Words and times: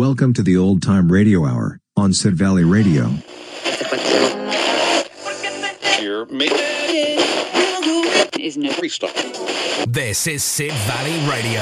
Welcome 0.00 0.32
to 0.32 0.42
the 0.42 0.56
Old 0.56 0.80
Time 0.82 1.12
Radio 1.12 1.44
Hour 1.44 1.78
on 1.94 2.14
Sid 2.14 2.32
Valley 2.34 2.64
Radio. 2.64 3.08
Here, 5.98 6.24
make 6.24 6.52
is 8.40 8.56
no 8.56 8.72
restart. 8.80 9.14
This 9.86 10.26
is 10.26 10.42
Sid 10.42 10.72
Valley 10.72 11.12
Radio. 11.28 11.60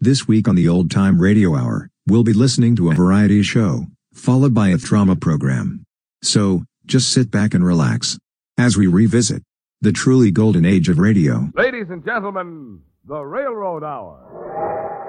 This 0.00 0.26
week 0.26 0.48
on 0.48 0.54
the 0.54 0.66
Old 0.66 0.90
Time 0.90 1.20
Radio 1.20 1.54
Hour, 1.54 1.90
we'll 2.06 2.24
be 2.24 2.32
listening 2.32 2.74
to 2.76 2.90
a 2.90 2.94
variety 2.94 3.42
show, 3.42 3.84
followed 4.14 4.54
by 4.54 4.68
a 4.68 4.78
drama 4.78 5.14
program. 5.14 5.84
So, 6.22 6.64
just 6.86 7.12
sit 7.12 7.30
back 7.30 7.52
and 7.52 7.62
relax 7.62 8.18
as 8.56 8.78
we 8.78 8.86
revisit 8.86 9.42
the 9.82 9.92
truly 9.92 10.30
golden 10.30 10.64
age 10.64 10.88
of 10.88 10.98
radio. 10.98 11.50
Ladies 11.54 11.90
and 11.90 12.02
gentlemen, 12.02 12.80
the 13.06 13.20
Railroad 13.20 13.84
Hour. 13.84 15.07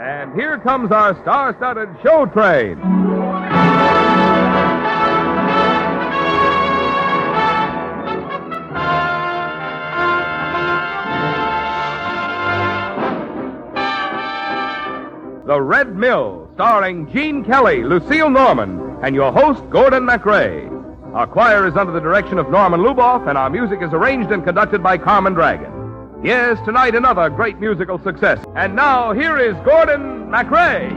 And 0.00 0.34
here 0.34 0.58
comes 0.58 0.92
our 0.92 1.14
star 1.22 1.54
studded 1.56 1.88
show 2.02 2.26
train. 2.26 2.78
The 15.46 15.60
Red 15.60 15.96
Mill, 15.96 16.48
starring 16.54 17.10
Gene 17.12 17.44
Kelly, 17.44 17.82
Lucille 17.82 18.30
Norman, 18.30 18.98
and 19.02 19.16
your 19.16 19.32
host, 19.32 19.68
Gordon 19.68 20.04
MacRae. 20.04 20.68
Our 21.12 21.26
choir 21.26 21.66
is 21.66 21.76
under 21.76 21.92
the 21.92 21.98
direction 21.98 22.38
of 22.38 22.50
Norman 22.50 22.82
Luboff, 22.82 23.28
and 23.28 23.36
our 23.36 23.50
music 23.50 23.82
is 23.82 23.92
arranged 23.92 24.30
and 24.30 24.44
conducted 24.44 24.80
by 24.80 24.96
Carmen 24.96 25.34
Dragon. 25.34 25.79
Yes, 26.22 26.58
tonight 26.66 26.94
another 26.94 27.30
great 27.30 27.58
musical 27.58 27.98
success. 27.98 28.44
And 28.54 28.76
now, 28.76 29.12
here 29.12 29.38
is 29.38 29.54
Gordon 29.64 30.30
MacRae. 30.30 30.90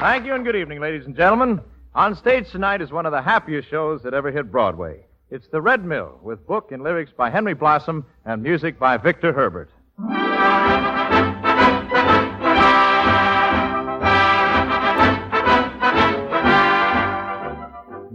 Thank 0.00 0.26
you 0.26 0.34
and 0.34 0.44
good 0.44 0.56
evening, 0.56 0.80
ladies 0.80 1.06
and 1.06 1.14
gentlemen. 1.14 1.60
On 1.94 2.16
stage 2.16 2.50
tonight 2.50 2.82
is 2.82 2.90
one 2.90 3.06
of 3.06 3.12
the 3.12 3.22
happiest 3.22 3.68
shows 3.68 4.02
that 4.02 4.12
ever 4.12 4.32
hit 4.32 4.50
Broadway. 4.50 5.04
It's 5.30 5.46
The 5.52 5.60
Red 5.60 5.84
Mill, 5.84 6.18
with 6.20 6.44
book 6.48 6.72
and 6.72 6.82
lyrics 6.82 7.12
by 7.16 7.30
Henry 7.30 7.54
Blossom 7.54 8.04
and 8.24 8.42
music 8.42 8.76
by 8.76 8.96
Victor 8.96 9.32
Herbert. 9.32 9.70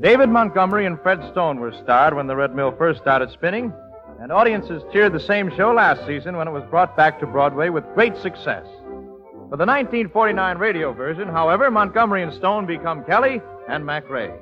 David 0.04 0.28
Montgomery 0.28 0.86
and 0.86 1.00
Fred 1.00 1.24
Stone 1.32 1.62
were 1.62 1.72
starred 1.82 2.14
when 2.14 2.28
The 2.28 2.36
Red 2.36 2.54
Mill 2.54 2.76
first 2.78 3.00
started 3.00 3.32
spinning, 3.32 3.72
and 4.20 4.34
audiences 4.34 4.84
cheered 4.92 5.14
the 5.14 5.20
same 5.22 5.50
show 5.56 5.72
last 5.72 6.06
season 6.06 6.36
when 6.36 6.46
it 6.46 6.52
was 6.52 6.66
brought 6.70 6.98
back 6.98 7.22
to 7.22 7.26
Broadway 7.26 7.70
with 7.70 7.86
great 7.94 8.18
success. 8.18 8.66
For 9.50 9.56
the 9.56 9.66
1949 9.66 10.58
radio 10.58 10.92
version, 10.92 11.30
however, 11.30 11.72
Montgomery 11.72 12.22
and 12.22 12.34
Stone 12.34 12.66
become 12.66 13.06
Kelly 13.06 13.42
and 13.70 13.86
MacRae. 13.86 14.38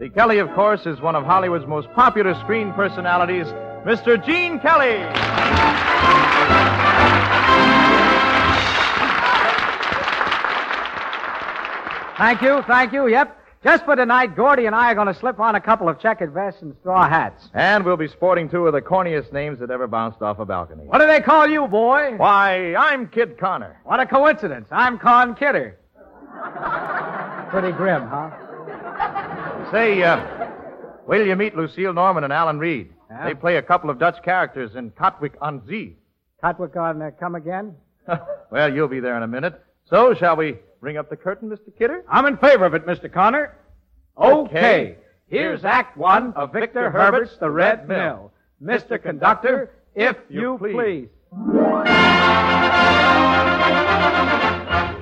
The 0.00 0.10
Kelly, 0.10 0.38
of 0.38 0.50
course, 0.54 0.86
is 0.86 1.00
one 1.00 1.14
of 1.14 1.24
Hollywood's 1.24 1.68
most 1.68 1.86
popular 1.92 2.34
screen 2.40 2.72
personalities, 2.72 3.46
Mr. 3.86 4.18
Gene 4.26 4.58
Kelly. 4.58 5.04
Thank 12.18 12.42
you, 12.42 12.62
thank 12.66 12.92
you. 12.92 13.06
Yep. 13.06 13.45
Just 13.66 13.84
for 13.84 13.96
tonight, 13.96 14.36
Gordy 14.36 14.66
and 14.66 14.76
I 14.76 14.92
are 14.92 14.94
going 14.94 15.08
to 15.08 15.14
slip 15.18 15.40
on 15.40 15.56
a 15.56 15.60
couple 15.60 15.88
of 15.88 15.98
checkered 15.98 16.32
vests 16.32 16.62
and 16.62 16.72
straw 16.78 17.08
hats. 17.08 17.48
And 17.52 17.84
we'll 17.84 17.96
be 17.96 18.06
sporting 18.06 18.48
two 18.48 18.64
of 18.68 18.72
the 18.72 18.80
corniest 18.80 19.32
names 19.32 19.58
that 19.58 19.72
ever 19.72 19.88
bounced 19.88 20.22
off 20.22 20.38
a 20.38 20.44
balcony. 20.44 20.84
What 20.84 21.00
do 21.00 21.08
they 21.08 21.20
call 21.20 21.48
you, 21.48 21.66
boy? 21.66 22.14
Why, 22.16 22.76
I'm 22.76 23.08
Kid 23.08 23.38
Connor. 23.38 23.80
What 23.82 23.98
a 23.98 24.06
coincidence. 24.06 24.68
I'm 24.70 25.00
Con 25.00 25.34
Kidder. 25.34 25.80
Pretty 27.50 27.72
grim, 27.72 28.06
huh? 28.06 28.30
Say, 29.72 30.00
uh, 30.00 30.48
wait 31.08 31.18
till 31.18 31.26
you 31.26 31.34
meet 31.34 31.56
Lucille 31.56 31.92
Norman 31.92 32.22
and 32.22 32.32
Alan 32.32 32.60
Reed. 32.60 32.92
They 33.24 33.34
play 33.34 33.56
a 33.56 33.62
couple 33.62 33.90
of 33.90 33.98
Dutch 33.98 34.22
characters 34.22 34.76
in 34.76 34.92
Katwijk 34.92 35.34
on 35.40 35.66
Zee. 35.66 35.96
Cotwick 36.40 36.76
on 36.76 37.02
uh, 37.02 37.10
come 37.18 37.34
again? 37.34 37.74
well, 38.52 38.72
you'll 38.72 38.86
be 38.86 39.00
there 39.00 39.16
in 39.16 39.24
a 39.24 39.28
minute. 39.28 39.60
So, 39.90 40.14
shall 40.14 40.36
we 40.36 40.58
bring 40.86 40.98
up 40.98 41.10
the 41.10 41.16
curtain, 41.16 41.48
Mr. 41.48 41.76
Kidder? 41.76 42.04
I'm 42.08 42.26
in 42.26 42.36
favor 42.36 42.64
of 42.64 42.72
it, 42.74 42.86
Mr. 42.86 43.12
Connor. 43.12 43.56
Okay. 44.16 44.98
Here's 45.26 45.64
Act 45.64 45.96
One 45.96 46.32
of 46.34 46.52
Victor 46.52 46.90
Herbert's 46.90 47.36
The 47.38 47.50
Red 47.50 47.88
Mill. 47.88 48.30
Mr. 48.62 49.02
Conductor, 49.02 49.72
if 49.96 50.16
you 50.28 50.56
please. 50.60 51.08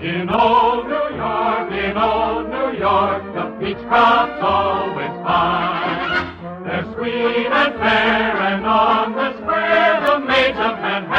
In 0.00 0.30
old 0.30 0.86
New 0.86 1.16
York, 1.18 1.70
in 1.70 1.98
old 1.98 2.48
New 2.48 2.78
York, 2.78 3.22
the 3.34 3.54
peach 3.60 3.86
crop's 3.86 4.40
always 4.40 5.06
fine. 5.22 6.64
They're 6.64 6.94
sweet 6.94 7.46
and 7.46 7.74
fair, 7.74 8.36
and 8.38 8.64
on 8.64 9.12
the 9.12 9.36
square, 9.36 10.00
the 10.00 10.18
maids 10.20 10.56
of 10.56 10.78
Manhattan 10.80 11.13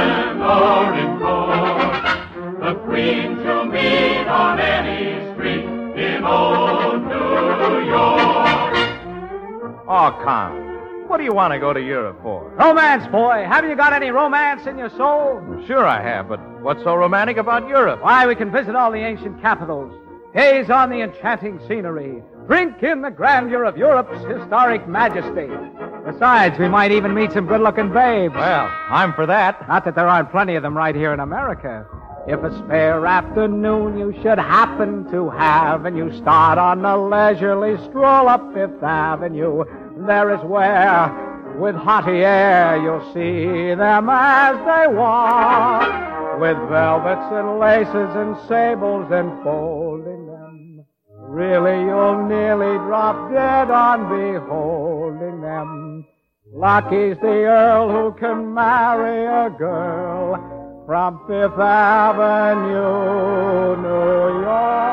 in 0.00 0.38
London, 0.38 1.22
or. 1.22 1.80
The 2.60 2.74
queens 2.84 3.40
you'll 3.42 3.64
meet 3.64 4.26
on 4.28 4.60
any 4.60 5.32
street 5.34 5.64
in 5.64 6.24
old 6.24 7.02
New 7.02 7.88
York. 7.88 8.74
Oh, 9.88 10.20
Con. 10.22 10.68
What 11.08 11.16
do 11.18 11.24
you 11.24 11.32
want 11.32 11.52
to 11.52 11.58
go 11.58 11.72
to 11.72 11.80
Europe 11.80 12.20
for? 12.22 12.50
Romance, 12.50 13.10
boy. 13.10 13.44
Haven't 13.48 13.70
you 13.70 13.76
got 13.76 13.92
any 13.92 14.10
romance 14.10 14.66
in 14.66 14.78
your 14.78 14.90
soul? 14.90 15.42
Sure 15.66 15.84
I 15.84 16.00
have, 16.00 16.28
but 16.28 16.38
what's 16.60 16.84
so 16.84 16.94
romantic 16.94 17.36
about 17.36 17.66
Europe? 17.66 18.00
Why, 18.02 18.26
we 18.26 18.36
can 18.36 18.52
visit 18.52 18.76
all 18.76 18.92
the 18.92 18.98
ancient 18.98 19.40
capitals, 19.42 19.92
gaze 20.32 20.70
on 20.70 20.90
the 20.90 21.00
enchanting 21.00 21.58
scenery, 21.66 22.22
drink 22.50 22.82
in 22.82 23.00
the 23.00 23.10
grandeur 23.12 23.62
of 23.62 23.76
Europe's 23.76 24.24
historic 24.24 24.88
majesty. 24.88 25.48
Besides, 26.04 26.58
we 26.58 26.68
might 26.68 26.90
even 26.90 27.14
meet 27.14 27.30
some 27.30 27.46
good-looking 27.46 27.92
babes. 27.92 28.34
Well, 28.34 28.68
I'm 28.88 29.12
for 29.12 29.24
that. 29.26 29.68
Not 29.68 29.84
that 29.84 29.94
there 29.94 30.08
aren't 30.08 30.32
plenty 30.32 30.56
of 30.56 30.64
them 30.64 30.76
right 30.76 30.96
here 30.96 31.12
in 31.14 31.20
America. 31.20 31.86
If 32.26 32.42
a 32.42 32.58
spare 32.58 33.06
afternoon 33.06 33.96
you 33.96 34.12
should 34.20 34.38
happen 34.38 35.08
to 35.12 35.30
have, 35.30 35.84
and 35.84 35.96
you 35.96 36.12
start 36.18 36.58
on 36.58 36.84
a 36.84 36.96
leisurely 36.96 37.76
stroll 37.88 38.28
up 38.28 38.52
Fifth 38.52 38.82
Avenue, 38.82 39.62
there 40.08 40.34
is 40.34 40.40
where, 40.40 41.54
with 41.56 41.76
haughty 41.76 42.24
air, 42.24 42.82
you'll 42.82 43.14
see 43.14 43.76
them 43.76 44.08
as 44.10 44.56
they 44.66 44.92
walk, 44.92 46.40
with 46.40 46.56
velvets 46.68 47.30
and 47.30 47.60
laces 47.60 48.16
and 48.16 48.36
sables 48.48 49.08
enfolding 49.12 50.04
them. 50.04 50.19
Really, 51.30 51.86
you'll 51.86 52.26
nearly 52.26 52.76
drop 52.78 53.30
dead 53.30 53.70
on 53.70 54.08
beholding 54.08 55.40
them. 55.40 56.04
Lucky's 56.52 57.16
the 57.22 57.44
Earl 57.46 57.88
who 57.88 58.18
can 58.18 58.52
marry 58.52 59.26
a 59.26 59.48
girl 59.56 60.82
from 60.86 61.20
Fifth 61.28 61.56
Avenue, 61.56 62.72
New 63.80 64.42
York. 64.42 64.90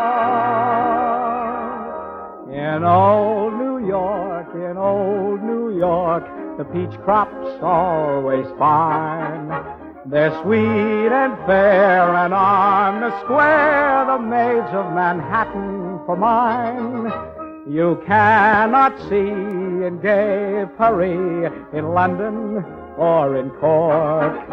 In 2.54 2.84
old 2.84 3.54
New 3.56 3.88
York, 3.88 4.54
in 4.54 4.78
old 4.78 5.42
New 5.42 5.76
York, 5.76 6.24
the 6.60 6.66
peach 6.66 7.00
crop's 7.00 7.64
always 7.64 8.46
fine. 8.60 9.77
They're 10.10 10.32
sweet 10.42 11.12
and 11.12 11.36
fair, 11.46 12.16
and 12.16 12.34
on 12.34 13.02
the 13.02 13.24
square, 13.24 14.06
the 14.06 14.18
maids 14.18 14.74
of 14.74 14.94
Manhattan 14.94 16.00
for 16.06 16.16
mine. 16.16 17.12
You 17.70 18.02
cannot 18.08 18.98
see 19.10 19.18
in 19.18 20.00
gay 20.02 20.64
Paris, 20.78 21.52
in 21.74 21.90
London, 21.90 22.64
or 22.98 23.36
in 23.36 23.50
Cork. 23.60 24.48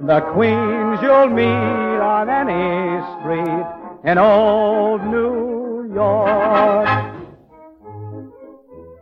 The 0.00 0.20
queens 0.34 0.98
you'll 1.00 1.28
meet 1.28 1.46
on 1.46 2.28
any 2.28 3.00
street 3.20 3.66
in 4.04 4.18
old 4.18 5.02
New 5.04 5.90
York. 5.94 6.88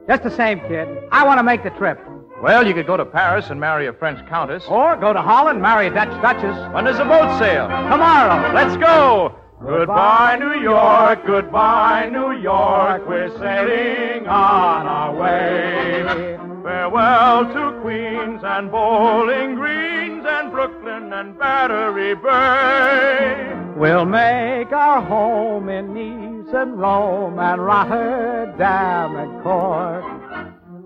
Just 0.07 0.23
the 0.23 0.31
same, 0.31 0.61
kid. 0.61 0.87
I 1.11 1.27
want 1.27 1.39
to 1.41 1.43
make 1.43 1.65
the 1.65 1.71
trip. 1.71 1.99
Well, 2.43 2.67
you 2.67 2.73
could 2.73 2.87
go 2.87 2.97
to 2.97 3.05
Paris 3.05 3.51
and 3.51 3.59
marry 3.59 3.87
a 3.89 3.93
French 3.93 4.25
countess. 4.29 4.65
Or 4.69 4.97
go 4.97 5.13
to 5.13 5.21
Holland, 5.21 5.57
and 5.57 5.63
marry 5.63 5.89
a 5.89 5.91
Dutch 5.91 6.11
duchess. 6.23 6.73
When 6.73 6.85
does 6.85 6.97
the 6.97 7.05
boat 7.05 7.39
sail? 7.39 7.67
Tomorrow. 7.67 8.55
Let's 8.55 8.77
go. 8.77 9.35
Goodbye, 9.61 10.37
New 10.39 10.61
York. 10.61 11.27
Goodbye, 11.27 12.09
New 12.13 12.33
York. 12.41 13.09
We're 13.09 13.37
sailing 13.39 14.29
on 14.29 14.87
our 14.87 15.15
way. 15.17 16.39
Farewell 16.63 17.53
to 17.53 17.81
Queens 17.81 18.43
and 18.45 18.71
Bowling 18.71 19.57
Greens 19.57 20.25
and 20.29 20.53
Brooklyn 20.53 21.13
and 21.13 21.37
Battery 21.37 22.15
Bay. 22.15 23.53
We'll 23.77 24.05
make 24.05 24.71
our 24.71 25.03
home 25.03 25.69
in 25.69 25.93
Nice 25.93 26.55
and 26.55 26.79
Rome 26.79 27.39
and 27.39 27.65
Rotterdam 27.65 29.17
and 29.17 29.43
Cork. 29.43 30.05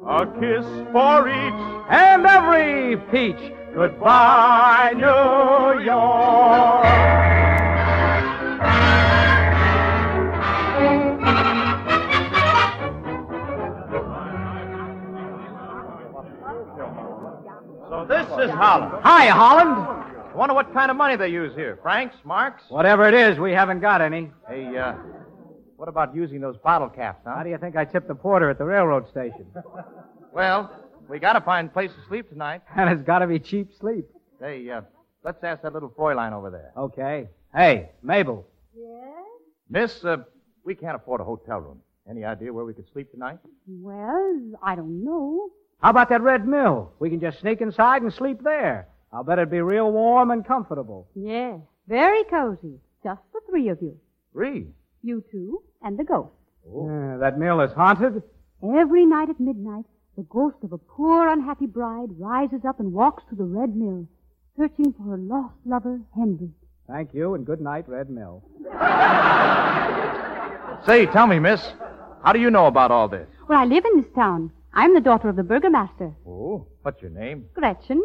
A 0.04 0.26
kiss 0.26 0.66
for 0.90 1.28
each 1.28 1.87
And 1.88 2.26
every 2.26 2.96
peach. 3.12 3.52
Goodbye, 3.72 4.93
New 4.96 5.84
York. 5.84 6.87
So 17.88 18.06
this 18.08 18.26
is 18.44 18.50
Holland. 18.50 18.93
Hi, 19.04 19.26
Holland. 19.26 19.70
I 19.70 20.34
Wonder 20.34 20.54
what 20.54 20.72
kind 20.72 20.90
of 20.90 20.96
money 20.96 21.14
they 21.14 21.28
use 21.28 21.54
here. 21.54 21.78
Francs, 21.82 22.16
marks? 22.25 22.64
Whatever 22.70 23.06
it 23.06 23.14
is, 23.14 23.38
we 23.38 23.52
haven't 23.52 23.81
got 23.81 24.00
any. 24.00 24.32
Hey, 24.49 24.76
uh, 24.76 24.94
what 25.82 25.88
about 25.88 26.14
using 26.14 26.40
those 26.40 26.56
bottle 26.58 26.88
caps, 26.88 27.23
huh? 27.26 27.34
How 27.38 27.43
do 27.43 27.50
you 27.50 27.58
think 27.58 27.75
I 27.75 27.84
tipped 27.84 28.06
the 28.06 28.14
porter 28.14 28.49
at 28.49 28.56
the 28.56 28.64
railroad 28.64 29.08
station? 29.11 29.46
Well, 30.32 30.70
we 31.11 31.19
gotta 31.19 31.43
find 31.43 31.69
a 31.69 31.70
place 31.70 31.90
to 31.90 32.08
sleep 32.08 32.31
tonight. 32.31 32.62
And 32.75 32.88
it's 32.88 33.02
got 33.02 33.19
to 33.19 33.26
be 33.26 33.38
cheap 33.38 33.70
sleep. 33.79 34.06
Hey, 34.40 34.70
uh, 34.70 34.81
let's 35.23 35.44
ask 35.44 35.61
that 35.61 35.75
little 35.75 35.90
Fräulein 35.90 36.32
over 36.32 36.49
there. 36.49 36.73
Okay. 36.75 37.29
Hey, 37.55 37.90
Mabel. 38.02 38.46
Yes? 38.75 39.12
Miss, 39.69 40.05
uh, 40.06 40.19
we 40.64 40.75
can't 40.75 40.96
afford 40.96 41.20
a 41.20 41.25
hotel 41.25 41.58
room. 41.58 41.81
Any 42.08 42.25
idea 42.25 42.50
where 42.50 42.64
we 42.64 42.73
could 42.73 42.90
sleep 42.94 43.11
tonight? 43.11 43.40
Well, 43.67 44.52
I 44.62 44.75
don't 44.75 45.05
know. 45.05 45.50
How 45.82 45.90
about 45.90 46.08
that 46.08 46.23
red 46.23 46.49
mill? 46.49 46.93
We 46.99 47.11
can 47.11 47.20
just 47.20 47.40
sneak 47.40 47.61
inside 47.61 48.00
and 48.00 48.11
sleep 48.14 48.43
there. 48.43 48.88
I'll 49.12 49.25
bet 49.25 49.37
it'd 49.38 49.50
be 49.50 49.61
real 49.61 49.93
warm 49.93 50.31
and 50.31 50.46
comfortable. 50.46 51.08
Yes, 51.14 51.61
very 51.88 52.25
cozy. 52.25 52.78
Just 53.05 53.20
the 53.35 53.40
three 53.50 53.69
of 53.69 53.82
you. 53.82 53.99
Three. 54.32 54.69
You 55.02 55.25
two 55.31 55.62
and 55.82 55.99
the 55.99 56.04
ghost. 56.04 56.31
Uh, 56.66 57.19
that 57.19 57.38
mill 57.38 57.60
is 57.60 57.72
haunted. 57.72 58.22
Every 58.62 59.04
night 59.04 59.31
at 59.31 59.40
midnight, 59.40 59.84
the 60.16 60.22
ghost 60.22 60.56
of 60.62 60.72
a 60.72 60.78
poor, 60.78 61.28
unhappy 61.28 61.66
bride 61.66 62.10
rises 62.19 62.64
up 62.66 62.78
and 62.78 62.93
walks 62.93 63.25
to 63.31 63.34
the 63.34 63.44
Red 63.44 63.75
Mill, 63.75 64.06
searching 64.56 64.93
for 64.93 65.02
her 65.02 65.16
lost 65.16 65.54
lover, 65.64 66.00
Henry. 66.14 66.50
Thank 66.87 67.14
you, 67.14 67.34
and 67.34 67.44
good 67.44 67.60
night, 67.60 67.88
Red 67.88 68.10
Mill. 68.10 68.44
Say, 70.87 71.06
tell 71.06 71.26
me, 71.26 71.38
miss, 71.38 71.72
how 72.22 72.32
do 72.32 72.40
you 72.40 72.50
know 72.50 72.66
about 72.66 72.90
all 72.90 73.08
this? 73.08 73.28
Well, 73.49 73.58
I 73.58 73.64
live 73.64 73.84
in 73.84 74.02
this 74.02 74.10
town. 74.14 74.52
I'm 74.75 74.94
the 74.94 75.00
daughter 75.00 75.28
of 75.28 75.37
the 75.37 75.43
burgomaster. 75.43 76.14
Oh, 76.26 76.66
what's 76.82 77.00
your 77.02 77.10
name? 77.10 77.46
Gretchen, 77.54 78.02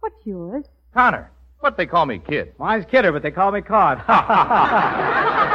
what's 0.00 0.24
yours? 0.24 0.64
Connor. 0.94 1.30
But 1.60 1.76
they 1.76 1.86
call 1.86 2.06
me 2.06 2.20
Kid. 2.20 2.54
Mine's 2.58 2.86
Kidder, 2.86 3.12
but 3.12 3.22
they 3.22 3.32
call 3.32 3.50
me 3.50 3.60
Cod. 3.60 3.98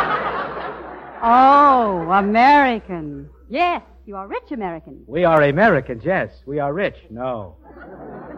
Oh, 1.26 2.10
American. 2.12 3.30
Yes, 3.50 3.82
you 4.06 4.18
are 4.18 4.28
rich 4.28 4.52
American. 4.52 5.04
we 5.08 5.24
are 5.24 5.42
Americans, 5.44 6.04
yes. 6.06 6.30
We 6.46 6.60
are 6.60 6.74
rich. 6.74 6.98
No. 7.10 7.56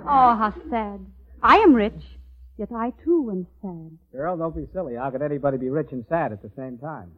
Oh, 0.08 0.36
how 0.36 0.54
sad. 0.70 1.00
I 1.42 1.58
am 1.58 1.74
rich, 1.74 2.00
yet 2.58 2.70
I 2.72 2.92
too 3.04 3.30
am 3.32 3.48
sad. 3.60 3.98
Girl, 4.12 4.38
don't 4.38 4.56
be 4.56 4.68
silly. 4.72 4.94
How 4.96 5.10
could 5.10 5.24
anybody 5.24 5.58
be 5.58 5.72
rich 5.72 5.92
and 5.94 6.06
sad 6.08 6.32
at 6.32 6.44
the 6.44 6.52
same 6.56 6.78
time? 6.78 7.12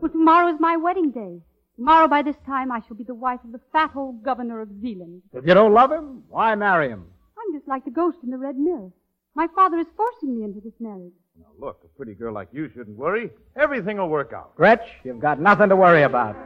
Well, 0.00 0.10
tomorrow 0.10 0.52
is 0.52 0.60
my 0.60 0.76
wedding 0.76 1.10
day. 1.10 1.40
Tomorrow, 1.76 2.08
by 2.08 2.20
this 2.20 2.36
time, 2.44 2.70
I 2.70 2.80
shall 2.86 2.96
be 2.96 3.04
the 3.04 3.14
wife 3.14 3.40
of 3.44 3.52
the 3.52 3.60
fat 3.72 3.92
old 3.96 4.22
governor 4.22 4.60
of 4.60 4.68
Zealand. 4.82 5.22
If 5.32 5.46
you 5.46 5.54
don't 5.54 5.72
love 5.72 5.90
him, 5.90 6.24
why 6.28 6.54
marry 6.54 6.90
him? 6.90 7.06
I'm 7.38 7.58
just 7.58 7.66
like 7.66 7.86
the 7.86 7.90
ghost 7.90 8.18
in 8.22 8.28
the 8.30 8.36
Red 8.36 8.58
Mill. 8.58 8.92
My 9.34 9.46
father 9.54 9.78
is 9.78 9.86
forcing 9.96 10.36
me 10.38 10.44
into 10.44 10.60
this 10.60 10.74
marriage. 10.78 11.14
Now, 11.38 11.46
look, 11.58 11.80
a 11.84 11.88
pretty 11.96 12.14
girl 12.14 12.34
like 12.34 12.48
you 12.52 12.68
shouldn't 12.74 12.96
worry. 12.96 13.30
Everything 13.56 13.96
will 13.96 14.08
work 14.08 14.32
out. 14.34 14.54
Gretch, 14.54 14.86
you've 15.02 15.20
got 15.20 15.40
nothing 15.40 15.70
to 15.70 15.76
worry 15.76 16.02
about. 16.02 16.36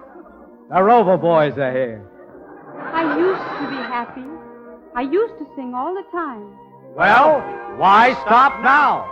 The 0.70 0.80
Rover 0.82 1.16
boys 1.16 1.58
are 1.58 1.72
here. 1.72 2.08
I 2.78 3.18
used 3.18 3.40
to 3.60 3.68
be 3.68 3.76
happy. 3.76 4.24
I 4.94 5.02
used 5.02 5.38
to 5.38 5.46
sing 5.56 5.74
all 5.74 5.92
the 5.94 6.04
time. 6.12 6.56
Well, 6.94 7.40
why 7.78 8.12
stop 8.24 8.62
now? 8.62 9.10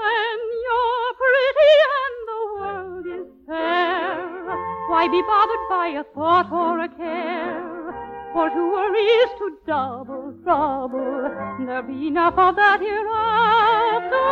When 0.00 0.38
you're 0.64 1.12
pretty 1.22 1.70
and 2.02 2.18
the 2.28 2.40
world 2.54 3.06
is 3.06 3.32
fair, 3.46 4.26
why 4.88 5.08
be 5.08 5.22
bothered 5.22 5.68
by 5.70 6.00
a 6.00 6.04
thought 6.12 6.50
or 6.50 6.80
a 6.80 6.88
care? 6.88 7.75
For 8.36 8.50
worry 8.50 9.00
is 9.00 9.30
to 9.38 9.56
double 9.66 10.34
trouble. 10.44 11.30
There'll 11.64 11.82
be 11.84 12.08
enough 12.08 12.36
of 12.36 12.54
that 12.56 12.80
hereafter. 12.82 14.28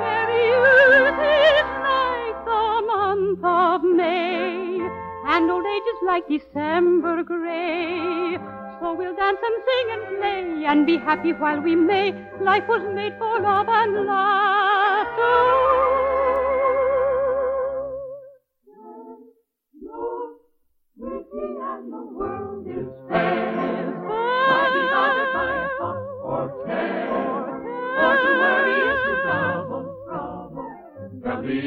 Merry 0.00 0.48
youth 0.48 1.20
is 1.52 1.68
like 1.84 2.38
the 2.46 2.82
month 2.86 3.44
of 3.44 3.82
May, 3.84 4.80
and 5.26 5.50
old 5.50 5.66
age 5.66 5.82
is 5.94 6.02
like 6.06 6.26
December 6.26 7.22
gray. 7.22 8.38
So 8.80 8.94
we'll 8.94 9.14
dance 9.14 9.42
and 9.48 9.62
sing 9.68 9.90
and 9.92 10.02
play 10.16 10.64
and 10.64 10.86
be 10.86 10.96
happy 10.96 11.34
while 11.34 11.60
we 11.60 11.76
may. 11.76 12.14
Life 12.40 12.66
was 12.66 12.80
made 12.94 13.18
for 13.18 13.40
love 13.42 13.68
and 13.68 14.06
laughter. 14.06 16.25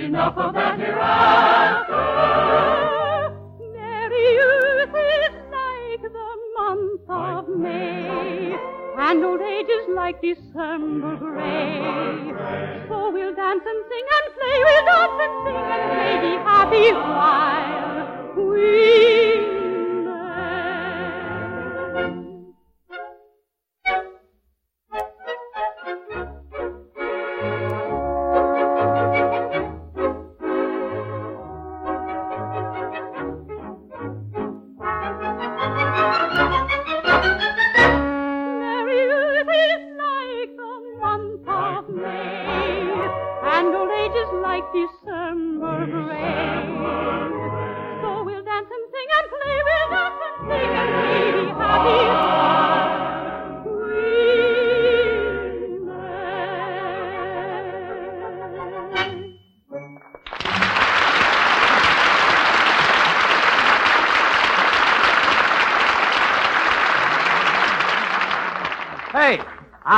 Enough 0.09 0.37
of 0.37 0.53
that 0.53 0.79
hereafter. 0.79 1.93
Merry 3.73 4.25
youth 4.39 4.89
is 4.89 5.35
like 5.57 6.01
the 6.01 6.29
month 6.57 7.09
of 7.09 7.47
May, 7.57 8.57
and 8.97 9.23
old 9.23 9.41
age 9.41 9.69
is 9.69 9.87
like 9.95 10.21
December 10.21 11.15
gray. 11.17 12.33
So 12.89 13.11
we'll 13.11 13.35
dance 13.35 13.63
and 13.65 13.83
sing 13.89 14.05
and 14.17 14.27
play, 14.35 14.55
we'll 14.65 14.85
dance 14.85 15.19
and 15.25 15.35
sing 15.45 15.55
and 15.55 15.83
play, 15.89 16.11
be 16.25 16.33
happy 16.43 16.91
while 16.93 18.07
we 18.35 19.58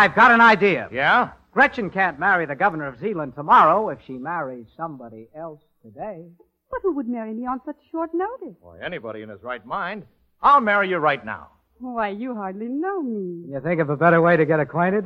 I've 0.01 0.15
got 0.15 0.31
an 0.31 0.41
idea. 0.41 0.89
Yeah? 0.91 1.29
Gretchen 1.53 1.91
can't 1.91 2.17
marry 2.17 2.47
the 2.47 2.55
governor 2.55 2.87
of 2.87 2.99
Zealand 2.99 3.35
tomorrow 3.35 3.89
if 3.89 3.99
she 4.07 4.13
marries 4.13 4.65
somebody 4.75 5.27
else 5.35 5.61
today. 5.83 6.25
But 6.71 6.79
who 6.81 6.93
would 6.93 7.07
marry 7.07 7.35
me 7.35 7.45
on 7.45 7.61
such 7.67 7.75
short 7.91 8.09
notice? 8.11 8.55
Boy, 8.63 8.79
anybody 8.83 9.21
in 9.21 9.29
his 9.29 9.43
right 9.43 9.63
mind. 9.63 10.05
I'll 10.41 10.59
marry 10.59 10.89
you 10.89 10.97
right 10.97 11.23
now. 11.23 11.49
Why, 11.77 12.09
you 12.09 12.33
hardly 12.33 12.65
know 12.65 13.03
me. 13.03 13.43
Can 13.43 13.51
you 13.53 13.61
think 13.61 13.79
of 13.79 13.91
a 13.91 13.95
better 13.95 14.19
way 14.23 14.37
to 14.37 14.43
get 14.45 14.59
acquainted? 14.59 15.05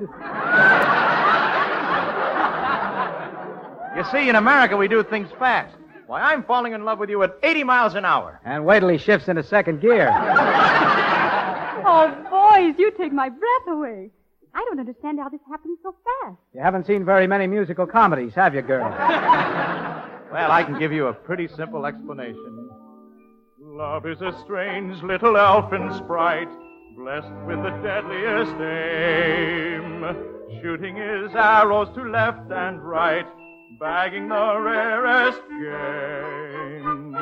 You 3.97 4.03
see, 4.13 4.29
in 4.29 4.37
America, 4.37 4.77
we 4.77 4.87
do 4.87 5.03
things 5.03 5.27
fast. 5.37 5.75
Why, 6.07 6.21
I'm 6.21 6.43
falling 6.45 6.71
in 6.71 6.85
love 6.85 6.99
with 6.99 7.09
you 7.09 7.21
at 7.23 7.37
80 7.43 7.65
miles 7.65 7.95
an 7.95 8.05
hour. 8.05 8.39
And 8.45 8.65
wait 8.65 8.79
till 8.79 8.87
he 8.89 8.97
shifts 8.97 9.27
into 9.27 9.43
second 9.43 9.81
gear. 9.81 10.09
Oh, 11.85 12.07
boys, 12.29 12.79
you 12.79 12.91
take 12.97 13.11
my 13.11 13.27
breath 13.27 13.67
away. 13.67 14.11
I 14.55 14.63
don't 14.65 14.79
understand 14.79 15.19
how 15.19 15.27
this 15.29 15.41
happened 15.50 15.77
so 15.83 15.93
fast. 16.03 16.38
You 16.53 16.62
haven't 16.62 16.88
seen 16.88 17.03
very 17.05 17.27
many 17.27 17.45
musical 17.45 17.85
comedies, 17.85 18.33
have 18.35 18.55
you, 18.55 18.62
girl? 18.62 18.89
Well, 20.31 20.51
I 20.51 20.63
can 20.63 20.77
give 20.77 20.91
you 20.91 21.07
a 21.07 21.13
pretty 21.13 21.47
simple 21.47 21.85
explanation. 21.85 22.69
Love 23.62 24.05
is 24.05 24.21
a 24.21 24.38
strange 24.43 25.01
little 25.01 25.38
elfin 25.38 25.93
sprite, 25.93 26.50
blessed 26.97 27.31
with 27.47 27.63
the 27.63 27.69
deadliest 27.81 28.51
aim, 28.59 30.03
shooting 30.62 30.97
his 30.97 31.33
arrows 31.35 31.88
to 31.95 32.03
left 32.03 32.51
and 32.51 32.81
right, 32.83 33.25
bagging 33.79 34.27
the 34.27 34.59
rarest 34.59 35.39
game, 35.50 37.15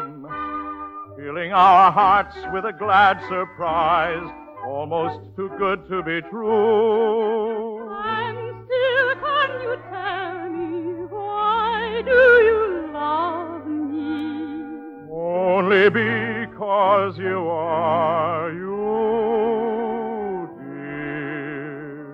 filling 1.15 1.51
our 1.53 1.91
hearts 1.91 2.35
with 2.51 2.65
a 2.65 2.73
glad 2.73 3.21
surprise, 3.27 4.27
almost 4.65 5.20
too 5.36 5.50
good 5.58 5.88
to 5.89 6.03
be 6.03 6.22
true. 6.29 7.89
And 7.89 8.38
still, 8.65 9.15
can 9.24 9.62
you 9.62 9.75
tell 9.89 10.50
me 10.50 11.05
why 11.10 12.01
do 12.05 12.22
you 12.50 12.91
love 12.93 13.65
me? 13.67 15.10
Only 15.12 15.89
because 15.89 17.17
you 17.17 17.48
are 17.50 18.51
you, 18.51 20.50
dear. 20.60 22.05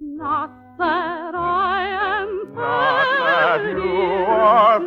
Not 0.00 0.50
that 0.78 1.34
I 1.34 1.88
am 2.20 2.54
Not 2.54 3.06
that 3.26 3.60
you 3.70 4.24
are 4.28 4.80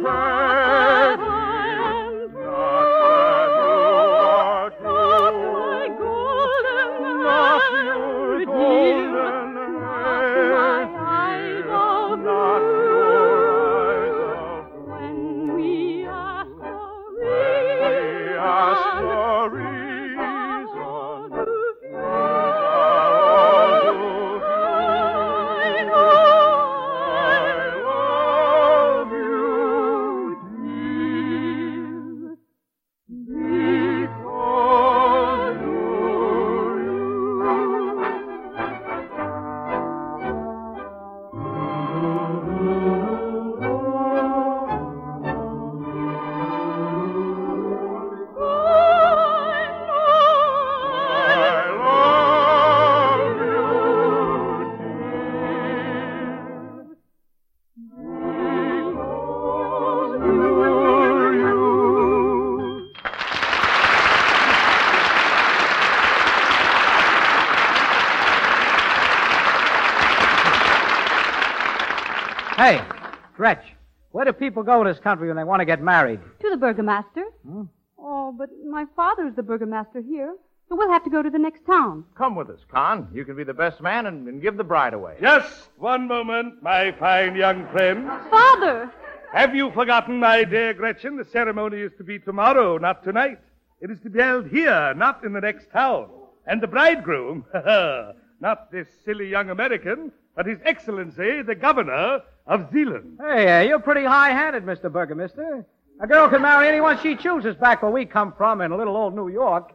do 74.32 74.38
people 74.38 74.64
go 74.64 74.82
in 74.82 74.88
this 74.88 75.00
country 75.00 75.28
when 75.28 75.38
they 75.38 75.44
want 75.44 75.62
to 75.62 75.66
get 75.66 75.82
married? 75.82 76.20
To 76.42 76.50
the 76.50 76.58
burgomaster. 76.58 77.24
Hmm? 77.46 77.64
Oh, 77.98 78.34
but 78.38 78.50
my 78.66 78.86
father's 78.96 79.36
the 79.36 79.44
burgomaster 79.44 80.02
here, 80.02 80.36
so 80.68 80.76
we'll 80.76 80.92
have 80.92 81.04
to 81.04 81.10
go 81.10 81.22
to 81.22 81.30
the 81.30 81.40
next 81.40 81.66
town. 81.66 82.06
Come 82.16 82.36
with 82.36 82.50
us, 82.50 82.60
Con. 82.72 83.08
You 83.14 83.26
can 83.26 83.36
be 83.36 83.44
the 83.44 83.54
best 83.54 83.82
man 83.82 84.06
and, 84.06 84.28
and 84.28 84.42
give 84.42 84.58
the 84.58 84.64
bride 84.64 84.94
away. 84.94 85.18
Just 85.22 85.70
one 85.78 86.08
moment, 86.08 86.62
my 86.62 86.92
fine 86.94 87.36
young 87.36 87.68
friend. 87.72 88.08
Father! 88.30 88.92
Have 89.34 89.54
you 89.54 89.72
forgotten, 89.72 90.20
my 90.20 90.44
dear 90.44 90.74
Gretchen? 90.74 91.18
The 91.18 91.26
ceremony 91.26 91.82
is 91.82 91.92
to 91.98 92.04
be 92.04 92.20
tomorrow, 92.20 92.78
not 92.78 93.04
tonight. 93.04 93.40
It 93.82 93.92
is 93.92 94.00
to 94.02 94.10
be 94.10 94.20
held 94.20 94.48
here, 94.48 94.94
not 94.96 95.24
in 95.24 95.34
the 95.34 95.42
next 95.42 95.72
town. 95.72 96.10
And 96.48 96.62
the 96.62 96.68
bridegroom, 96.68 97.46
not 98.40 98.72
this 98.72 98.88
silly 99.06 99.28
young 99.28 99.50
American, 99.50 100.12
but 100.36 100.46
His 100.46 100.60
Excellency, 100.64 101.42
the 101.42 101.56
Governor 101.56 102.22
of 102.50 102.70
Zealand. 102.74 103.20
Hey, 103.22 103.60
uh, 103.60 103.62
you're 103.62 103.80
pretty 103.80 104.04
high-handed, 104.04 104.66
Mr. 104.66 104.92
Burgomaster. 104.92 105.64
A 106.02 106.08
girl 106.08 106.28
can 106.28 106.42
marry 106.42 106.68
anyone 106.68 107.00
she 107.02 107.16
chooses 107.16 107.56
back 107.56 107.84
where 107.84 107.92
we 107.92 108.06
come 108.06 108.34
from 108.36 108.62
in 108.62 108.76
little 108.76 108.98
old 108.98 109.16
New 109.16 109.30
York. 109.30 109.72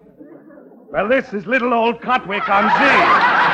Well, 0.90 1.08
this 1.08 1.32
is 1.32 1.46
little 1.46 1.72
old 1.72 2.00
Katwijk 2.00 2.48
on 2.48 2.64
Zee. 2.78 3.44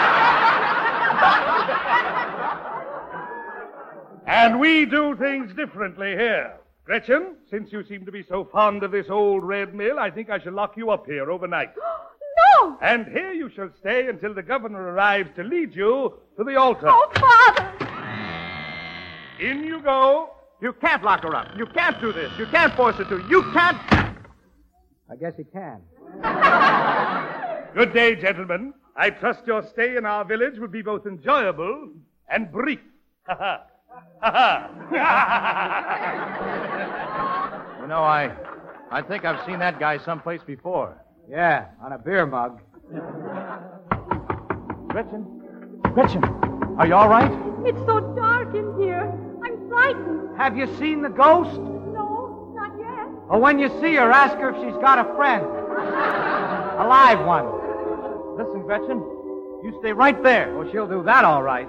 and 4.26 4.58
we 4.58 4.86
do 4.86 5.14
things 5.16 5.54
differently 5.54 6.12
here. 6.12 6.54
Gretchen, 6.84 7.36
since 7.50 7.70
you 7.72 7.84
seem 7.84 8.06
to 8.06 8.12
be 8.12 8.22
so 8.22 8.44
fond 8.44 8.82
of 8.82 8.90
this 8.90 9.10
old 9.10 9.44
red 9.44 9.74
mill, 9.74 9.98
I 9.98 10.10
think 10.10 10.30
I 10.30 10.38
shall 10.38 10.54
lock 10.54 10.76
you 10.76 10.90
up 10.90 11.06
here 11.06 11.30
overnight. 11.30 11.70
No! 12.62 12.78
And 12.80 13.06
here 13.06 13.32
you 13.32 13.50
shall 13.50 13.68
stay 13.80 14.08
until 14.08 14.32
the 14.32 14.42
governor 14.42 14.80
arrives 14.80 15.28
to 15.36 15.42
lead 15.42 15.74
you 15.74 16.14
to 16.38 16.44
the 16.44 16.56
altar. 16.56 16.86
Oh, 16.88 17.10
Father! 17.14 17.89
In 19.40 19.64
you 19.64 19.80
go. 19.80 20.30
You 20.60 20.74
can't 20.74 21.02
lock 21.02 21.22
her 21.22 21.34
up. 21.34 21.48
You 21.56 21.64
can't 21.66 21.98
do 22.00 22.12
this. 22.12 22.30
You 22.38 22.46
can't 22.46 22.74
force 22.74 22.96
her 22.96 23.04
to. 23.04 23.26
You 23.28 23.42
can't. 23.52 23.78
I 25.10 25.16
guess 25.18 25.32
he 25.36 25.44
can. 25.44 25.80
Good 27.74 27.94
day, 27.94 28.16
gentlemen. 28.16 28.74
I 28.96 29.08
trust 29.08 29.46
your 29.46 29.66
stay 29.66 29.96
in 29.96 30.04
our 30.04 30.24
village 30.26 30.58
will 30.58 30.68
be 30.68 30.82
both 30.82 31.06
enjoyable 31.06 31.88
and 32.28 32.52
brief. 32.52 32.80
Ha 33.26 33.34
ha. 33.34 33.62
Ha 34.20 34.30
ha. 34.90 35.56
You 37.80 37.86
know, 37.88 38.02
I, 38.02 38.30
I 38.90 39.00
think 39.00 39.24
I've 39.24 39.44
seen 39.46 39.58
that 39.60 39.80
guy 39.80 39.96
someplace 39.98 40.42
before. 40.46 41.02
Yeah, 41.28 41.68
on 41.82 41.92
a 41.92 41.98
beer 41.98 42.26
mug. 42.26 42.60
Gretchen? 44.88 45.24
Gretchen, 45.94 46.22
are 46.78 46.86
you 46.86 46.94
all 46.94 47.08
right? 47.08 47.32
It's 47.66 47.78
so 47.86 48.00
dark 48.14 48.54
in 48.54 48.78
here. 48.78 49.10
Frightened. 49.70 50.36
Have 50.36 50.56
you 50.56 50.66
seen 50.78 51.00
the 51.00 51.08
ghost? 51.08 51.58
No, 51.58 52.52
not 52.54 52.72
yet. 52.78 53.08
Or 53.28 53.38
when 53.38 53.58
you 53.60 53.68
see 53.80 53.94
her, 53.94 54.10
ask 54.10 54.36
her 54.36 54.50
if 54.50 54.56
she's 54.56 54.76
got 54.82 54.98
a 54.98 55.04
friend. 55.14 55.46
A 55.46 56.86
live 56.88 57.24
one. 57.24 57.46
Listen, 58.36 58.62
Gretchen, 58.62 58.98
you 59.62 59.76
stay 59.80 59.92
right 59.92 60.20
there. 60.22 60.52
Well, 60.56 60.68
she'll 60.72 60.88
do 60.88 61.02
that 61.04 61.24
all 61.24 61.42
right. 61.42 61.68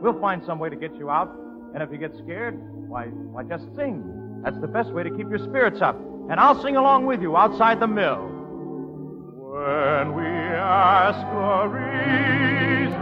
We'll 0.00 0.20
find 0.20 0.42
some 0.44 0.58
way 0.58 0.68
to 0.68 0.76
get 0.76 0.94
you 0.96 1.08
out. 1.08 1.34
And 1.72 1.82
if 1.82 1.90
you 1.90 1.98
get 1.98 2.14
scared, 2.18 2.58
why, 2.88 3.06
why, 3.06 3.44
just 3.44 3.64
sing. 3.76 4.02
That's 4.44 4.58
the 4.60 4.68
best 4.68 4.90
way 4.90 5.02
to 5.02 5.10
keep 5.10 5.30
your 5.30 5.38
spirits 5.38 5.80
up. 5.80 5.96
And 6.30 6.38
I'll 6.38 6.60
sing 6.62 6.76
along 6.76 7.06
with 7.06 7.22
you 7.22 7.36
outside 7.36 7.80
the 7.80 7.86
mill. 7.86 8.26
When 9.52 10.14
we 10.14 10.26
ask 10.26 11.26
a 11.26 11.68
reason, 11.68 13.00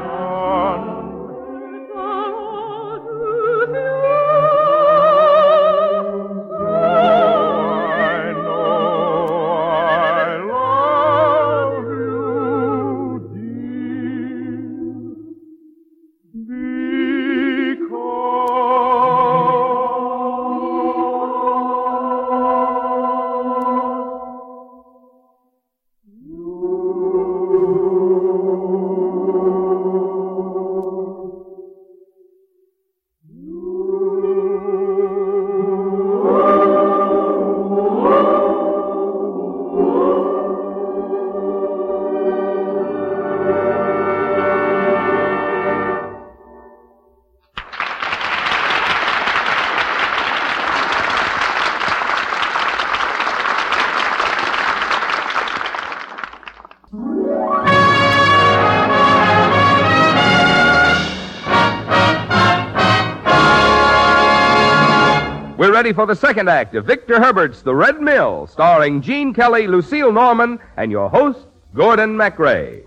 ready 65.88 65.96
for 65.96 66.04
the 66.04 66.14
second 66.14 66.50
act 66.50 66.74
of 66.74 66.84
Victor 66.84 67.18
Herbert's 67.18 67.62
The 67.62 67.74
Red 67.74 67.98
Mill, 67.98 68.46
starring 68.46 69.00
Gene 69.00 69.32
Kelly, 69.32 69.66
Lucille 69.66 70.12
Norman, 70.12 70.58
and 70.76 70.90
your 70.92 71.08
host, 71.08 71.46
Gordon 71.74 72.14
MacRae. 72.14 72.82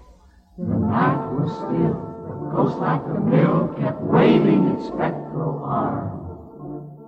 The 0.60 0.64
night 0.66 1.32
was 1.32 1.50
still. 1.52 1.98
The 2.30 2.56
ghost 2.56 2.78
like 2.78 3.04
the 3.08 3.20
mill 3.20 3.74
kept 3.80 4.00
waving 4.02 4.68
its 4.76 4.86
spectral 4.86 5.64
arm. 5.66 6.14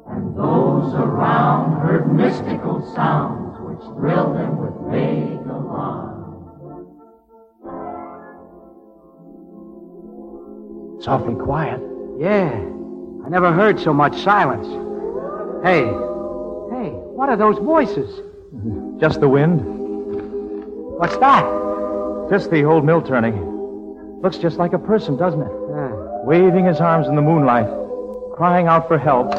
And 0.09 0.35
those 0.35 0.95
around 0.95 1.79
heard 1.79 2.11
mystical 2.11 2.91
sounds 2.95 3.55
which 3.59 3.85
thrilled 3.95 4.35
them 4.35 4.57
with 4.57 4.73
vague 4.91 5.45
alarm. 5.45 6.09
It's 10.97 11.07
awfully 11.07 11.35
quiet. 11.35 11.79
Yeah. 12.17 12.49
I 13.23 13.29
never 13.29 13.53
heard 13.53 13.79
so 13.79 13.93
much 13.93 14.17
silence. 14.23 14.82
Hey. 15.63 15.85
Hey, 15.85 16.91
what 17.15 17.29
are 17.29 17.37
those 17.37 17.57
voices? 17.57 18.19
Just 18.99 19.21
the 19.21 19.29
wind. 19.29 19.61
What's 20.99 21.15
that? 21.17 21.45
Just 22.29 22.51
the 22.51 22.65
old 22.65 22.83
mill 22.83 23.01
turning. 23.01 24.19
Looks 24.21 24.37
just 24.37 24.57
like 24.57 24.73
a 24.73 24.79
person, 24.79 25.15
doesn't 25.15 25.41
it? 25.41 25.51
Yeah. 25.69 25.91
Waving 26.25 26.65
his 26.65 26.81
arms 26.81 27.07
in 27.07 27.15
the 27.15 27.21
moonlight, 27.21 27.67
crying 28.35 28.67
out 28.67 28.89
for 28.89 28.97
help. 28.97 29.33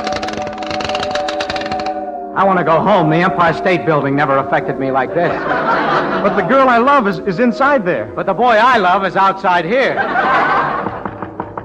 I 2.36 2.42
want 2.42 2.58
to 2.58 2.64
go 2.64 2.80
home. 2.80 3.10
The 3.10 3.16
Empire 3.16 3.52
State 3.52 3.84
Building 3.84 4.16
never 4.16 4.38
affected 4.38 4.78
me 4.78 4.90
like 4.90 5.12
this. 5.12 5.30
But 5.30 6.36
the 6.36 6.42
girl 6.42 6.70
I 6.70 6.78
love 6.78 7.06
is, 7.06 7.18
is 7.18 7.38
inside 7.38 7.84
there. 7.84 8.06
But 8.16 8.24
the 8.24 8.32
boy 8.32 8.56
I 8.56 8.78
love 8.78 9.04
is 9.04 9.14
outside 9.14 9.66
here. 9.66 9.92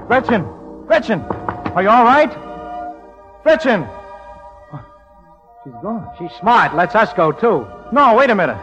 Gretchen! 0.06 0.44
Gretchen! 0.86 1.22
Are 1.22 1.82
you 1.82 1.88
all 1.88 2.04
right? 2.04 2.30
Gretchen! 3.42 3.88
She's 5.64 5.74
gone. 5.82 6.08
She's 6.18 6.32
smart. 6.40 6.74
Lets 6.74 6.94
us 6.94 7.12
go, 7.12 7.32
too. 7.32 7.66
No, 7.92 8.14
wait 8.16 8.30
a 8.30 8.34
minute. 8.34 8.58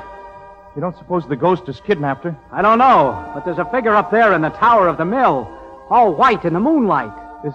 You 0.76 0.82
don't 0.82 0.98
suppose 0.98 1.28
the 1.28 1.36
ghost 1.36 1.68
has 1.68 1.80
kidnapped 1.80 2.24
her? 2.24 2.36
I 2.52 2.62
don't 2.62 2.80
know, 2.80 3.32
but 3.34 3.46
there's 3.46 3.58
a 3.58 3.66
figure 3.66 3.96
up 3.96 4.12
there 4.12 4.34
in 4.34 4.42
the 4.42 4.50
tower 4.50 4.88
of 4.88 4.98
the 4.98 5.06
mill, 5.06 5.48
all 5.90 6.14
white 6.14 6.46
in 6.46 6.54
the 6.54 6.60
moonlight. 6.60 7.12
Is, 7.46 7.54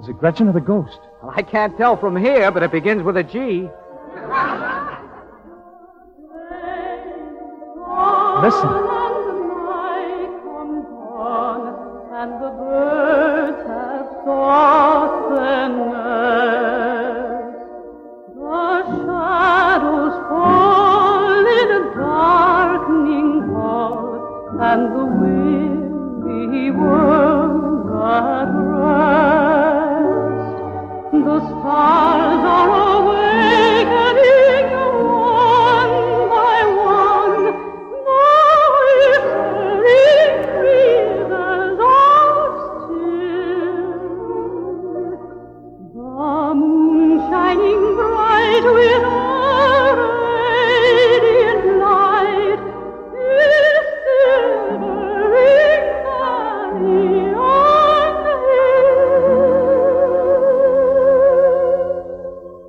is 0.00 0.08
it 0.08 0.18
Gretchen 0.18 0.48
or 0.48 0.52
the 0.52 0.60
ghost? 0.60 0.98
Well, 1.22 1.32
I 1.34 1.42
can't 1.42 1.76
tell 1.76 1.96
from 1.96 2.16
here, 2.16 2.50
but 2.50 2.62
it 2.62 2.72
begins 2.72 3.02
with 3.02 3.16
a 3.16 3.22
G. 3.22 3.68
Listen. 8.42 8.84
And 12.20 12.32
the 12.42 12.50
birds 12.50 13.68
have 13.68 14.06
sought 14.24 15.30
their 15.36 15.68
nest. 15.68 16.07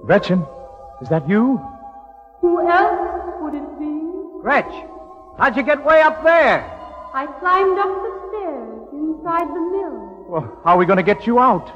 Gretchen, 0.10 0.42
is 1.04 1.10
that 1.10 1.30
you? 1.30 1.62
Who 2.42 2.68
else 2.68 3.30
would 3.42 3.54
it 3.54 3.78
be? 3.78 4.02
Gretch, 4.42 4.74
how'd 5.38 5.56
you 5.56 5.62
get 5.62 5.86
way 5.86 6.02
up 6.02 6.24
there? 6.24 6.66
I 7.14 7.28
climbed 7.40 7.78
up 7.78 7.94
the 8.02 8.10
stairs 8.28 8.88
inside 8.92 9.48
the 9.50 9.62
mill. 9.70 10.26
Well, 10.28 10.62
how 10.64 10.74
are 10.74 10.80
we 10.80 10.88
going 10.88 10.98
to 10.98 11.04
get 11.04 11.28
you 11.28 11.38
out? 11.38 11.72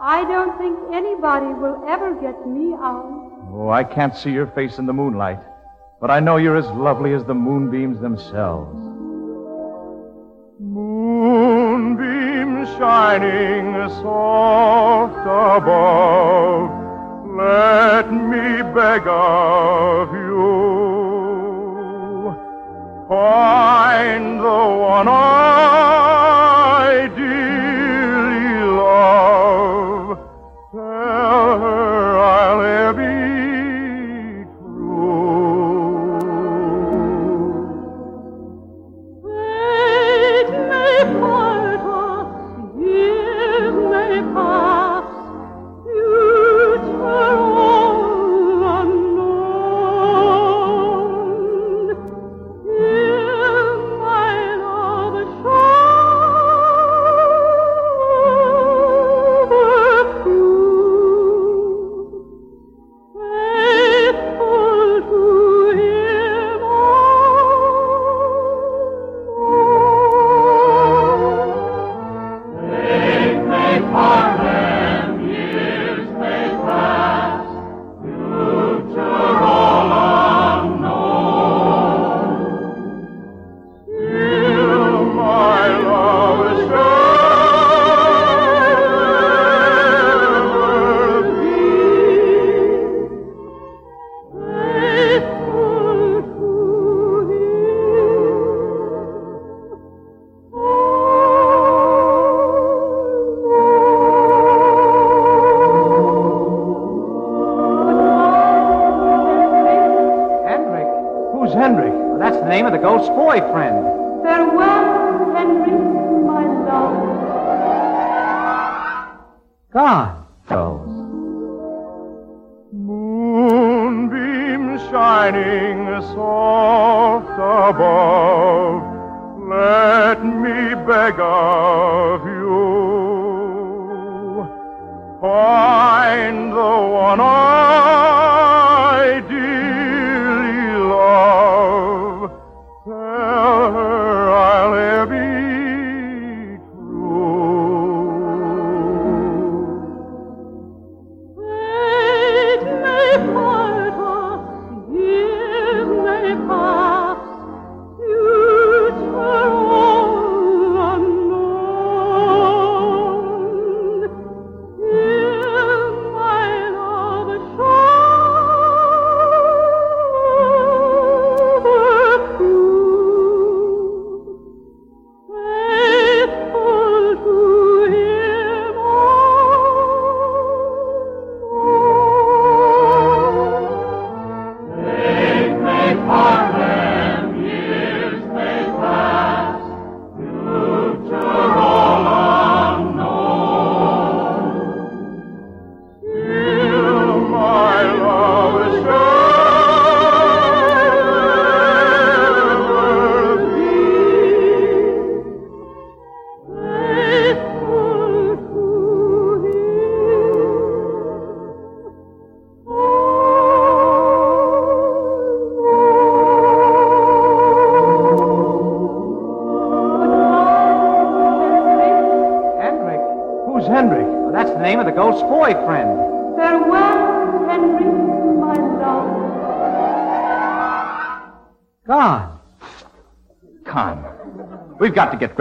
I 0.00 0.24
don't 0.24 0.56
think 0.56 0.78
anybody 0.94 1.52
will 1.52 1.84
ever 1.86 2.14
get 2.14 2.48
me 2.48 2.72
out. 2.72 3.34
Oh, 3.52 3.68
I 3.68 3.84
can't 3.84 4.16
see 4.16 4.30
your 4.30 4.46
face 4.46 4.78
in 4.78 4.86
the 4.86 4.94
moonlight, 4.94 5.40
but 6.00 6.10
I 6.10 6.20
know 6.20 6.38
you're 6.38 6.56
as 6.56 6.68
lovely 6.68 7.12
as 7.12 7.26
the 7.26 7.34
moonbeams 7.34 8.00
themselves. 8.00 8.80
Moonbeams 10.58 12.66
shining 12.78 13.90
soft 14.00 15.20
above, 15.20 16.77
let 17.38 18.12
me 18.12 18.62
beg 18.74 19.06
of 19.06 20.12
you. 20.12 20.48
Find 23.08 24.40
the 24.40 24.62
one 24.92 25.06
I 25.08 25.18
dearly 27.14 27.27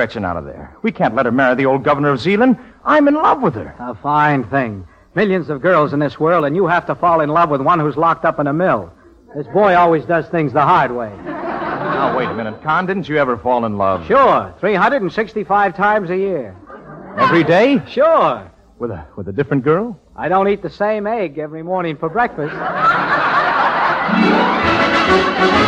Gretchen 0.07 0.23
out 0.23 0.37
of 0.37 0.45
there. 0.45 0.73
We 0.83 0.93
can't 0.93 1.15
let 1.15 1.25
her 1.25 1.33
marry 1.33 1.55
the 1.55 1.65
old 1.65 1.83
governor 1.83 2.11
of 2.11 2.21
Zealand. 2.21 2.57
I'm 2.85 3.09
in 3.09 3.15
love 3.15 3.41
with 3.41 3.55
her. 3.55 3.75
A 3.77 3.93
fine 3.93 4.45
thing. 4.45 4.87
Millions 5.15 5.49
of 5.49 5.61
girls 5.61 5.91
in 5.91 5.99
this 5.99 6.17
world, 6.17 6.45
and 6.45 6.55
you 6.55 6.65
have 6.65 6.85
to 6.85 6.95
fall 6.95 7.19
in 7.19 7.27
love 7.27 7.49
with 7.49 7.59
one 7.59 7.77
who's 7.77 7.97
locked 7.97 8.23
up 8.23 8.39
in 8.39 8.47
a 8.47 8.53
mill. 8.53 8.89
This 9.35 9.47
boy 9.47 9.75
always 9.75 10.05
does 10.05 10.25
things 10.29 10.53
the 10.53 10.61
hard 10.61 10.91
way. 10.91 11.11
Now, 11.25 12.17
wait 12.17 12.29
a 12.29 12.33
minute, 12.33 12.63
Con. 12.63 12.85
Didn't 12.85 13.09
you 13.09 13.17
ever 13.17 13.37
fall 13.37 13.65
in 13.65 13.77
love? 13.77 14.07
Sure, 14.07 14.55
365 14.61 15.75
times 15.75 16.09
a 16.09 16.15
year. 16.15 16.55
Every 17.17 17.43
day? 17.43 17.83
Sure. 17.85 18.49
With 18.79 18.91
a 18.91 19.05
with 19.17 19.27
a 19.27 19.33
different 19.33 19.65
girl? 19.65 19.99
I 20.15 20.29
don't 20.29 20.47
eat 20.47 20.61
the 20.61 20.69
same 20.69 21.05
egg 21.05 21.37
every 21.37 21.63
morning 21.63 21.97
for 21.97 22.07
breakfast. 22.07 22.53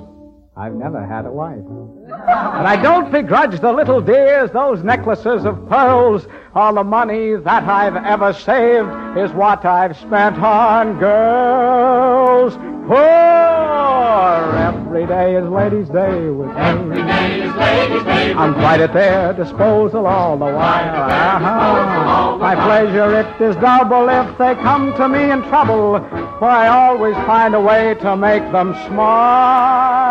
I've 0.55 0.75
never 0.75 1.03
had 1.03 1.25
a 1.25 1.31
wife. 1.31 1.57
And 1.57 2.67
I 2.67 2.79
don't 2.79 3.11
begrudge 3.11 3.59
the 3.59 3.71
little 3.71 3.99
dears 3.99 4.51
those 4.51 4.83
necklaces 4.83 5.45
of 5.45 5.67
pearls. 5.67 6.27
All 6.53 6.75
the 6.75 6.83
money 6.83 7.35
that 7.35 7.63
I've 7.63 7.95
ever 7.95 8.33
saved 8.33 9.17
is 9.17 9.31
what 9.31 9.65
I've 9.65 9.97
spent 9.97 10.37
on 10.37 10.99
girls. 10.99 12.53
For 12.87 14.57
every 14.57 15.07
day 15.07 15.37
is 15.37 15.49
ladies' 15.49 15.89
day 15.89 16.29
with 16.29 16.49
me. 16.49 16.53
Every 16.55 17.01
day 17.01 17.41
is 17.41 17.55
ladies' 17.55 18.03
day. 18.03 18.33
I'm 18.33 18.53
quite 18.53 18.81
at 18.81 18.93
their 18.93 19.33
disposal 19.33 20.05
all 20.05 20.37
the 20.37 20.45
while. 20.45 21.11
Uh-huh. 21.11 22.37
My 22.37 22.53
pleasure 22.53 23.21
it 23.21 23.41
is 23.41 23.55
double 23.55 24.07
if 24.07 24.37
they 24.37 24.53
come 24.55 24.93
to 24.97 25.09
me 25.09 25.31
in 25.31 25.41
trouble, 25.43 25.99
for 26.37 26.45
I 26.45 26.67
always 26.67 27.15
find 27.25 27.55
a 27.55 27.61
way 27.61 27.95
to 28.01 28.15
make 28.15 28.43
them 28.51 28.75
smile. 28.85 30.02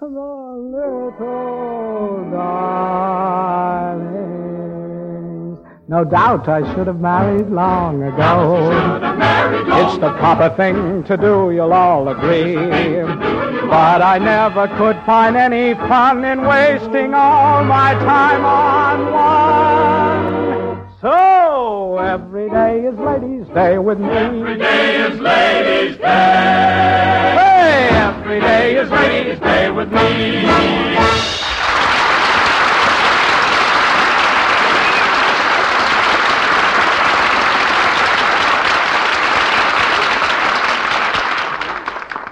The 0.00 0.06
little 0.06 1.12
darlings. 2.30 3.18
No 5.88 6.04
doubt 6.04 6.48
I 6.48 6.60
should 6.72 6.86
have 6.86 7.00
married 7.00 7.50
long 7.50 8.04
ago. 8.04 8.70
It's 9.66 9.98
the 9.98 10.12
proper 10.18 10.50
thing 10.56 11.02
to 11.02 11.16
do, 11.16 11.50
you'll 11.50 11.72
all 11.72 12.06
agree. 12.10 12.54
But 12.54 14.00
I 14.00 14.18
never 14.18 14.68
could 14.78 15.02
find 15.04 15.36
any 15.36 15.74
fun 15.74 16.24
in 16.24 16.42
wasting 16.42 17.12
all 17.12 17.64
my 17.64 17.94
time 17.94 18.44
on 18.44 19.10
one. 19.12 20.88
So 21.00 21.98
every 21.98 22.48
day 22.50 22.84
is 22.86 22.96
ladies' 23.00 23.48
day 23.48 23.78
with 23.78 23.98
me. 23.98 24.08
Every 24.10 24.58
day 24.58 25.00
is 25.06 25.18
ladies' 25.18 25.98
day. 25.98 27.47
Hey, 27.78 27.90
every 27.90 28.40
day 28.40 28.76
is 28.76 28.90
ladies' 28.90 29.38
day 29.38 29.70
with 29.70 29.92
me. 29.92 30.48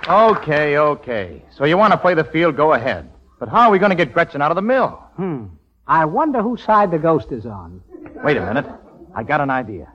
Okay, 0.08 0.78
okay. 0.78 1.42
So 1.56 1.64
you 1.64 1.76
want 1.76 1.92
to 1.92 1.96
play 1.96 2.14
the 2.14 2.24
field? 2.24 2.56
Go 2.56 2.72
ahead. 2.72 3.08
But 3.38 3.48
how 3.48 3.68
are 3.68 3.70
we 3.70 3.78
going 3.78 3.90
to 3.90 3.96
get 3.96 4.12
Gretchen 4.12 4.42
out 4.42 4.50
of 4.50 4.56
the 4.56 4.62
mill? 4.62 5.00
Hmm. 5.14 5.44
I 5.86 6.06
wonder 6.06 6.42
whose 6.42 6.64
side 6.64 6.90
the 6.90 6.98
ghost 6.98 7.30
is 7.30 7.46
on. 7.46 7.82
Wait 8.24 8.36
a 8.36 8.44
minute. 8.44 8.66
I 9.14 9.22
got 9.22 9.40
an 9.40 9.50
idea. 9.50 9.92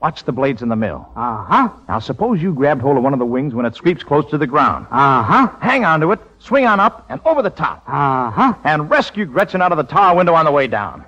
Watch 0.00 0.24
the 0.24 0.32
blades 0.32 0.60
in 0.60 0.68
the 0.68 0.76
mill. 0.76 1.08
Uh 1.16 1.42
huh. 1.44 1.68
Now, 1.88 1.98
suppose 2.00 2.42
you 2.42 2.52
grabbed 2.52 2.82
hold 2.82 2.98
of 2.98 3.02
one 3.02 3.14
of 3.14 3.18
the 3.18 3.24
wings 3.24 3.54
when 3.54 3.64
it 3.64 3.74
sweeps 3.74 4.02
close 4.04 4.28
to 4.30 4.36
the 4.38 4.46
ground. 4.46 4.86
Uh 4.90 5.22
huh. 5.22 5.48
Hang 5.60 5.86
on 5.86 6.00
to 6.00 6.12
it, 6.12 6.20
swing 6.38 6.66
on 6.66 6.80
up, 6.80 7.06
and 7.08 7.18
over 7.24 7.40
the 7.42 7.48
top. 7.50 7.82
Uh 7.86 8.30
huh. 8.30 8.54
And 8.64 8.90
rescue 8.90 9.24
Gretchen 9.24 9.62
out 9.62 9.72
of 9.72 9.78
the 9.78 9.84
tower 9.84 10.14
window 10.16 10.34
on 10.34 10.44
the 10.44 10.52
way 10.52 10.66
down. 10.66 11.04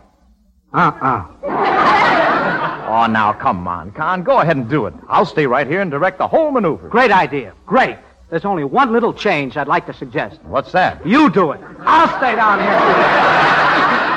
Uh 0.73 0.93
uh. 1.01 1.85
Oh, 2.89 3.05
now, 3.07 3.35
come 3.35 3.69
on, 3.69 3.91
Con. 3.93 4.23
Go 4.23 4.41
ahead 4.41 4.57
and 4.57 4.67
do 4.67 4.87
it. 4.87 4.95
I'll 5.09 5.27
stay 5.27 5.47
right 5.47 5.67
here 5.67 5.83
and 5.83 5.91
direct 5.91 6.17
the 6.17 6.27
whole 6.27 6.51
maneuver. 6.51 6.89
Great 6.89 7.11
idea. 7.11 7.53
Great. 7.67 7.99
There's 8.31 8.47
only 8.47 8.65
one 8.65 8.93
little 8.95 9.13
change 9.13 9.59
I'd 9.59 9.69
like 9.69 9.85
to 9.87 9.93
suggest. 9.93 10.41
What's 10.45 10.73
that? 10.73 11.07
You 11.07 11.29
do 11.29 11.53
it. 11.53 11.61
I'll 11.81 12.09
stay 12.17 12.35
down 12.35 12.61
here. 12.61 13.95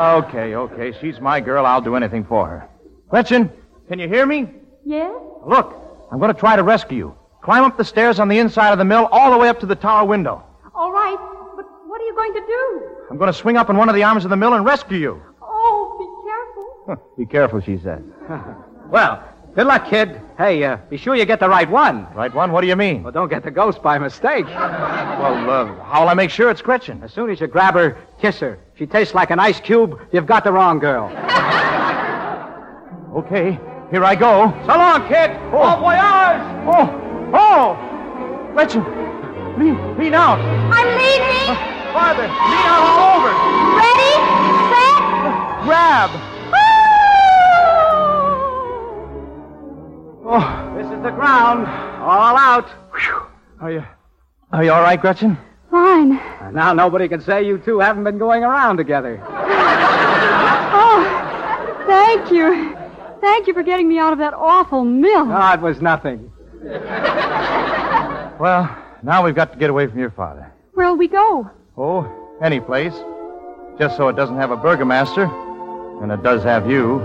Okay, 0.00 0.54
okay. 0.54 0.98
She's 0.98 1.20
my 1.20 1.40
girl. 1.40 1.66
I'll 1.66 1.82
do 1.82 1.94
anything 1.94 2.24
for 2.24 2.46
her. 2.46 2.66
Gretchen, 3.10 3.50
can 3.90 3.98
you 3.98 4.06
hear 4.06 4.24
me? 4.24 4.48
Yes? 4.86 5.12
Look, 5.44 5.74
I'm 6.12 6.20
going 6.20 6.32
to 6.32 6.38
try 6.38 6.54
to 6.54 6.62
rescue 6.62 6.96
you. 6.96 7.14
Climb 7.42 7.64
up 7.64 7.76
the 7.76 7.84
stairs 7.84 8.20
on 8.20 8.28
the 8.28 8.38
inside 8.38 8.70
of 8.70 8.78
the 8.78 8.84
mill 8.84 9.08
all 9.10 9.32
the 9.32 9.36
way 9.36 9.48
up 9.48 9.58
to 9.60 9.66
the 9.66 9.74
tower 9.74 10.06
window. 10.06 10.44
All 10.76 10.92
right, 10.92 11.16
but 11.56 11.64
what 11.88 12.00
are 12.00 12.04
you 12.04 12.14
going 12.14 12.32
to 12.34 12.40
do? 12.40 12.86
I'm 13.10 13.18
going 13.18 13.32
to 13.32 13.36
swing 13.36 13.56
up 13.56 13.68
in 13.68 13.76
one 13.76 13.88
of 13.88 13.96
the 13.96 14.04
arms 14.04 14.22
of 14.22 14.30
the 14.30 14.36
mill 14.36 14.54
and 14.54 14.64
rescue 14.64 14.96
you. 14.96 15.22
Oh, 15.42 15.96
be 16.86 16.94
careful. 16.94 17.16
Be 17.18 17.26
careful, 17.26 17.60
she 17.60 17.82
said. 17.82 18.04
well, 18.90 19.24
good 19.56 19.66
luck, 19.66 19.90
kid. 19.90 20.20
Hey, 20.38 20.62
uh, 20.62 20.76
be 20.88 20.96
sure 20.96 21.16
you 21.16 21.24
get 21.24 21.40
the 21.40 21.48
right 21.48 21.68
one. 21.68 22.06
Right 22.14 22.32
one? 22.32 22.52
What 22.52 22.60
do 22.60 22.68
you 22.68 22.76
mean? 22.76 23.02
Well, 23.02 23.12
don't 23.12 23.28
get 23.28 23.42
the 23.42 23.50
ghost 23.50 23.82
by 23.82 23.98
mistake. 23.98 24.46
Well, 25.20 25.50
uh, 25.50 25.84
how'll 25.84 26.08
I 26.08 26.14
make 26.14 26.30
sure 26.30 26.48
it's 26.50 26.62
Gretchen? 26.62 27.02
As 27.02 27.12
soon 27.12 27.28
as 27.28 27.40
you 27.40 27.46
grab 27.46 27.74
her, 27.74 27.98
kiss 28.22 28.38
her. 28.38 28.58
She 28.78 28.86
tastes 28.86 29.14
like 29.14 29.30
an 29.30 29.38
ice 29.38 29.60
cube. 29.60 30.00
You've 30.12 30.24
got 30.24 30.44
the 30.44 30.52
wrong 30.52 30.78
girl. 30.78 31.10
Okay, 33.12 33.58
here 33.90 34.04
I 34.04 34.14
go. 34.14 34.52
So 34.66 34.76
long, 34.76 35.06
kid. 35.08 35.30
Oh. 35.52 35.62
Au 35.62 35.76
voyage. 35.80 36.42
Oh, 36.66 36.88
oh! 37.34 37.76
Gretchen, 38.54 38.84
lean, 39.58 39.76
lean 39.98 40.14
out. 40.14 40.38
I'm 40.38 40.86
leaning. 40.98 41.50
Uh, 41.50 41.54
Farther, 41.92 42.22
lean 42.22 42.66
out 42.70 42.82
all 42.86 43.18
over. 43.18 43.30
Ready, 43.78 44.14
set, 44.70 45.02
Grab. 45.64 46.10
woo! 46.52 46.66
Oh, 50.32 50.46
This 50.76 50.86
is 50.86 51.02
the 51.02 51.10
ground. 51.10 51.66
All 52.00 52.36
out. 52.36 52.68
are 53.60 53.70
you, 53.72 53.84
are 54.52 54.62
you 54.64 54.72
all 54.72 54.82
right, 54.82 55.00
Gretchen? 55.00 55.36
Fine. 55.70 56.18
And 56.40 56.54
now 56.54 56.72
nobody 56.72 57.08
can 57.08 57.20
say 57.20 57.42
you 57.44 57.58
two 57.58 57.80
haven't 57.80 58.04
been 58.04 58.18
going 58.18 58.44
around 58.44 58.76
together. 58.76 59.20
Oh, 60.72 61.02
thank 61.86 62.30
you. 62.30 62.76
Thank 63.20 63.46
you 63.46 63.54
for 63.54 63.62
getting 63.62 63.88
me 63.88 63.98
out 63.98 64.12
of 64.12 64.18
that 64.20 64.34
awful 64.34 64.84
mill. 64.84 65.26
No, 65.26 65.52
it 65.52 65.60
was 65.60 65.80
nothing. 65.80 66.30
well, 66.62 68.76
now 69.02 69.24
we've 69.24 69.34
got 69.34 69.52
to 69.52 69.58
get 69.58 69.70
away 69.70 69.86
from 69.86 69.98
your 69.98 70.10
father. 70.10 70.52
Where'll 70.74 70.96
we 70.96 71.08
go? 71.08 71.50
Oh, 71.76 72.10
any 72.42 72.60
place. 72.60 72.94
Just 73.78 73.96
so 73.96 74.08
it 74.08 74.16
doesn't 74.16 74.36
have 74.36 74.50
a 74.50 74.56
burgomaster. 74.56 75.24
And 76.02 76.10
it 76.10 76.22
does 76.22 76.42
have 76.44 76.70
you. 76.70 77.00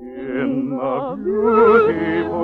In 0.00 0.70
the 0.70 1.16
beautiful 1.22 2.36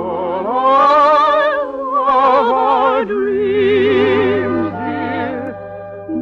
of 1.99 2.47
our 2.49 3.05
dreams, 3.05 4.71
dear, 4.71 5.57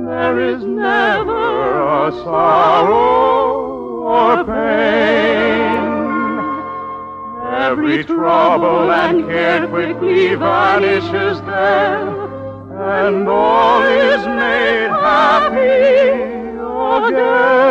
there 0.06 0.40
is 0.40 0.64
never 0.64 2.08
a 2.08 2.12
sorrow 2.24 3.71
or 4.12 4.44
pain. 4.44 5.80
Every 7.72 8.04
trouble 8.04 8.92
and 8.92 9.26
care 9.26 9.66
quickly 9.68 10.36
vanishes 10.36 11.40
there, 11.42 12.10
and 13.06 13.28
all 13.30 13.82
is 13.84 14.26
made 14.28 14.90
happy 14.90 16.12
again. 16.98 17.62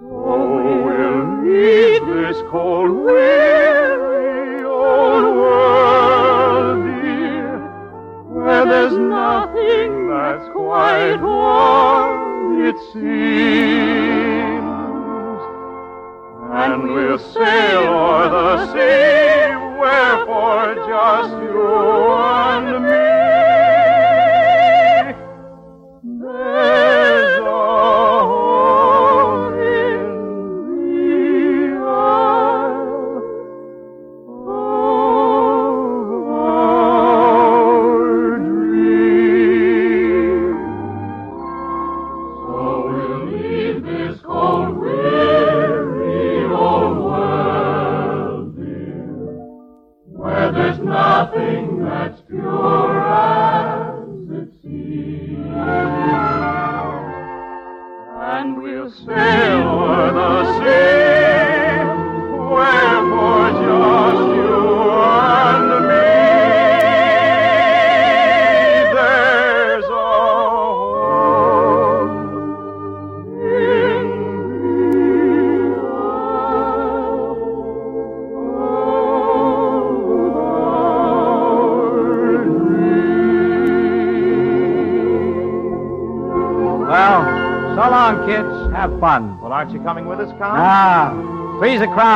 So 0.00 0.34
we'll 0.86 1.24
meet 1.42 2.02
this 2.14 2.38
cold 2.50 2.92
weary 3.04 4.64
old 4.64 5.24
world, 5.36 6.78
dear, 7.02 7.58
where 8.30 8.64
there's 8.64 8.96
nothing 8.96 10.08
that's 10.08 10.48
quite 10.54 11.20
warm 11.20 12.21
it 12.60 12.78
seems. 12.92 13.02
And 16.54 16.82
we'll 16.92 17.18
sail 17.18 17.82
o'er 17.82 18.28
the 18.28 18.66
sea, 18.72 19.56
wherefore 19.80 20.74
just 20.86 21.32
you 21.42 22.12
and 22.12 22.84
me. 22.84 23.01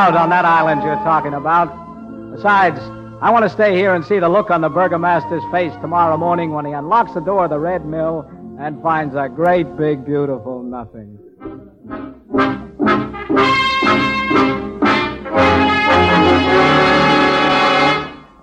Crowd 0.06 0.22
on 0.22 0.30
that 0.30 0.44
island 0.44 0.82
you're 0.84 0.94
talking 0.96 1.34
about. 1.34 1.66
Besides, 2.32 2.78
I 3.20 3.30
want 3.30 3.44
to 3.44 3.48
stay 3.48 3.74
here 3.74 3.94
and 3.94 4.04
see 4.04 4.20
the 4.20 4.28
look 4.28 4.50
on 4.50 4.60
the 4.60 4.68
burgomaster's 4.68 5.42
face 5.50 5.72
tomorrow 5.80 6.16
morning 6.16 6.52
when 6.52 6.64
he 6.64 6.72
unlocks 6.72 7.12
the 7.14 7.20
door 7.20 7.44
of 7.44 7.50
the 7.50 7.58
Red 7.58 7.84
Mill 7.84 8.24
and 8.60 8.80
finds 8.82 9.16
a 9.16 9.28
great, 9.28 9.76
big, 9.76 10.04
beautiful 10.04 10.62
nothing. 10.62 11.18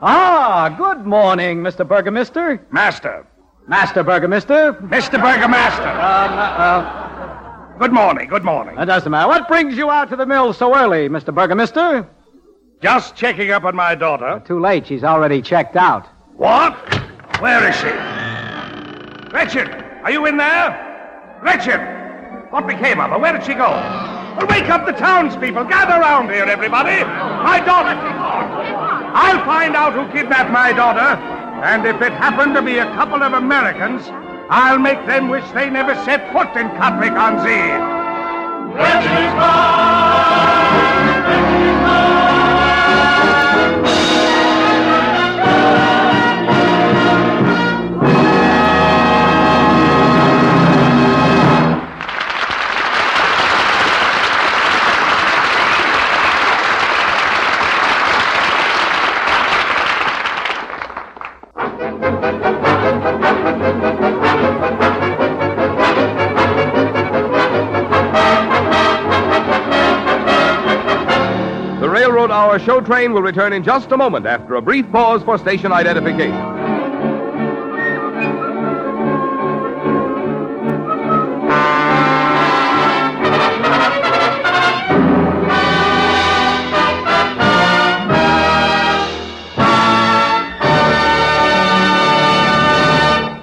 Ah, 0.05 0.75
good 0.77 1.05
morning, 1.05 1.61
Mr. 1.61 1.87
Burgomaster. 1.87 2.59
Master. 2.71 3.25
Master 3.67 4.03
Burgomaster. 4.03 4.73
Mr. 4.89 5.17
Burgomaster. 5.17 5.87
Um, 5.87 6.33
uh, 6.37 7.02
Good 7.83 7.91
morning, 7.91 8.29
good 8.29 8.45
morning. 8.45 8.77
that 8.77 8.85
doesn't 8.85 9.11
matter. 9.11 9.27
What 9.27 9.45
brings 9.49 9.75
you 9.75 9.91
out 9.91 10.09
to 10.11 10.15
the 10.15 10.25
mill 10.25 10.53
so 10.53 10.73
early, 10.73 11.09
Mr. 11.09 11.35
Burgomaster? 11.35 12.07
Just 12.81 13.13
checking 13.13 13.51
up 13.51 13.65
on 13.65 13.75
my 13.75 13.93
daughter. 13.93 14.41
Too 14.47 14.61
late. 14.61 14.87
She's 14.87 15.03
already 15.03 15.41
checked 15.41 15.75
out. 15.75 16.07
What? 16.37 16.77
Where 17.41 17.67
is 17.67 17.75
she? 17.75 17.89
Gretchen, 19.29 19.67
are 20.01 20.11
you 20.11 20.25
in 20.27 20.37
there? 20.37 21.37
Gretchen! 21.41 21.81
What 22.51 22.67
became 22.67 23.01
of 23.01 23.09
her? 23.09 23.19
Where 23.19 23.33
did 23.33 23.43
she 23.43 23.53
go? 23.53 23.67
Well, 23.67 24.47
wake 24.47 24.69
up 24.69 24.85
the 24.85 24.93
townspeople. 24.93 25.65
Gather 25.65 25.99
round 25.99 26.31
here, 26.31 26.45
everybody. 26.45 27.03
My 27.03 27.59
daughter. 27.65 27.99
I'll 27.99 29.43
find 29.43 29.75
out 29.75 29.91
who 29.91 30.09
kidnapped 30.17 30.51
my 30.51 30.71
daughter. 30.71 31.19
And 31.65 31.85
if 31.85 32.01
it 32.01 32.13
happened 32.13 32.55
to 32.55 32.61
be 32.61 32.77
a 32.77 32.85
couple 32.95 33.21
of 33.21 33.33
Americans, 33.33 34.07
I'll 34.49 34.79
make 34.79 35.05
them 35.05 35.29
wish 35.29 35.49
they 35.51 35.69
never 35.69 35.95
set 36.03 36.31
foot 36.31 36.55
in 36.55 36.69
on 37.13 37.39
Sea. 37.43 37.93
The 41.83 42.12
Train 72.85 73.13
will 73.13 73.21
return 73.21 73.53
in 73.53 73.63
just 73.63 73.91
a 73.91 73.97
moment 73.97 74.25
after 74.25 74.55
a 74.55 74.61
brief 74.61 74.91
pause 74.91 75.23
for 75.23 75.37
station 75.37 75.71
identification. 75.71 76.31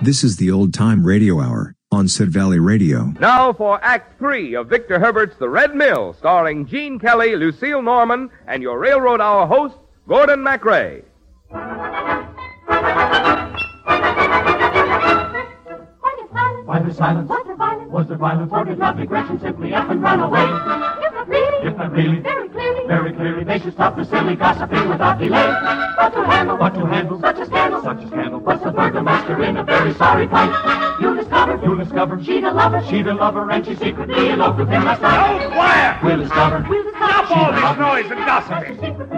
This 0.03 0.25
is 0.25 0.37
the 0.37 0.51
old 0.51 0.75
time 0.75 1.07
radio 1.07 1.41
hour 1.41 1.75
on 2.01 2.09
Sid 2.09 2.31
Valley 2.31 2.59
Radio. 2.59 3.13
Now 3.21 3.53
for 3.53 3.79
Act 3.85 4.19
Three 4.19 4.55
of 4.55 4.69
Victor 4.71 4.99
Herbert's 4.99 5.37
The 5.37 5.51
Red 5.51 5.75
Mill, 5.75 6.17
starring 6.19 6.65
Gene 6.67 6.99
Kelly, 6.99 7.37
Lucille 7.37 7.83
Norman, 7.83 8.31
and 8.47 8.63
your 8.63 8.79
Railroad 8.79 9.21
Hour 9.21 9.47
host, 9.47 9.77
Gordon 10.09 10.41
MacRae. 10.41 11.03
Why 16.65 16.79
the 16.79 16.95
silence? 16.95 17.29
Was 17.29 17.45
there 17.45 17.57
violence? 17.57 17.93
Was 17.93 18.09
there 18.09 18.17
violence 18.17 18.51
or 18.51 18.65
did 18.65 18.79
lovely 18.79 19.05
Gretchen 19.05 19.39
simply 19.39 19.75
up 19.75 19.91
and 19.91 20.03
run 20.03 20.21
away? 20.21 21.10
If 21.63 21.77
not 21.77 21.93
really, 21.93 22.19
If 22.19 22.25
not 22.25 22.25
really, 22.25 22.25
very 22.25 22.49
clearly, 22.49 22.87
very 22.89 23.13
clearly, 23.13 23.45
they 23.45 23.59
should 23.59 23.73
stop 23.75 23.97
the 23.97 24.05
silly 24.05 24.35
gossiping 24.37 24.89
without 24.89 25.19
delay. 25.19 25.55
but 25.97 26.11
to 26.11 26.25
handle, 26.25 26.57
What 26.57 26.75
to 26.75 26.87
handle? 26.87 27.21
such 27.21 27.39
a 27.39 27.47
scandal, 27.47 27.83
Such 27.83 28.03
a 28.03 28.07
scandal 28.09 28.41
puts 28.41 28.63
the 28.63 28.71
burgomaster 28.73 29.43
in 29.43 29.57
a 29.57 29.65
very 29.65 29.93
sorry 29.95 30.27
plight. 30.27 30.99
you 31.01 31.15
discover, 31.17 31.61
You'll 31.63 31.77
discover 31.77 32.23
she'd 32.23 32.45
a 32.45 32.53
lover, 32.53 32.83
she'd 32.89 33.07
a 33.07 33.15
lover 33.15 33.51
and 33.51 33.65
she 33.65 33.75
secretly 33.77 34.31
eloped 34.31 34.59
with 34.59 34.69
him 34.69 34.85
last 34.85 35.03
night. 35.03 35.45
Oh, 35.45 35.51
quiet! 35.51 36.03
We'll 36.03 36.19
discover. 36.19 36.67
we'll 36.69 36.83
discover, 36.83 37.27
Stop 37.27 37.31
all 37.37 37.53
this 37.53 37.79
noise 37.79 38.11
and 38.11 38.25
gossiping. 38.27 38.77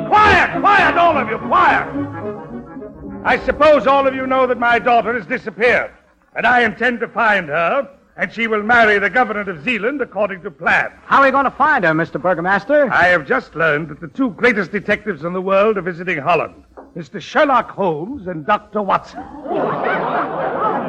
Quiet, 0.09 0.61
quiet, 0.61 0.96
all 0.96 1.16
of 1.16 1.28
you, 1.28 1.38
quiet. 1.38 1.88
I 3.24 3.38
suppose 3.44 3.87
all 3.87 4.07
of 4.07 4.14
you 4.14 4.26
know 4.26 4.46
that 4.48 4.59
my 4.59 4.78
daughter 4.81 5.14
has 5.14 5.26
disappeared, 5.26 5.92
and 6.35 6.46
I 6.46 6.62
intend 6.62 7.00
to 7.00 7.09
find 7.09 7.48
her, 7.48 7.88
and 8.16 8.33
she 8.33 8.46
will 8.46 8.62
marry 8.62 8.98
the 8.98 9.11
governor 9.11 9.48
of 9.48 9.64
Zealand 9.64 10.01
according 10.01 10.42
to 10.42 10.51
plan. 10.51 10.92
How 11.05 11.20
are 11.20 11.25
we 11.25 11.31
going 11.31 11.44
to 11.44 11.51
find 11.51 11.85
her, 11.85 11.92
Mr. 11.92 12.20
Burgomaster? 12.20 12.90
I 12.90 13.07
have 13.07 13.27
just 13.27 13.55
learned 13.55 13.88
that 13.88 14.01
the 14.01 14.09
two 14.09 14.31
greatest 14.31 14.72
detectives 14.72 15.25
in 15.25 15.33
the 15.33 15.40
world 15.40 15.79
are 15.79 15.83
visiting 15.83 16.18
Holland 16.18 16.64
Mr. 16.96 17.20
Sherlock 17.20 17.70
Holmes 17.70 18.27
and 18.27 18.44
Dr. 18.44 18.83
Watson. 18.83 19.25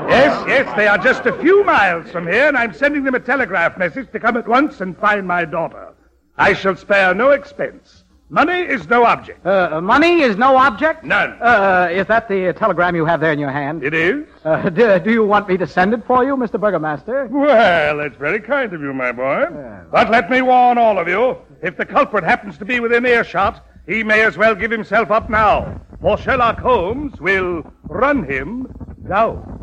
Yes, 0.09 0.43
yes, 0.47 0.75
they 0.75 0.85
are 0.85 0.97
just 0.97 1.25
a 1.25 1.31
few 1.41 1.63
miles 1.63 2.11
from 2.11 2.27
here, 2.27 2.47
and 2.47 2.57
I'm 2.57 2.73
sending 2.73 3.03
them 3.03 3.15
a 3.15 3.21
telegraph 3.21 3.77
message 3.77 4.11
to 4.11 4.19
come 4.19 4.35
at 4.35 4.45
once 4.47 4.81
and 4.81 4.97
find 4.97 5.25
my 5.25 5.45
daughter. 5.45 5.93
I 6.37 6.53
shall 6.53 6.75
spare 6.75 7.13
no 7.13 7.29
expense. 7.29 8.02
Money 8.33 8.61
is 8.61 8.89
no 8.89 9.05
object. 9.05 9.45
Uh, 9.45 9.79
money 9.79 10.21
is 10.21 10.37
no 10.37 10.57
object? 10.57 11.03
None. 11.03 11.39
Uh, 11.39 11.87
is 11.91 12.07
that 12.07 12.27
the 12.27 12.47
uh, 12.47 12.53
telegram 12.53 12.95
you 12.95 13.05
have 13.05 13.19
there 13.19 13.31
in 13.31 13.37
your 13.37 13.51
hand? 13.51 13.83
It 13.83 13.93
is? 13.93 14.25
Uh, 14.43 14.69
do, 14.77 14.99
do 14.99 15.11
you 15.11 15.23
want 15.23 15.47
me 15.47 15.55
to 15.55 15.67
send 15.67 15.93
it 15.93 16.03
for 16.07 16.23
you, 16.25 16.35
Mr. 16.35 16.59
Burgomaster? 16.59 17.29
Well, 17.29 17.97
that's 17.97 18.17
very 18.17 18.39
kind 18.39 18.73
of 18.73 18.81
you, 18.81 18.91
my 18.91 19.11
boy. 19.11 19.45
But 19.91 20.09
let 20.09 20.31
me 20.31 20.41
warn 20.41 20.79
all 20.79 20.97
of 20.97 21.07
you 21.07 21.37
if 21.61 21.77
the 21.77 21.85
culprit 21.85 22.23
happens 22.23 22.57
to 22.57 22.65
be 22.65 22.79
within 22.79 23.05
earshot, 23.05 23.63
he 23.85 24.03
may 24.03 24.21
as 24.23 24.35
well 24.35 24.55
give 24.55 24.71
himself 24.71 25.11
up 25.11 25.29
now, 25.29 25.79
for 26.01 26.17
Sherlock 26.17 26.57
Holmes 26.57 27.21
will 27.21 27.71
run 27.83 28.23
him 28.23 28.65
down. 29.07 29.59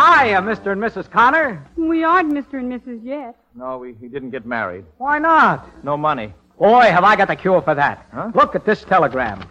Hi, 0.00 0.34
uh, 0.34 0.40
Mr. 0.42 0.70
and 0.70 0.80
Mrs. 0.80 1.10
Connor. 1.10 1.66
We 1.76 2.04
aren't 2.04 2.32
Mr. 2.32 2.54
and 2.60 2.70
Mrs. 2.72 3.00
yet. 3.04 3.34
No, 3.56 3.78
we, 3.78 3.94
he 4.00 4.06
didn't 4.06 4.30
get 4.30 4.46
married. 4.46 4.84
Why 4.98 5.18
not? 5.18 5.68
No 5.84 5.96
money. 5.96 6.32
Boy, 6.56 6.82
have 6.82 7.02
I 7.02 7.16
got 7.16 7.26
the 7.26 7.34
cure 7.34 7.60
for 7.60 7.74
that. 7.74 8.06
Huh? 8.14 8.30
Look 8.32 8.54
at 8.54 8.64
this 8.64 8.84
telegram. 8.84 9.42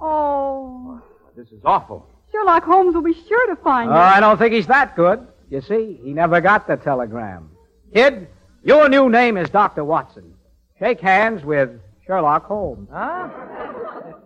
Oh, 0.00 1.02
This 1.36 1.48
is 1.48 1.60
awful. 1.66 2.06
Sherlock 2.32 2.64
Holmes 2.64 2.94
will 2.94 3.02
be 3.02 3.12
sure 3.12 3.46
to 3.54 3.56
find 3.62 3.90
Oh, 3.90 3.92
it. 3.92 3.96
I 3.96 4.20
don't 4.20 4.38
think 4.38 4.54
he's 4.54 4.66
that 4.68 4.96
good. 4.96 5.26
You 5.50 5.60
see, 5.60 6.00
he 6.02 6.14
never 6.14 6.40
got 6.40 6.66
the 6.66 6.76
telegram. 6.76 7.50
Kid, 7.92 8.26
your 8.64 8.88
new 8.88 9.10
name 9.10 9.36
is 9.36 9.50
Dr. 9.50 9.84
Watson. 9.84 10.32
Shake 10.78 11.00
hands 11.00 11.44
with 11.44 11.70
Sherlock 12.08 12.46
Holmes. 12.46 12.88
Huh? 12.90 13.28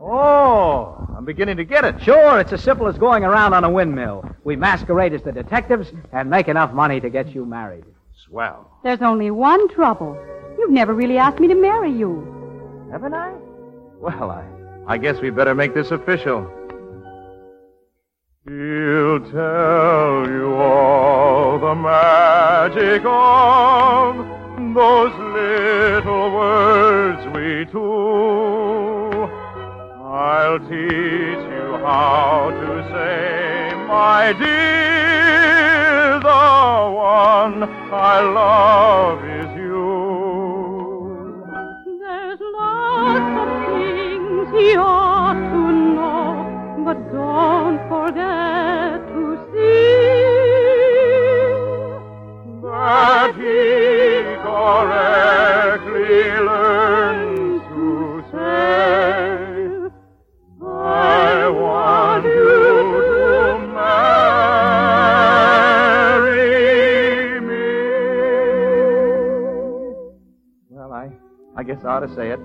Oh, 0.01 1.05
I'm 1.17 1.25
beginning 1.25 1.57
to 1.57 1.65
get 1.65 1.85
it. 1.85 2.01
Sure, 2.01 2.39
it's 2.39 2.53
as 2.53 2.63
simple 2.63 2.87
as 2.87 2.97
going 2.97 3.25
around 3.25 3.55
on 3.55 3.65
a 3.65 3.71
windmill. 3.71 4.25
We 4.45 4.55
masquerade 4.55 5.13
as 5.15 5.23
the 5.23 5.33
detectives 5.33 5.93
and 6.13 6.31
make 6.31 6.47
enough 6.47 6.73
money 6.73 7.01
to 7.01 7.11
get 7.11 7.35
you 7.35 7.45
married. 7.45 7.85
Swell. 8.25 8.71
There's 8.85 9.03
only 9.03 9.33
one 9.33 9.69
trouble. 9.69 10.17
You've 10.57 10.71
never 10.71 10.95
really 10.95 11.19
asked 11.19 11.41
me 11.41 11.49
to 11.49 11.57
marry 11.57 11.91
you. 11.91 12.89
Haven't 12.93 13.15
I? 13.15 13.33
Well, 13.99 14.31
I, 14.31 14.45
I 14.87 14.97
guess 14.97 15.21
we 15.21 15.31
better 15.31 15.57
make 15.57 15.75
this 15.75 15.91
official. 15.91 16.49
He'll 18.45 19.19
tell 19.33 20.31
you 20.31 20.55
all 20.55 21.59
the 21.59 21.75
magic 21.75 23.03
of 23.05 24.33
those 24.73 25.13
little 25.35 26.22
I'll 30.53 30.59
teach 30.59 30.69
you 30.69 31.79
how 31.81 32.51
to 32.51 32.85
say, 32.93 33.73
my 33.89 34.35
dear, 34.35 36.21
the 36.21 36.45
one 36.95 37.63
I 37.91 38.21
love 38.21 39.25
is 39.25 39.51
you. 39.57 39.89
There's 41.99 42.41
lots 42.53 43.33
of 43.41 43.49
things 43.65 44.47
he 44.53 44.77
ought 44.77 45.41
to 45.41 45.73
know, 45.97 46.85
but 46.85 46.99
don't 47.11 47.79
forget 47.89 49.01
to 49.09 49.25
see 49.55 50.03
that 52.61 53.33
he 53.37 54.23
I 71.83 71.85
guess 71.85 71.89
I 71.91 71.97
ought 71.97 72.01
to 72.01 72.15
say 72.15 72.31
it. 72.31 72.41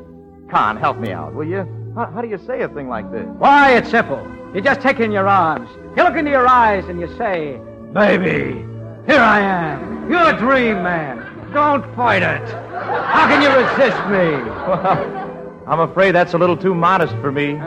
Con, 0.50 0.78
help 0.78 0.97
me 0.97 1.12
out, 1.12 1.34
will 1.34 1.45
you? 1.47 1.67
How, 1.95 2.06
how 2.12 2.21
do 2.21 2.28
you 2.28 2.38
say 2.39 2.62
a 2.62 2.69
thing 2.69 2.89
like 2.89 3.12
this? 3.12 3.26
Why, 3.38 3.76
it's 3.76 3.89
simple. 3.89 4.26
You 4.54 4.62
just 4.62 4.82
take 4.82 5.00
in 5.00 5.12
your 5.12 5.28
arms. 5.28 5.69
You 5.95 6.04
look 6.04 6.15
into 6.15 6.32
your 6.32 6.47
eyes 6.47 6.86
and 6.88 7.00
you 7.00 7.08
say, 7.17 7.60
Baby, 7.93 8.65
here 9.06 9.19
I 9.19 9.39
am. 9.39 10.10
You're 10.10 10.30
a 10.34 10.38
dream 10.38 10.82
man. 10.84 11.52
Don't 11.54 11.84
fight 11.95 12.23
it. 12.23 12.47
How 12.50 13.28
can 13.28 13.41
you 13.41 13.50
resist 13.50 13.97
me? 14.08 14.52
Well, 14.67 15.63
I'm 15.67 15.80
afraid 15.82 16.12
that's 16.13 16.34
a 16.34 16.38
little 16.38 16.58
too 16.58 16.73
modest 16.73 17.13
for 17.15 17.32
me. 17.32 17.60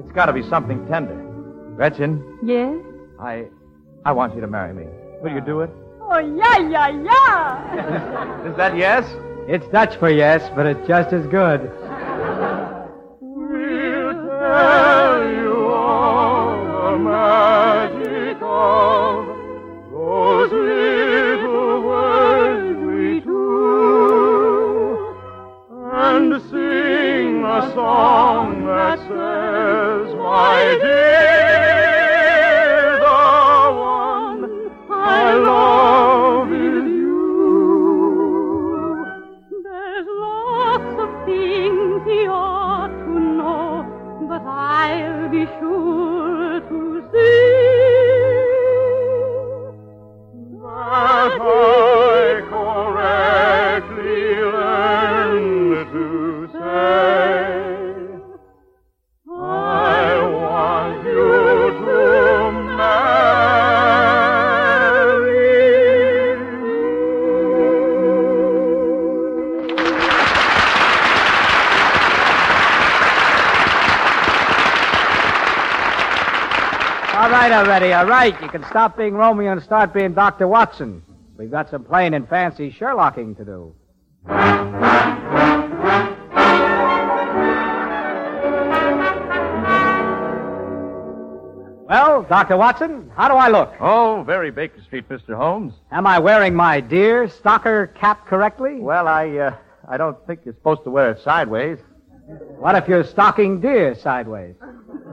It's 0.00 0.12
got 0.12 0.26
to 0.26 0.32
be 0.32 0.42
something 0.48 0.86
tender. 0.88 1.14
Gretchen, 1.76 2.38
Yes? 2.44 2.74
I, 3.20 3.46
I 4.04 4.12
want 4.12 4.34
you 4.34 4.40
to 4.40 4.46
marry 4.48 4.74
me. 4.74 4.84
Will 5.22 5.32
you 5.32 5.40
do 5.40 5.60
it? 5.60 5.70
Oh, 6.00 6.18
yeah, 6.18 6.58
yeah, 6.68 6.88
yeah. 7.02 8.46
Is 8.50 8.56
that 8.56 8.76
yes? 8.76 9.04
It's 9.48 9.66
Dutch 9.68 9.96
for 9.96 10.08
yes, 10.08 10.48
but 10.54 10.66
it's 10.66 10.86
just 10.86 11.12
as 11.12 11.26
good. 11.26 11.70
Right. 78.06 78.40
You 78.40 78.48
can 78.48 78.64
stop 78.64 78.96
being 78.96 79.14
Romeo 79.14 79.52
and 79.52 79.62
start 79.62 79.92
being 79.92 80.14
Dr. 80.14 80.48
Watson. 80.48 81.02
We've 81.36 81.50
got 81.50 81.70
some 81.70 81.84
plain 81.84 82.14
and 82.14 82.28
fancy 82.28 82.70
Sherlocking 82.70 83.36
to 83.36 83.44
do. 83.44 83.74
Well, 91.92 92.22
Dr. 92.22 92.56
Watson, 92.56 93.10
how 93.14 93.28
do 93.28 93.34
I 93.34 93.48
look? 93.48 93.74
Oh, 93.78 94.22
very 94.26 94.50
Baker 94.50 94.80
Street, 94.80 95.06
Mr. 95.10 95.36
Holmes. 95.36 95.74
Am 95.90 96.06
I 96.06 96.18
wearing 96.18 96.54
my 96.54 96.80
deer 96.80 97.28
stalker 97.28 97.88
cap 97.88 98.26
correctly? 98.26 98.76
Well, 98.80 99.08
I, 99.08 99.28
uh, 99.36 99.56
I 99.86 99.98
don't 99.98 100.16
think 100.26 100.40
you're 100.44 100.54
supposed 100.54 100.84
to 100.84 100.90
wear 100.90 101.10
it 101.10 101.20
sideways. 101.20 101.78
What 102.58 102.76
if 102.76 102.88
you're 102.88 103.04
stalking 103.04 103.60
deer 103.60 103.94
sideways? 103.94 104.54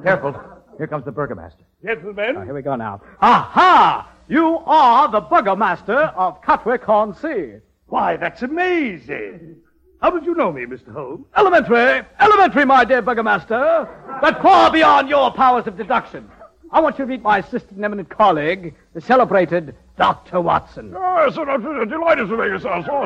Careful. 0.04 0.40
Here 0.78 0.88
comes 0.88 1.04
the 1.04 1.12
burgomaster. 1.12 1.66
Gentlemen, 1.84 2.36
Oh, 2.38 2.41
here 2.41 2.53
we 2.53 2.61
go 2.61 2.75
now. 2.75 3.01
Aha! 3.21 4.09
You 4.27 4.57
are 4.65 5.07
the 5.09 5.21
burgomaster 5.21 5.97
of 6.15 6.41
Katwijk 6.41 6.88
on 6.89 7.13
Zee. 7.13 7.55
why, 7.88 8.17
that's 8.17 8.41
amazing. 8.41 9.55
How 10.01 10.09
did 10.11 10.25
you 10.25 10.36
know 10.36 10.51
me, 10.51 10.65
Mr. 10.65 10.91
Holmes? 10.93 11.25
Elementary, 11.38 12.05
elementary, 12.19 12.65
my 12.65 12.84
dear 12.86 13.01
burgomaster, 13.01 13.88
but 14.21 14.41
far 14.41 14.71
beyond 14.71 15.09
your 15.09 15.32
powers 15.32 15.67
of 15.67 15.77
deduction. 15.77 16.30
I 16.71 16.80
want 16.82 16.99
you 16.99 17.05
to 17.05 17.09
meet 17.09 17.21
my 17.23 17.39
assistant 17.39 17.71
and 17.77 17.86
eminent 17.86 18.09
colleague, 18.09 18.75
the 18.93 19.01
celebrated 19.01 19.73
Dr. 19.97 20.39
Watson. 20.41 20.93
Oh, 20.95 21.30
sir, 21.34 21.49
I'm 21.49 21.61
delighted 21.89 22.27
to 22.30 22.38
make 22.38 22.47
yourself 22.47 22.86
so 22.86 23.01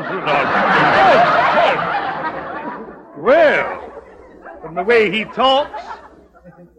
Well, 3.21 3.91
from 4.61 4.75
the 4.75 4.83
way 4.83 5.09
he 5.11 5.23
talks, 5.25 5.81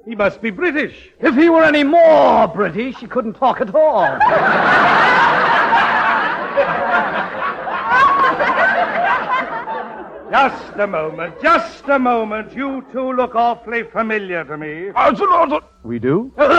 he 0.05 0.15
must 0.15 0.43
be 0.43 0.51
British. 0.51 1.11
If 1.21 1.35
he 1.35 1.49
were 1.49 1.65
any 1.65 1.83
more 1.83 2.47
British, 2.49 2.97
he 2.97 3.07
couldn't 3.07 3.35
talk 3.35 3.61
at 3.61 3.75
all. 3.75 4.19
Just 10.31 10.77
a 10.77 10.87
moment, 10.87 11.41
just 11.41 11.85
a 11.89 11.99
moment. 11.99 12.55
You 12.55 12.85
two 12.93 13.13
look 13.13 13.35
awfully 13.37 13.85
familiar 13.85 14.45
to 14.45 14.59
me. 14.59 14.91
We 15.85 16.01
do? 16.01 16.33
Why 16.35 16.51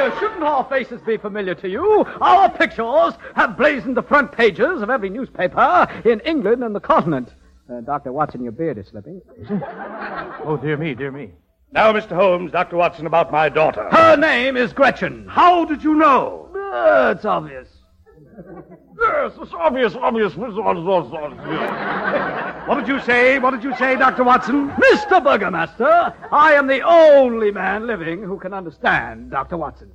uh, 0.00 0.18
shouldn't 0.18 0.42
our 0.42 0.64
faces 0.64 1.02
be 1.02 1.18
familiar 1.18 1.54
to 1.56 1.68
you? 1.68 2.06
Our 2.22 2.48
pictures 2.48 3.12
have 3.34 3.58
blazoned 3.58 3.96
the 3.96 4.02
front 4.02 4.32
pages 4.32 4.80
of 4.80 4.88
every 4.88 5.10
newspaper 5.10 5.86
in 6.06 6.20
England 6.20 6.64
and 6.64 6.74
the 6.74 6.80
continent. 6.80 7.34
Uh, 7.70 7.80
Dr. 7.82 8.12
Watson, 8.12 8.42
your 8.42 8.52
beard 8.52 8.78
is 8.78 8.88
slipping. 8.88 9.20
Oh, 10.42 10.56
dear 10.56 10.78
me, 10.78 10.94
dear 10.94 11.10
me. 11.10 11.32
Now, 11.70 11.92
Mr. 11.92 12.16
Holmes, 12.16 12.50
Dr. 12.50 12.76
Watson, 12.76 13.04
about 13.04 13.30
my 13.30 13.50
daughter. 13.50 13.86
Her 13.90 14.16
name 14.16 14.56
is 14.56 14.72
Gretchen. 14.72 15.26
How 15.28 15.66
did 15.66 15.84
you 15.84 15.94
know? 15.96 16.48
Uh, 16.54 17.12
it's 17.14 17.26
obvious. 17.26 17.68
Yes, 18.98 19.32
it's 19.38 19.52
obvious, 19.52 19.94
obvious. 19.96 20.34
What 20.34 20.54
did 22.78 22.88
you 22.88 23.00
say? 23.00 23.38
What 23.38 23.50
did 23.50 23.62
you 23.62 23.76
say, 23.76 23.96
Dr. 23.96 24.24
Watson? 24.24 24.70
Mr. 24.70 25.22
Burgomaster, 25.22 26.14
I 26.32 26.54
am 26.54 26.66
the 26.66 26.80
only 26.80 27.50
man 27.50 27.86
living 27.86 28.22
who 28.22 28.38
can 28.38 28.54
understand 28.54 29.30
Dr. 29.30 29.58
Watson. 29.58 29.90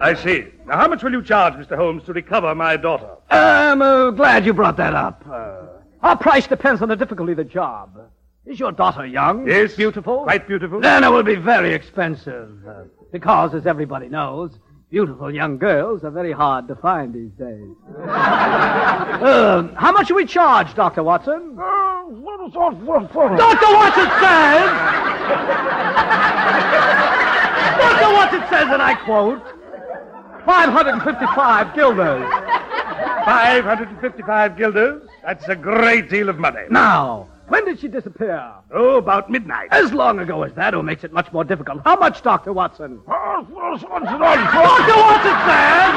I 0.00 0.14
see. 0.14 0.46
Now, 0.66 0.78
how 0.78 0.88
much 0.88 1.02
will 1.02 1.12
you 1.12 1.22
charge, 1.22 1.52
Mr. 1.54 1.76
Holmes, 1.76 2.02
to 2.04 2.14
recover 2.14 2.54
my 2.54 2.78
daughter? 2.78 3.10
I'm 3.28 3.82
uh, 3.82 4.10
glad 4.10 4.46
you 4.46 4.54
brought 4.54 4.78
that 4.78 4.94
up. 4.94 5.22
Uh, 5.30 5.81
our 6.02 6.16
price 6.16 6.46
depends 6.46 6.82
on 6.82 6.88
the 6.88 6.96
difficulty 6.96 7.32
of 7.32 7.38
the 7.38 7.44
job. 7.44 7.98
Is 8.44 8.58
your 8.58 8.72
daughter 8.72 9.06
young? 9.06 9.46
Yes. 9.46 9.76
Beautiful? 9.76 10.24
Quite 10.24 10.48
beautiful. 10.48 10.80
Then 10.80 11.04
it 11.04 11.10
will 11.10 11.22
be 11.22 11.36
very 11.36 11.72
expensive. 11.72 12.50
Uh, 12.66 12.84
because, 13.12 13.54
as 13.54 13.66
everybody 13.66 14.08
knows, 14.08 14.50
beautiful 14.90 15.32
young 15.32 15.58
girls 15.58 16.02
are 16.02 16.10
very 16.10 16.32
hard 16.32 16.66
to 16.66 16.74
find 16.74 17.14
these 17.14 17.30
days. 17.32 17.76
uh, 18.04 19.68
how 19.76 19.92
much 19.92 20.08
do 20.08 20.16
we 20.16 20.26
charge, 20.26 20.74
Dr. 20.74 21.04
Watson? 21.04 21.54
Dr. 23.38 23.72
Watson 23.72 24.10
says. 24.18 24.70
Dr. 27.78 28.12
Watson 28.12 28.42
says, 28.50 28.68
and 28.72 28.82
I 28.82 28.94
quote, 29.04 29.42
555 30.44 31.74
guilders. 31.76 32.71
555 33.24 34.56
guilders? 34.56 35.02
That's 35.22 35.48
a 35.48 35.56
great 35.56 36.08
deal 36.08 36.28
of 36.28 36.38
money. 36.38 36.62
Now, 36.70 37.26
when 37.48 37.64
did 37.64 37.80
she 37.80 37.88
disappear? 37.88 38.52
Oh, 38.70 38.96
about 38.96 39.28
midnight. 39.30 39.68
As 39.70 39.92
long 39.92 40.18
ago 40.18 40.42
as 40.42 40.52
that, 40.54 40.74
who 40.74 40.82
makes 40.82 41.04
it 41.04 41.12
much 41.12 41.32
more 41.32 41.44
difficult. 41.44 41.82
How 41.84 41.94
much, 41.96 42.22
Dr. 42.22 42.52
Watson? 42.52 43.00
Oh, 43.06 43.46
oh, 43.54 43.78
Dr. 43.78 44.18
Watson 44.18 45.36
says. 45.46 45.94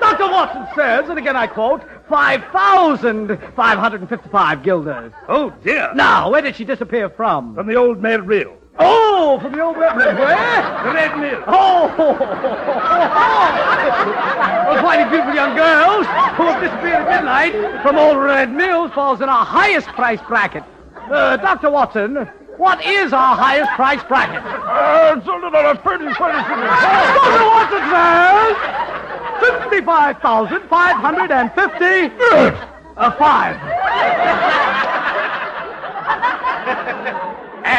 Dr. 0.00 0.28
Watson 0.32 0.66
says, 0.74 1.08
and 1.10 1.18
again 1.18 1.36
I 1.36 1.46
quote, 1.46 1.82
5,555 2.08 4.62
guilders. 4.62 5.12
Oh, 5.28 5.50
dear. 5.62 5.92
Now, 5.94 6.30
where 6.30 6.40
did 6.42 6.56
she 6.56 6.64
disappear 6.64 7.10
from? 7.10 7.54
From 7.54 7.66
the 7.66 7.76
old 7.76 8.00
Mayor 8.00 8.22
Reel. 8.22 8.56
Oh, 8.78 9.38
from 9.40 9.52
the 9.52 9.60
old 9.60 9.76
Red 9.76 9.96
Mill. 9.96 10.14
Where? 10.14 10.78
The 10.84 10.92
Red 10.94 11.18
Mill. 11.18 11.42
Oh! 11.46 11.88
Those 14.66 14.80
whitey 14.82 15.08
beautiful 15.10 15.34
young 15.34 15.54
girls 15.56 16.06
who 16.36 16.44
have 16.44 16.60
disappeared 16.62 17.06
at 17.06 17.20
midnight 17.20 17.52
from 17.82 17.98
old 17.98 18.16
Red 18.16 18.50
Mill 18.52 18.88
falls 18.90 19.20
in 19.20 19.28
our 19.28 19.44
highest 19.44 19.88
price 19.88 20.20
bracket. 20.26 20.62
Uh, 21.10 21.36
Dr. 21.36 21.68
Watson, 21.70 22.16
what 22.56 22.82
is 22.84 23.12
our 23.12 23.36
highest 23.36 23.70
price 23.72 24.02
bracket? 24.04 24.42
Uh, 24.44 25.16
it's 25.18 25.28
only 25.28 25.48
a 25.48 25.50
little 25.50 25.74
pretty, 25.76 26.06
pretty, 26.14 26.38
Dr. 26.38 27.44
Watson 27.50 27.82
says 27.90 28.56
55,550. 29.70 32.10
Uh, 32.96 33.10
five. 33.18 33.56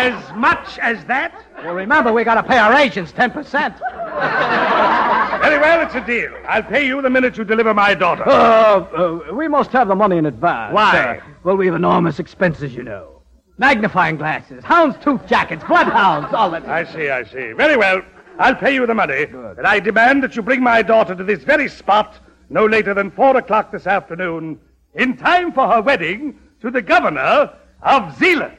As 0.02 0.36
much 0.36 0.80
as 0.80 1.04
that? 1.06 1.46
Well, 1.58 1.76
remember, 1.76 2.12
we 2.12 2.24
got 2.24 2.36
to 2.36 2.44
pay 2.44 2.58
our 2.58 2.74
agents 2.74 3.12
10%. 3.12 3.80
Very 5.42 5.60
well, 5.60 5.86
it's 5.86 5.96
a 5.96 6.06
deal. 6.06 6.34
I'll 6.48 6.64
pay 6.64 6.86
you 6.86 7.02
the 7.02 7.10
minute 7.10 7.38
you 7.38 7.44
deliver 7.44 7.74
my 7.74 7.94
daughter. 7.94 8.24
Uh, 8.28 8.32
uh, 8.32 9.34
we 9.34 9.48
must 9.48 9.72
have 9.72 9.88
the 9.88 9.96
money 9.96 10.18
in 10.18 10.26
advance. 10.26 10.74
Why? 10.74 11.18
Uh, 11.18 11.24
well, 11.44 11.56
we 11.56 11.68
have 11.68 11.76
enormous 11.76 12.20
expenses, 12.20 12.74
you 12.74 12.84
know. 12.84 13.22
Magnifying 13.58 14.18
glasses, 14.18 14.64
houndstooth 14.64 15.28
jackets, 15.28 15.64
bloodhounds, 15.66 16.34
all 16.34 16.50
that. 16.50 16.66
I 16.68 16.84
see, 16.84 17.10
I 17.10 17.24
see. 17.24 17.52
Very 17.54 17.78
well. 17.78 18.02
I'll 18.40 18.56
pay 18.56 18.74
you 18.74 18.88
the 18.88 18.96
money. 18.96 19.26
But 19.26 19.66
I 19.66 19.80
demand 19.80 20.24
that 20.24 20.36
you 20.36 20.42
bring 20.42 20.64
my 20.64 20.82
daughter 20.82 21.14
to 21.14 21.24
this 21.24 21.44
very 21.44 21.70
spot 21.70 22.20
no 22.52 22.66
later 22.66 22.94
than 22.94 23.12
four 23.12 23.38
o'clock 23.38 23.72
this 23.72 23.88
afternoon, 23.88 24.60
in 24.96 25.16
time 25.16 25.54
for 25.54 25.68
her 25.68 25.82
wedding 25.82 26.38
to 26.62 26.70
the 26.70 26.82
governor 26.82 27.54
of 27.82 28.18
Zealand. 28.18 28.58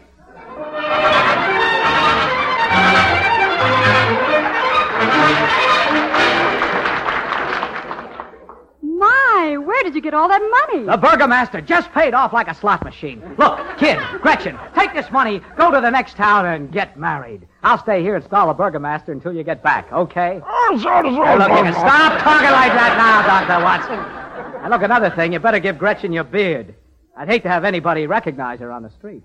My, 9.52 9.58
where 9.58 9.82
did 9.82 9.94
you 9.94 10.00
get 10.00 10.14
all 10.14 10.28
that 10.28 10.40
money? 10.40 10.86
The 10.86 10.96
burgomaster 10.96 11.60
just 11.60 11.92
paid 11.92 12.14
off 12.14 12.32
like 12.32 12.48
a 12.48 12.54
slot 12.54 12.82
machine. 12.84 13.22
Look, 13.36 13.60
kid, 13.78 13.98
Gretchen, 14.22 14.58
take 14.74 14.94
this 14.94 15.10
money, 15.10 15.42
go 15.56 15.70
to 15.70 15.80
the 15.80 15.90
next 15.90 16.16
town, 16.16 16.46
and 16.46 16.72
get 16.72 16.96
married. 16.98 17.46
I'll 17.62 17.78
stay 17.78 18.02
here 18.02 18.16
and 18.16 18.24
stall 18.24 18.48
the 18.48 18.54
burgomaster 18.54 19.12
until 19.12 19.32
you 19.32 19.44
get 19.44 19.62
back, 19.62 19.92
okay? 19.92 20.40
Oh, 20.42 20.80
now, 20.82 21.02
look, 21.02 21.48
you 21.50 21.64
can 21.64 21.74
stop 21.74 22.18
talking 22.22 22.50
like 22.50 22.72
that 22.72 22.96
now, 22.96 23.46
Dr. 23.46 23.62
Watson. 23.62 24.62
And 24.62 24.70
look, 24.70 24.82
another 24.82 25.10
thing, 25.10 25.34
you 25.34 25.38
better 25.38 25.60
give 25.60 25.78
Gretchen 25.78 26.12
your 26.12 26.24
beard. 26.24 26.74
I'd 27.16 27.28
hate 27.28 27.42
to 27.42 27.50
have 27.50 27.64
anybody 27.64 28.06
recognize 28.06 28.60
her 28.60 28.72
on 28.72 28.82
the 28.82 28.90
street. 28.90 29.22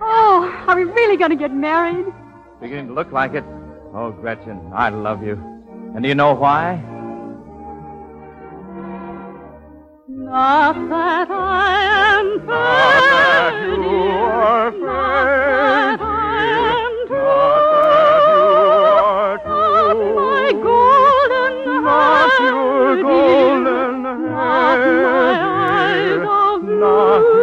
Oh, 0.00 0.64
are 0.66 0.76
we 0.76 0.84
really 0.84 1.16
going 1.16 1.30
to 1.30 1.36
get 1.36 1.52
married? 1.52 2.06
Beginning 2.60 2.88
to 2.88 2.92
look 2.92 3.12
like 3.12 3.34
it. 3.34 3.44
Oh, 3.94 4.10
Gretchen, 4.10 4.72
I 4.74 4.88
love 4.88 5.22
you. 5.22 5.34
And 5.94 6.02
do 6.02 6.08
you 6.08 6.14
know 6.14 6.34
why? 6.34 6.82
Not 10.30 10.74
that 10.90 11.30
I 11.30 11.72
am 12.18 12.46
fair, 12.46 13.50
dear, 13.60 13.78
not 13.78 14.74
that 14.78 16.00
I 16.02 16.04
am 16.52 17.08
not 19.48 19.96
my 19.96 20.52
golden 20.52 21.82
Not 21.82 22.40
your 22.40 22.94
hair, 22.94 23.02
golden 23.02 24.02
dear, 24.02 24.02
not 24.02 24.20
my 24.20 25.48
eyes 25.48 26.20
of 26.20 26.60
blue. 26.60 27.37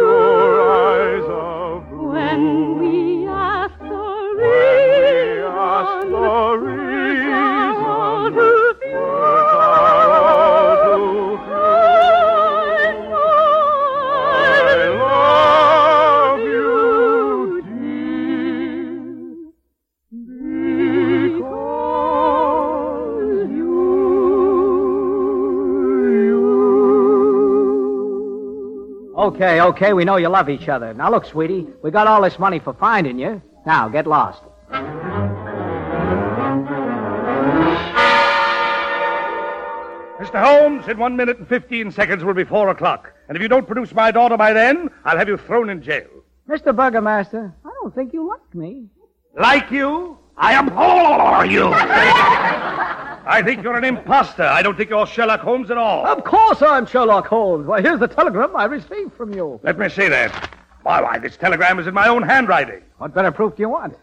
Okay, 29.36 29.60
okay, 29.60 29.92
we 29.92 30.06
know 30.06 30.16
you 30.16 30.30
love 30.30 30.48
each 30.48 30.66
other. 30.66 30.94
Now, 30.94 31.10
look, 31.10 31.26
sweetie, 31.26 31.66
we 31.82 31.90
got 31.90 32.06
all 32.06 32.22
this 32.22 32.38
money 32.38 32.58
for 32.58 32.72
finding 32.72 33.18
you. 33.18 33.42
Now, 33.66 33.86
get 33.86 34.06
lost. 34.06 34.42
Mr. 40.18 40.42
Holmes, 40.42 40.88
in 40.88 40.96
one 40.96 41.16
minute 41.16 41.36
and 41.36 41.46
15 41.46 41.90
seconds 41.90 42.24
will 42.24 42.32
be 42.32 42.44
four 42.44 42.70
o'clock. 42.70 43.12
And 43.28 43.36
if 43.36 43.42
you 43.42 43.48
don't 43.48 43.66
produce 43.66 43.92
my 43.92 44.10
daughter 44.10 44.38
by 44.38 44.54
then, 44.54 44.88
I'll 45.04 45.18
have 45.18 45.28
you 45.28 45.36
thrown 45.36 45.68
in 45.68 45.82
jail. 45.82 46.08
Mr. 46.48 46.74
Burgomaster, 46.74 47.52
I 47.62 47.70
don't 47.82 47.94
think 47.94 48.14
you 48.14 48.26
like 48.26 48.54
me. 48.54 48.86
Like 49.38 49.70
you, 49.70 50.16
I 50.38 50.54
abhor 50.54 51.44
you. 51.44 53.02
I 53.26 53.42
think 53.42 53.62
you're 53.64 53.76
an 53.76 53.82
impostor. 53.84 54.44
I 54.44 54.62
don't 54.62 54.76
think 54.76 54.88
you're 54.90 55.06
Sherlock 55.06 55.40
Holmes 55.40 55.70
at 55.70 55.76
all. 55.76 56.06
Of 56.06 56.22
course 56.24 56.62
I'm 56.62 56.86
Sherlock 56.86 57.26
Holmes. 57.26 57.66
Why, 57.66 57.80
here's 57.82 57.98
the 57.98 58.06
telegram 58.06 58.54
I 58.54 58.64
received 58.66 59.14
from 59.14 59.34
you. 59.34 59.58
Let 59.64 59.78
me 59.78 59.88
see 59.88 60.08
that. 60.08 60.30
Why, 60.84 61.00
why, 61.02 61.18
this 61.18 61.36
telegram 61.36 61.80
is 61.80 61.88
in 61.88 61.94
my 61.94 62.06
own 62.08 62.22
handwriting. 62.22 62.82
What 62.98 63.12
better 63.14 63.32
proof 63.32 63.56
do 63.56 63.62
you 63.62 63.68
want? 63.68 63.96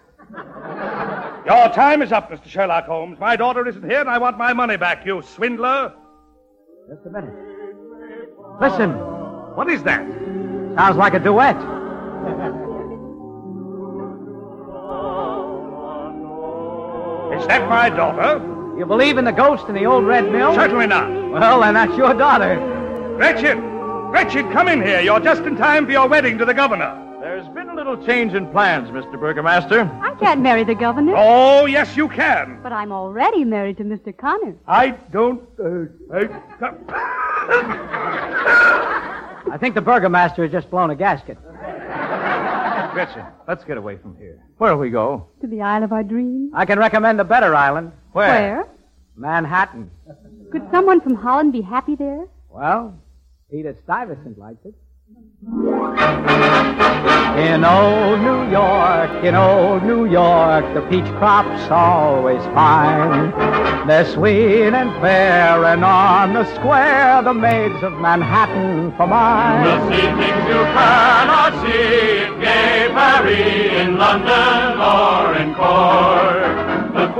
Your 1.45 1.69
time 1.69 2.01
is 2.01 2.11
up, 2.11 2.29
Mr. 2.29 2.47
Sherlock 2.47 2.85
Holmes. 2.85 3.17
My 3.19 3.35
daughter 3.37 3.65
isn't 3.67 3.89
here, 3.89 4.01
and 4.01 4.09
I 4.09 4.17
want 4.17 4.37
my 4.37 4.51
money 4.51 4.75
back, 4.75 5.05
you 5.05 5.21
swindler. 5.21 5.93
Just 6.89 7.05
a 7.05 7.09
minute. 7.09 7.33
Listen, 8.59 8.91
What 9.55 9.69
is 9.69 9.83
that? 9.83 10.05
sounds 10.75 10.97
like 10.97 11.13
a 11.13 11.19
duet. 11.19 11.55
Is 17.33 17.47
that 17.47 17.67
my 17.67 17.89
daughter? 17.89 18.39
You 18.77 18.85
believe 18.87 19.17
in 19.17 19.25
the 19.25 19.31
ghost 19.31 19.67
in 19.69 19.75
the 19.75 19.85
old 19.85 20.05
red 20.05 20.31
mill? 20.31 20.53
Certainly 20.55 20.87
not. 20.87 21.09
Well, 21.31 21.61
then 21.61 21.73
that's 21.75 21.95
your 21.95 22.13
daughter. 22.15 22.55
Gretchen! 23.17 23.59
Gretchen, 24.09 24.51
come 24.51 24.67
in 24.67 24.81
here. 24.81 24.99
You're 25.01 25.19
just 25.19 25.43
in 25.43 25.55
time 25.55 25.85
for 25.85 25.91
your 25.91 26.07
wedding 26.07 26.37
to 26.39 26.45
the 26.45 26.53
governor. 26.53 26.99
There's 27.21 27.47
been 27.49 27.69
a 27.69 27.75
little 27.75 27.97
change 28.05 28.33
in 28.33 28.49
plans, 28.51 28.89
Mr. 28.89 29.13
Burgomaster. 29.19 29.89
I 30.01 30.15
can't 30.15 30.41
marry 30.41 30.63
the 30.63 30.75
governor. 30.75 31.13
Oh, 31.15 31.65
yes, 31.65 31.95
you 31.95 32.09
can. 32.09 32.59
But 32.63 32.73
I'm 32.73 32.91
already 32.91 33.45
married 33.45 33.77
to 33.77 33.83
Mr. 33.83 34.15
Connor. 34.15 34.55
I 34.67 34.89
don't. 35.11 35.41
Uh, 35.59 35.85
I, 36.13 36.29
I 39.51 39.57
think 39.59 39.75
the 39.75 39.81
burgomaster 39.81 40.43
has 40.43 40.51
just 40.51 40.69
blown 40.69 40.89
a 40.89 40.95
gasket. 40.95 41.37
Gretchen, 42.93 43.25
let's 43.47 43.63
get 43.63 43.77
away 43.77 43.97
from 43.97 44.15
here. 44.17 44.43
Where'll 44.57 44.77
we 44.77 44.89
go? 44.91 45.27
To 45.41 45.47
the 45.47 45.61
Isle 45.61 45.83
of 45.83 45.91
our 45.91 46.03
dreams. 46.03 46.51
I 46.55 46.65
can 46.65 46.77
recommend 46.77 47.19
a 47.19 47.23
better 47.23 47.55
island. 47.55 47.91
Where? 48.13 48.67
Manhattan. 49.15 49.89
Could 50.51 50.69
someone 50.71 51.01
from 51.01 51.15
Holland 51.15 51.51
be 51.51 51.61
happy 51.61 51.95
there? 51.95 52.27
Well, 52.49 52.97
Peter 53.49 53.75
Stuyvesant 53.83 54.37
likes 54.37 54.63
it. 54.65 54.75
In 57.37 57.65
old 57.65 58.21
New 58.21 58.51
York, 58.51 59.23
in 59.23 59.35
old 59.35 59.83
New 59.83 60.05
York, 60.05 60.73
the 60.73 60.81
peach 60.89 61.05
crop's 61.17 61.69
always 61.69 62.41
fine. 62.53 63.31
They're 63.87 64.05
sweet 64.05 64.73
and 64.73 64.91
fair, 65.01 65.65
and 65.65 65.83
on 65.83 66.33
the 66.33 66.45
square, 66.55 67.21
the 67.23 67.33
maids 67.33 67.83
of 67.83 67.93
Manhattan 67.93 68.95
for 68.95 69.07
mine. 69.07 69.65
You'll 69.65 69.89
see 69.89 70.01
things 70.01 70.47
you 70.47 70.63
cannot 70.77 71.53
see 71.65 72.23
in 72.23 72.39
gay 72.39 72.89
Paris, 72.93 73.81
in 73.81 73.97
London 73.97 74.79
or 74.79 75.35
in 75.35 75.53
Cork. 75.55 76.62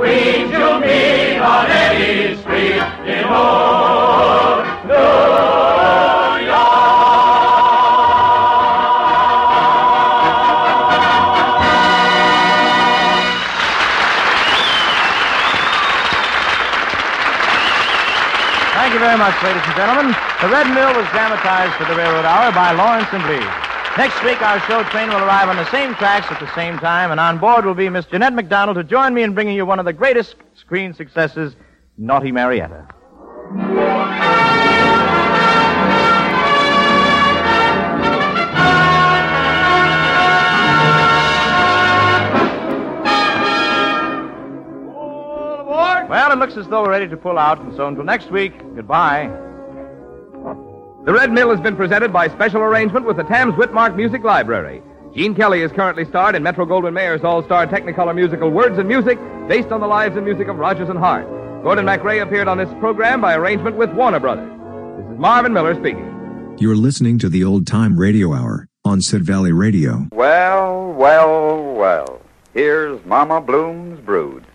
The 0.04 0.10
you'll 0.10 0.80
meet 0.80 1.38
on 1.38 1.64
any 1.70 2.36
street 2.36 2.76
in 3.08 3.24
New 3.24 3.24
York. 3.24 4.66
Thank 18.74 18.92
you 18.92 19.00
very 19.00 19.16
much, 19.16 19.42
ladies 19.42 19.62
and 19.64 19.74
gentlemen. 19.74 20.14
The 20.42 20.48
Red 20.50 20.68
Mill 20.74 20.92
was 21.00 21.08
dramatized 21.12 21.72
for 21.76 21.86
the 21.86 21.96
Railroad 21.96 22.26
Hour 22.26 22.52
by 22.52 22.72
Lawrence 22.72 23.08
and 23.12 23.24
Lee. 23.24 23.63
Next 23.96 24.24
week, 24.24 24.42
our 24.42 24.58
show 24.62 24.82
train 24.90 25.08
will 25.08 25.22
arrive 25.22 25.48
on 25.48 25.54
the 25.54 25.70
same 25.70 25.94
tracks 25.94 26.26
at 26.28 26.40
the 26.40 26.52
same 26.56 26.78
time, 26.78 27.12
and 27.12 27.20
on 27.20 27.38
board 27.38 27.64
will 27.64 27.74
be 27.74 27.88
Miss 27.88 28.04
Jeanette 28.06 28.32
MacDonald 28.32 28.76
to 28.76 28.82
join 28.82 29.14
me 29.14 29.22
in 29.22 29.34
bringing 29.34 29.54
you 29.54 29.64
one 29.64 29.78
of 29.78 29.84
the 29.84 29.92
greatest 29.92 30.34
screen 30.56 30.92
successes, 30.92 31.54
Naughty 31.96 32.32
Marietta. 32.32 32.88
Well, 46.08 46.32
it 46.32 46.38
looks 46.38 46.56
as 46.56 46.66
though 46.66 46.82
we're 46.82 46.90
ready 46.90 47.08
to 47.08 47.16
pull 47.16 47.38
out, 47.38 47.60
and 47.60 47.74
so 47.76 47.86
until 47.86 48.04
next 48.04 48.30
week, 48.32 48.58
goodbye. 48.74 49.30
The 51.04 51.12
Red 51.12 51.30
Mill 51.32 51.50
has 51.50 51.60
been 51.60 51.76
presented 51.76 52.14
by 52.14 52.28
special 52.28 52.62
arrangement 52.62 53.04
with 53.04 53.18
the 53.18 53.24
Tams 53.24 53.52
Witmark 53.56 53.94
Music 53.94 54.24
Library. 54.24 54.82
Gene 55.14 55.34
Kelly 55.34 55.60
is 55.60 55.70
currently 55.70 56.06
starred 56.06 56.34
in 56.34 56.42
Metro 56.42 56.64
Goldwyn 56.64 56.94
Mayer's 56.94 57.22
all-star 57.22 57.66
Technicolor 57.66 58.14
musical 58.14 58.48
Words 58.48 58.78
and 58.78 58.88
Music, 58.88 59.18
based 59.46 59.70
on 59.70 59.82
the 59.82 59.86
lives 59.86 60.16
and 60.16 60.24
music 60.24 60.48
of 60.48 60.56
Rodgers 60.56 60.88
and 60.88 60.98
Hart. 60.98 61.28
Gordon 61.62 61.84
MacRae 61.84 62.22
appeared 62.22 62.48
on 62.48 62.56
this 62.56 62.70
program 62.80 63.20
by 63.20 63.34
arrangement 63.34 63.76
with 63.76 63.92
Warner 63.92 64.18
Brothers. 64.18 64.48
This 64.96 65.12
is 65.12 65.18
Marvin 65.18 65.52
Miller 65.52 65.74
speaking. 65.74 66.56
You're 66.58 66.74
listening 66.74 67.18
to 67.18 67.28
the 67.28 67.44
Old 67.44 67.66
Time 67.66 67.98
Radio 67.98 68.32
Hour 68.32 68.66
on 68.82 69.02
Sid 69.02 69.24
Valley 69.24 69.52
Radio. 69.52 70.08
Well, 70.10 70.90
well, 70.94 71.74
well. 71.74 72.22
Here's 72.54 73.04
Mama 73.04 73.42
Bloom's 73.42 74.00
brood. 74.00 74.46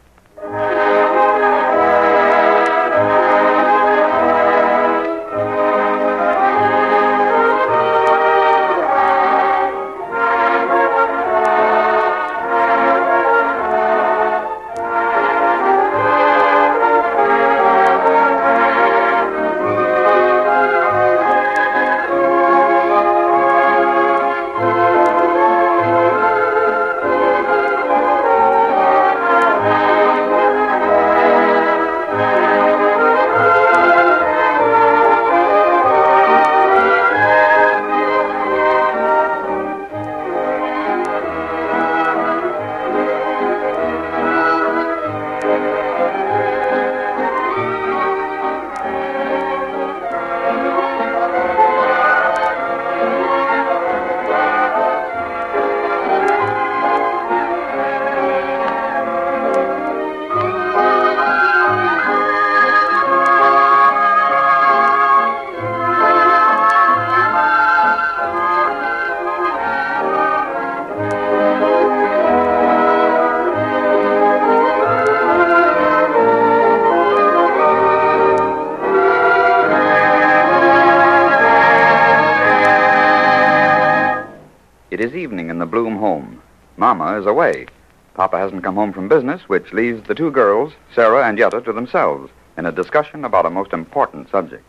Is 87.20 87.26
away. 87.28 87.68
Papa 88.16 88.38
hasn't 88.38 88.64
come 88.64 88.76
home 88.76 88.94
from 88.94 89.08
business, 89.08 89.42
which 89.48 89.74
leaves 89.74 90.08
the 90.08 90.16
two 90.16 90.32
girls, 90.32 90.74
Sarah 90.96 91.28
and 91.28 91.38
Yetta, 91.38 91.62
to 91.62 91.74
themselves 91.74 92.32
in 92.58 92.66
a 92.66 92.72
discussion 92.72 93.24
about 93.26 93.46
a 93.46 93.50
most 93.50 93.74
important 93.74 94.30
subject. 94.30 94.64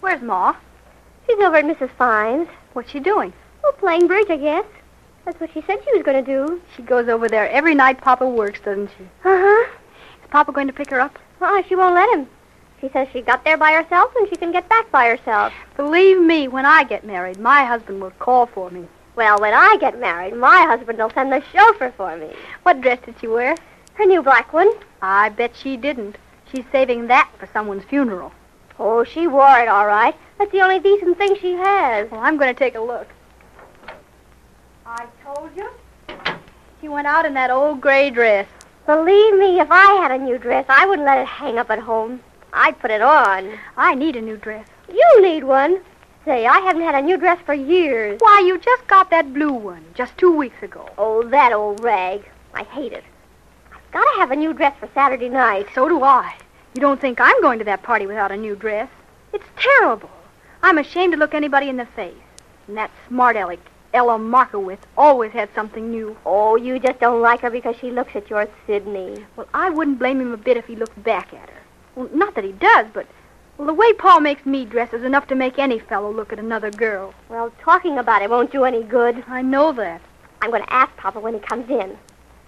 Where's 0.00 0.22
Ma? 0.22 0.56
She's 1.26 1.38
over 1.38 1.56
at 1.56 1.64
Mrs. 1.64 1.90
Fine's. 1.96 2.48
What's 2.72 2.90
she 2.90 3.00
doing? 3.00 3.32
Oh, 3.64 3.72
playing 3.78 4.06
bridge, 4.06 4.28
I 4.28 4.36
guess. 4.36 4.66
That's 5.24 5.40
what 5.40 5.52
she 5.54 5.62
said 5.62 5.78
she 5.84 5.92
was 5.96 6.02
going 6.04 6.22
to 6.22 6.30
do. 6.30 6.60
She 6.76 6.82
goes 6.82 7.08
over 7.08 7.28
there 7.28 7.48
every 7.50 7.74
night 7.74 8.00
Papa 8.00 8.28
works, 8.28 8.60
doesn't 8.60 8.90
she? 8.98 9.04
Uh-huh. 9.24 9.70
Is 10.22 10.30
Papa 10.30 10.52
going 10.52 10.66
to 10.66 10.72
pick 10.72 10.90
her 10.90 11.00
up? 11.00 11.18
Uh-uh, 11.40 11.62
she 11.68 11.76
won't 11.76 11.94
let 11.94 12.12
him. 12.14 12.26
She 12.80 12.90
says 12.90 13.08
she 13.12 13.22
got 13.22 13.44
there 13.44 13.56
by 13.56 13.72
herself 13.72 14.12
and 14.16 14.28
she 14.28 14.36
can 14.36 14.52
get 14.52 14.68
back 14.68 14.90
by 14.90 15.08
herself. 15.08 15.54
Believe 15.76 16.20
me, 16.20 16.48
when 16.48 16.66
I 16.66 16.84
get 16.84 17.06
married, 17.06 17.38
my 17.38 17.64
husband 17.64 18.02
will 18.02 18.10
call 18.10 18.44
for 18.44 18.70
me. 18.70 18.86
Well, 19.16 19.38
when 19.38 19.54
I 19.54 19.76
get 19.78 20.00
married, 20.00 20.34
my 20.34 20.62
husband 20.62 20.98
will 20.98 21.10
send 21.10 21.30
the 21.30 21.42
chauffeur 21.52 21.92
for 21.96 22.16
me. 22.16 22.32
What 22.64 22.80
dress 22.80 22.98
did 23.04 23.14
she 23.20 23.28
wear? 23.28 23.54
Her 23.94 24.06
new 24.06 24.22
black 24.22 24.52
one. 24.52 24.70
I 25.00 25.28
bet 25.28 25.54
she 25.54 25.76
didn't. 25.76 26.16
She's 26.50 26.64
saving 26.72 27.06
that 27.06 27.30
for 27.38 27.48
someone's 27.52 27.84
funeral. 27.84 28.32
Oh, 28.78 29.04
she 29.04 29.28
wore 29.28 29.60
it 29.60 29.68
all 29.68 29.86
right. 29.86 30.16
That's 30.38 30.50
the 30.50 30.62
only 30.62 30.80
decent 30.80 31.16
thing 31.16 31.36
she 31.40 31.52
has. 31.52 32.10
Well, 32.10 32.20
I'm 32.20 32.36
going 32.36 32.52
to 32.52 32.58
take 32.58 32.74
a 32.74 32.80
look. 32.80 33.06
I 34.84 35.06
told 35.22 35.50
you. 35.56 35.70
She 36.80 36.88
went 36.88 37.06
out 37.06 37.24
in 37.24 37.34
that 37.34 37.50
old 37.50 37.80
gray 37.80 38.10
dress. 38.10 38.48
Believe 38.84 39.38
me, 39.38 39.60
if 39.60 39.70
I 39.70 39.94
had 40.02 40.10
a 40.10 40.18
new 40.18 40.38
dress, 40.38 40.66
I 40.68 40.86
wouldn't 40.86 41.06
let 41.06 41.18
it 41.18 41.26
hang 41.26 41.56
up 41.56 41.70
at 41.70 41.78
home. 41.78 42.20
I'd 42.52 42.78
put 42.80 42.90
it 42.90 43.00
on. 43.00 43.58
I 43.76 43.94
need 43.94 44.16
a 44.16 44.20
new 44.20 44.36
dress. 44.36 44.66
You 44.92 45.22
need 45.22 45.44
one. 45.44 45.80
Say, 46.24 46.46
I 46.46 46.60
haven't 46.60 46.82
had 46.82 46.94
a 46.94 47.02
new 47.02 47.18
dress 47.18 47.38
for 47.44 47.52
years. 47.52 48.18
Why, 48.18 48.40
you 48.40 48.56
just 48.58 48.86
got 48.86 49.10
that 49.10 49.34
blue 49.34 49.52
one 49.52 49.84
just 49.92 50.16
two 50.16 50.34
weeks 50.34 50.62
ago. 50.62 50.88
Oh, 50.96 51.22
that 51.24 51.52
old 51.52 51.84
rag. 51.84 52.24
I 52.54 52.62
hate 52.62 52.94
it. 52.94 53.04
I've 53.70 53.90
got 53.92 54.10
to 54.10 54.20
have 54.20 54.30
a 54.30 54.36
new 54.36 54.54
dress 54.54 54.74
for 54.80 54.88
Saturday 54.94 55.28
night. 55.28 55.66
So 55.74 55.86
do 55.86 56.02
I. 56.02 56.34
You 56.74 56.80
don't 56.80 56.98
think 56.98 57.20
I'm 57.20 57.42
going 57.42 57.58
to 57.58 57.64
that 57.66 57.82
party 57.82 58.06
without 58.06 58.32
a 58.32 58.38
new 58.38 58.56
dress? 58.56 58.88
It's 59.34 59.44
terrible. 59.56 60.08
I'm 60.62 60.78
ashamed 60.78 61.12
to 61.12 61.18
look 61.18 61.34
anybody 61.34 61.68
in 61.68 61.76
the 61.76 61.84
face. 61.84 62.14
And 62.68 62.76
that 62.78 62.90
smart 63.06 63.36
aleck, 63.36 63.60
Ella 63.92 64.18
Markowitz, 64.18 64.86
always 64.96 65.32
had 65.32 65.50
something 65.54 65.90
new. 65.90 66.16
Oh, 66.24 66.56
you 66.56 66.78
just 66.78 67.00
don't 67.00 67.20
like 67.20 67.40
her 67.40 67.50
because 67.50 67.76
she 67.76 67.90
looks 67.90 68.16
at 68.16 68.30
your 68.30 68.48
Sydney. 68.66 69.26
Well, 69.36 69.48
I 69.52 69.68
wouldn't 69.68 69.98
blame 69.98 70.22
him 70.22 70.32
a 70.32 70.38
bit 70.38 70.56
if 70.56 70.64
he 70.64 70.74
looked 70.74 71.02
back 71.04 71.34
at 71.34 71.50
her. 71.50 71.62
Well, 71.94 72.08
not 72.14 72.34
that 72.34 72.44
he 72.44 72.52
does, 72.52 72.86
but 72.94 73.06
well, 73.56 73.66
the 73.66 73.74
way 73.74 73.92
Paul 73.92 74.20
makes 74.20 74.44
me 74.44 74.64
dress 74.64 74.92
is 74.92 75.04
enough 75.04 75.28
to 75.28 75.34
make 75.34 75.58
any 75.58 75.78
fellow 75.78 76.12
look 76.12 76.32
at 76.32 76.38
another 76.38 76.70
girl. 76.70 77.14
Well, 77.28 77.52
talking 77.60 77.98
about 77.98 78.22
it 78.22 78.30
won't 78.30 78.50
do 78.50 78.64
any 78.64 78.82
good. 78.82 79.22
I 79.28 79.42
know 79.42 79.72
that. 79.72 80.00
I'm 80.42 80.50
going 80.50 80.64
to 80.64 80.72
ask 80.72 80.94
Papa 80.96 81.20
when 81.20 81.34
he 81.34 81.40
comes 81.40 81.70
in. 81.70 81.96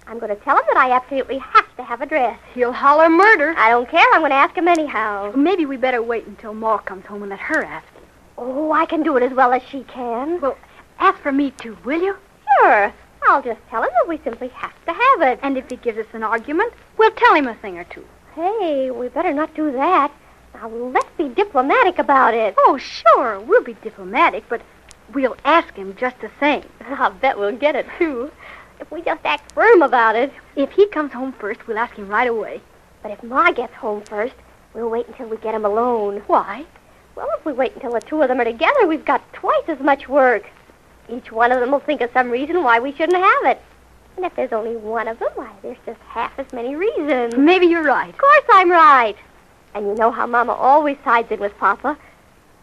I'm 0.05 0.19
going 0.19 0.35
to 0.35 0.43
tell 0.43 0.57
him 0.57 0.63
that 0.67 0.77
I 0.77 0.91
absolutely 0.91 1.37
have 1.37 1.75
to 1.77 1.83
have 1.83 2.01
a 2.01 2.05
dress. 2.05 2.39
He'll 2.53 2.73
holler 2.73 3.09
murder. 3.09 3.53
I 3.57 3.69
don't 3.69 3.89
care. 3.89 4.05
I'm 4.13 4.21
going 4.21 4.31
to 4.31 4.35
ask 4.35 4.55
him 4.55 4.67
anyhow. 4.67 5.33
Maybe 5.35 5.65
we 5.65 5.77
better 5.77 6.01
wait 6.01 6.27
until 6.27 6.53
Ma 6.53 6.77
comes 6.77 7.05
home 7.05 7.23
and 7.23 7.29
let 7.29 7.39
her 7.39 7.63
ask 7.63 7.87
him. 7.93 8.03
Oh, 8.37 8.71
I 8.71 8.85
can 8.85 9.01
do 9.01 9.17
it 9.17 9.23
as 9.23 9.33
well 9.33 9.53
as 9.53 9.63
she 9.63 9.83
can. 9.83 10.39
Well, 10.41 10.57
ask 10.99 11.19
for 11.19 11.31
me 11.31 11.51
too, 11.51 11.77
will 11.83 12.01
you? 12.01 12.15
Sure. 12.59 12.93
I'll 13.27 13.41
just 13.41 13.59
tell 13.69 13.83
him 13.83 13.89
that 13.93 14.07
we 14.07 14.17
simply 14.23 14.47
have 14.49 14.73
to 14.85 14.93
have 14.93 15.21
it. 15.21 15.39
And 15.41 15.57
if 15.57 15.69
he 15.69 15.77
gives 15.77 15.97
us 15.97 16.13
an 16.13 16.23
argument, 16.23 16.73
we'll 16.97 17.11
tell 17.11 17.33
him 17.33 17.47
a 17.47 17.55
thing 17.55 17.77
or 17.77 17.83
two. 17.85 18.05
Hey, 18.35 18.91
we 18.91 19.09
better 19.09 19.33
not 19.33 19.55
do 19.55 19.71
that. 19.71 20.11
Now, 20.59 20.69
let's 20.69 21.09
be 21.19 21.29
diplomatic 21.29 21.99
about 21.99 22.33
it. 22.33 22.55
Oh, 22.57 22.77
sure, 22.77 23.39
we'll 23.39 23.63
be 23.63 23.75
diplomatic, 23.75 24.43
but 24.49 24.61
we'll 25.13 25.37
ask 25.45 25.75
him 25.75 25.95
just 25.95 26.19
the 26.19 26.31
same. 26.39 26.63
I'll 26.81 27.11
bet 27.11 27.37
we'll 27.37 27.55
get 27.55 27.75
it, 27.75 27.85
too. 27.99 28.31
If 28.79 28.89
we 28.89 29.03
just 29.03 29.21
act 29.23 29.51
firm 29.51 29.83
about 29.83 30.15
it. 30.15 30.33
If 30.55 30.71
he 30.71 30.87
comes 30.87 31.13
home 31.13 31.31
first, 31.33 31.67
we'll 31.67 31.77
ask 31.77 31.93
him 31.93 32.07
right 32.07 32.27
away. 32.27 32.61
But 33.03 33.11
if 33.11 33.21
Ma 33.21 33.51
gets 33.51 33.75
home 33.75 34.01
first, 34.03 34.33
we'll 34.73 34.89
wait 34.89 35.07
until 35.07 35.27
we 35.27 35.37
get 35.37 35.53
him 35.53 35.63
alone. 35.63 36.23
Why? 36.25 36.65
Well, 37.15 37.29
if 37.37 37.45
we 37.45 37.53
wait 37.53 37.75
until 37.75 37.93
the 37.93 38.01
two 38.01 38.21
of 38.23 38.27
them 38.27 38.41
are 38.41 38.45
together, 38.45 38.87
we've 38.87 39.05
got 39.05 39.33
twice 39.33 39.67
as 39.67 39.79
much 39.79 40.09
work. 40.09 40.49
Each 41.07 41.31
one 41.31 41.51
of 41.51 41.59
them 41.59 41.71
will 41.71 41.79
think 41.79 42.01
of 42.01 42.09
some 42.13 42.31
reason 42.31 42.63
why 42.63 42.79
we 42.79 42.93
shouldn't 42.93 43.23
have 43.23 43.45
it. 43.45 43.61
And 44.15 44.25
if 44.25 44.35
there's 44.35 44.53
only 44.53 44.75
one 44.75 45.07
of 45.07 45.19
them, 45.19 45.29
why, 45.35 45.51
there's 45.61 45.77
just 45.85 45.99
half 46.01 46.37
as 46.39 46.51
many 46.51 46.75
reasons. 46.75 47.35
Maybe 47.37 47.67
you're 47.67 47.83
right. 47.83 48.09
Of 48.09 48.17
course 48.17 48.45
I'm 48.49 48.71
right. 48.71 49.15
And 49.73 49.85
you 49.87 49.95
know 49.95 50.11
how 50.11 50.25
Mama 50.25 50.53
always 50.53 50.97
sides 51.03 51.31
in 51.31 51.39
with 51.39 51.57
Papa. 51.57 51.97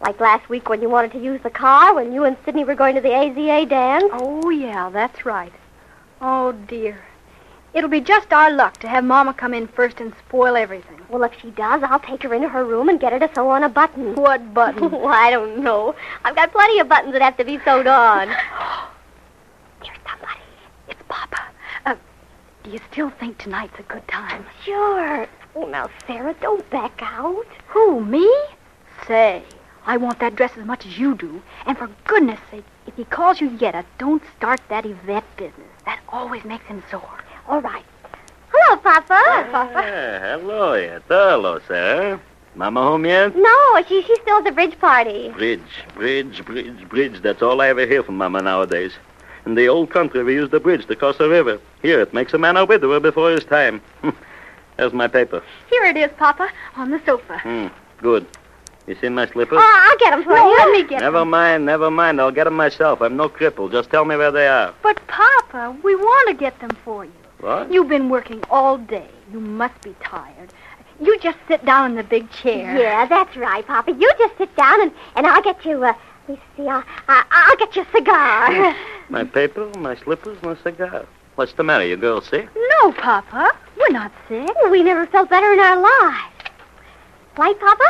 Like 0.01 0.19
last 0.19 0.49
week 0.49 0.69
when 0.69 0.81
you 0.81 0.89
wanted 0.89 1.11
to 1.13 1.19
use 1.19 1.41
the 1.41 1.49
car, 1.49 1.95
when 1.95 2.11
you 2.11 2.25
and 2.25 2.37
Sidney 2.43 2.63
were 2.63 2.75
going 2.75 2.95
to 2.95 3.01
the 3.01 3.09
AZA 3.09 3.69
dance. 3.69 4.11
Oh, 4.11 4.49
yeah, 4.49 4.89
that's 4.89 5.25
right. 5.25 5.53
Oh, 6.21 6.51
dear. 6.51 6.99
It'll 7.75 7.89
be 7.89 7.99
just 7.99 8.31
our 8.31 8.51
luck 8.51 8.77
to 8.77 8.87
have 8.87 9.03
Mama 9.03 9.33
come 9.33 9.53
in 9.53 9.67
first 9.67 9.99
and 9.99 10.13
spoil 10.27 10.55
everything. 10.55 11.01
Well, 11.09 11.23
if 11.23 11.33
she 11.41 11.49
does, 11.51 11.83
I'll 11.83 11.99
take 11.99 12.23
her 12.23 12.33
into 12.33 12.47
her 12.47 12.63
room 12.63 12.87
and 12.87 12.99
get 12.99 13.11
her 13.11 13.19
to 13.19 13.29
sew 13.35 13.49
on 13.49 13.63
a 13.63 13.69
button. 13.69 14.15
What 14.15 14.53
button? 14.53 14.91
well, 14.91 15.07
I 15.07 15.29
don't 15.29 15.61
know. 15.61 15.93
I've 16.23 16.35
got 16.35 16.53
plenty 16.53 16.79
of 16.79 16.87
buttons 16.87 17.11
that 17.11 17.21
have 17.21 17.35
to 17.35 17.43
be 17.43 17.57
sewed 17.65 17.87
on. 17.87 18.27
There's 19.81 19.97
somebody. 20.09 20.39
It's 20.87 21.01
Papa. 21.09 21.41
Uh, 21.85 21.95
do 22.63 22.69
you 22.69 22.79
still 22.91 23.09
think 23.09 23.39
tonight's 23.39 23.77
a 23.77 23.83
good 23.83 24.07
time? 24.07 24.45
Sure. 24.63 25.27
Oh, 25.57 25.65
now, 25.67 25.89
Sarah, 26.05 26.35
don't 26.41 26.69
back 26.69 26.99
out. 27.01 27.45
Who, 27.67 28.03
me? 28.03 28.29
Say, 29.07 29.41
I 29.85 29.95
want 29.95 30.19
that 30.19 30.35
dress 30.35 30.51
as 30.57 30.65
much 30.65 30.85
as 30.85 30.97
you 30.99 31.15
do. 31.15 31.41
And 31.65 31.77
for 31.77 31.89
goodness 32.03 32.39
sake, 32.51 32.65
if 32.87 32.95
he 32.95 33.05
calls 33.05 33.39
you 33.39 33.49
Yetta, 33.51 33.85
don't 33.97 34.21
start 34.35 34.59
that 34.67 34.85
Yvette 34.85 35.23
business. 35.37 35.69
That 35.85 36.01
always 36.09 36.43
makes 36.43 36.65
him 36.65 36.83
sore. 36.91 37.23
All 37.47 37.61
right. 37.61 37.85
Hello, 38.51 38.77
Papa. 38.81 39.21
Hello, 39.25 39.51
Papa. 39.51 39.81
Hello, 39.81 40.73
Yetta. 40.73 41.03
Hello, 41.07 41.59
Sarah. 41.65 42.19
Mama 42.55 42.81
home 42.81 43.05
yet? 43.05 43.33
No, 43.35 43.83
she, 43.87 44.01
she's 44.01 44.19
still 44.21 44.37
at 44.37 44.43
the 44.43 44.51
bridge 44.51 44.77
party. 44.79 45.29
Bridge, 45.29 45.61
bridge, 45.93 46.43
bridge, 46.43 46.89
bridge. 46.89 47.21
That's 47.21 47.41
all 47.41 47.61
I 47.61 47.69
ever 47.69 47.85
hear 47.85 48.03
from 48.03 48.17
Mama 48.17 48.41
nowadays. 48.41 48.91
In 49.45 49.55
the 49.55 49.67
old 49.67 49.89
country, 49.89 50.21
we 50.23 50.33
used 50.33 50.51
the 50.51 50.59
bridge 50.59 50.85
to 50.87 50.95
cross 50.97 51.17
the 51.17 51.29
river. 51.29 51.59
Here, 51.81 52.01
it 52.01 52.13
makes 52.13 52.33
a 52.33 52.37
man 52.37 52.57
a 52.57 52.65
widower 52.65 52.99
before 52.99 53.31
his 53.31 53.45
time. 53.45 53.81
There's 54.77 54.93
my 54.93 55.07
paper. 55.07 55.41
Here 55.69 55.83
it 55.85 55.97
is, 55.97 56.11
Papa, 56.17 56.49
on 56.75 56.91
the 56.91 56.99
sofa. 57.05 57.37
Hmm, 57.39 57.67
good. 58.01 58.25
You 58.87 58.95
see 59.01 59.09
my 59.09 59.25
slippers? 59.27 59.57
Oh, 59.59 59.81
I'll 59.89 59.97
get 59.97 60.11
them 60.11 60.23
for 60.23 60.29
No, 60.35 60.49
you. 60.51 60.57
let 60.57 60.71
me 60.71 60.83
get 60.83 60.99
never 60.99 61.01
them. 61.01 61.13
Never 61.13 61.25
mind, 61.25 61.65
never 61.65 61.91
mind. 61.91 62.21
I'll 62.21 62.31
get 62.31 62.43
them 62.43 62.53
myself. 62.55 63.01
I'm 63.01 63.15
no 63.17 63.29
cripple. 63.29 63.71
Just 63.71 63.89
tell 63.89 64.05
me 64.05 64.15
where 64.15 64.31
they 64.31 64.47
are. 64.47 64.73
But, 64.83 64.99
Papa, 65.07 65.75
we 65.83 65.95
want 65.95 66.27
to 66.29 66.35
get 66.35 66.59
them 66.59 66.69
for 66.83 67.05
you. 67.05 67.11
What? 67.39 67.71
You've 67.71 67.89
been 67.89 68.09
working 68.09 68.43
all 68.51 68.77
day. 68.77 69.09
You 69.31 69.39
must 69.39 69.81
be 69.81 69.95
tired. 70.03 70.49
You 71.01 71.17
just 71.19 71.37
sit 71.47 71.65
down 71.65 71.91
in 71.91 71.97
the 71.97 72.03
big 72.03 72.29
chair. 72.31 72.77
Yeah, 72.77 73.05
that's 73.07 73.35
right, 73.35 73.65
Papa. 73.65 73.91
You 73.91 74.09
just 74.19 74.37
sit 74.37 74.55
down 74.55 74.81
and, 74.81 74.91
and 75.15 75.25
I'll 75.25 75.41
get 75.41 75.65
you, 75.65 75.83
uh, 75.83 75.93
let 76.27 76.37
me 76.37 76.43
see, 76.55 76.67
I'll, 76.67 76.83
I- 77.07 77.25
I'll 77.31 77.57
get 77.57 77.75
you 77.75 77.81
a 77.81 77.91
cigar. 77.91 78.75
My 79.09 79.23
paper, 79.23 79.67
my 79.79 79.95
slippers, 79.95 80.37
and 80.43 80.51
a 80.51 80.61
cigar. 80.61 81.05
What's 81.35 81.53
the 81.53 81.63
matter? 81.63 81.85
You 81.85 81.97
girls 81.97 82.27
sick? 82.27 82.47
No, 82.81 82.91
Papa. 82.93 83.51
We're 83.77 83.89
not 83.89 84.11
sick. 84.27 84.49
we 84.71 84.83
never 84.83 85.05
felt 85.05 85.29
better 85.29 85.51
in 85.53 85.59
our 85.59 85.79
lives. 85.81 86.33
Right, 87.37 87.59
Papa? 87.59 87.83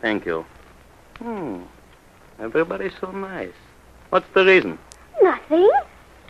Thank 0.00 0.24
you. 0.24 0.46
Hmm. 1.18 1.62
Everybody's 2.40 2.92
so 3.00 3.10
nice. 3.10 3.52
What's 4.10 4.26
the 4.32 4.44
reason? 4.44 4.78
Nothing. 5.20 5.68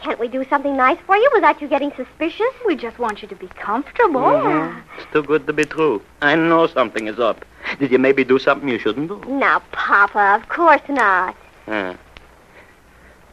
Can't 0.02 0.18
we 0.18 0.28
do 0.28 0.44
something 0.48 0.76
nice 0.76 0.98
for 1.06 1.16
you 1.16 1.30
without 1.34 1.60
you 1.60 1.68
getting 1.68 1.92
suspicious? 1.96 2.52
We 2.66 2.76
just 2.76 2.98
want 2.98 3.20
you 3.22 3.28
to 3.28 3.36
be 3.36 3.48
comfortable. 3.48 4.20
Mhm. 4.20 4.82
It's 4.96 5.12
too 5.12 5.22
good 5.22 5.46
to 5.46 5.52
be 5.52 5.64
true. 5.64 6.02
I 6.22 6.34
know 6.36 6.66
something 6.66 7.06
is 7.08 7.18
up. 7.18 7.44
Did 7.78 7.90
you 7.92 7.98
maybe 7.98 8.24
do 8.24 8.38
something 8.38 8.68
you 8.68 8.78
shouldn't 8.78 9.08
do? 9.08 9.20
Now, 9.28 9.60
Papa, 9.72 10.40
of 10.40 10.48
course 10.48 10.80
not. 10.88 11.34
Yeah. 11.66 11.94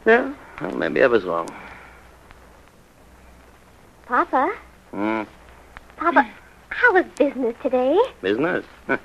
Yeah, 0.04 0.32
well, 0.60 0.72
maybe 0.76 1.02
I 1.02 1.06
was 1.06 1.24
wrong. 1.24 1.48
Papa, 4.06 4.54
Hmm. 4.92 5.22
Papa, 5.96 6.28
how 6.68 6.92
was 6.92 7.04
business 7.18 7.56
today? 7.60 7.98
Business? 8.22 8.64
Huh. 8.86 8.98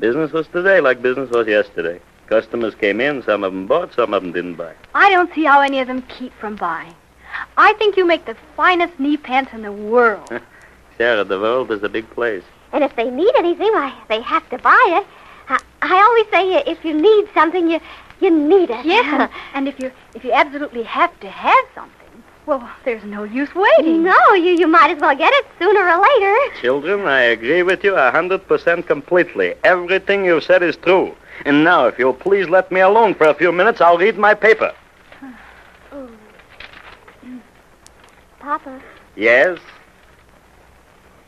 Business 0.00 0.32
was 0.32 0.46
today 0.48 0.80
like 0.80 1.02
business 1.02 1.28
was 1.30 1.46
yesterday. 1.46 2.00
Customers 2.28 2.74
came 2.74 3.00
in, 3.00 3.22
some 3.22 3.44
of 3.44 3.52
them 3.52 3.66
bought, 3.66 3.92
some 3.94 4.14
of 4.14 4.22
them 4.22 4.32
didn't 4.32 4.54
buy. 4.54 4.72
I 4.94 5.10
don't 5.10 5.32
see 5.34 5.44
how 5.44 5.60
any 5.60 5.80
of 5.80 5.86
them 5.86 6.02
keep 6.02 6.32
from 6.34 6.56
buying. 6.56 6.94
I 7.56 7.74
think 7.74 7.96
you 7.96 8.06
make 8.06 8.24
the 8.24 8.36
finest 8.56 8.98
knee 8.98 9.16
pants 9.18 9.52
in 9.52 9.62
the 9.62 9.72
world. 9.72 10.28
Sarah, 10.96 11.24
the 11.24 11.38
world 11.38 11.70
is 11.70 11.82
a 11.82 11.88
big 11.88 12.08
place. 12.10 12.42
And 12.72 12.82
if 12.82 12.96
they 12.96 13.10
need 13.10 13.32
anything, 13.36 13.70
why, 13.72 13.94
they 14.08 14.20
have 14.22 14.48
to 14.50 14.58
buy 14.58 15.00
it. 15.00 15.06
I, 15.50 15.58
I 15.82 16.02
always 16.02 16.26
say 16.30 16.56
uh, 16.56 16.70
if 16.70 16.84
you 16.84 16.94
need 16.94 17.28
something, 17.34 17.68
you 17.70 17.80
you 18.20 18.30
need 18.30 18.70
it. 18.70 18.84
Yes, 18.84 19.04
and, 19.06 19.30
and 19.54 19.68
if 19.68 19.78
you 19.78 19.90
if 20.14 20.24
you 20.24 20.32
absolutely 20.32 20.82
have 20.84 21.18
to 21.20 21.28
have 21.28 21.64
something, 21.74 21.97
well, 22.48 22.68
there's 22.84 23.04
no 23.04 23.24
use 23.24 23.54
waiting. 23.54 24.02
No, 24.02 24.32
you 24.32 24.52
you 24.52 24.66
might 24.66 24.90
as 24.90 24.98
well 25.00 25.14
get 25.14 25.32
it 25.34 25.46
sooner 25.58 25.86
or 25.86 26.00
later. 26.02 26.34
Children, 26.62 27.06
I 27.06 27.20
agree 27.36 27.62
with 27.62 27.84
you 27.84 27.94
a 27.94 28.10
hundred 28.10 28.48
percent 28.48 28.86
completely. 28.86 29.54
Everything 29.64 30.24
you've 30.24 30.44
said 30.44 30.62
is 30.62 30.76
true. 30.76 31.14
And 31.44 31.62
now, 31.62 31.86
if 31.86 31.98
you'll 31.98 32.14
please 32.14 32.48
let 32.48 32.72
me 32.72 32.80
alone 32.80 33.14
for 33.14 33.28
a 33.28 33.34
few 33.34 33.52
minutes, 33.52 33.82
I'll 33.82 33.98
read 33.98 34.16
my 34.16 34.32
paper. 34.32 34.72
Papa, 38.40 38.80
Yes? 39.14 39.58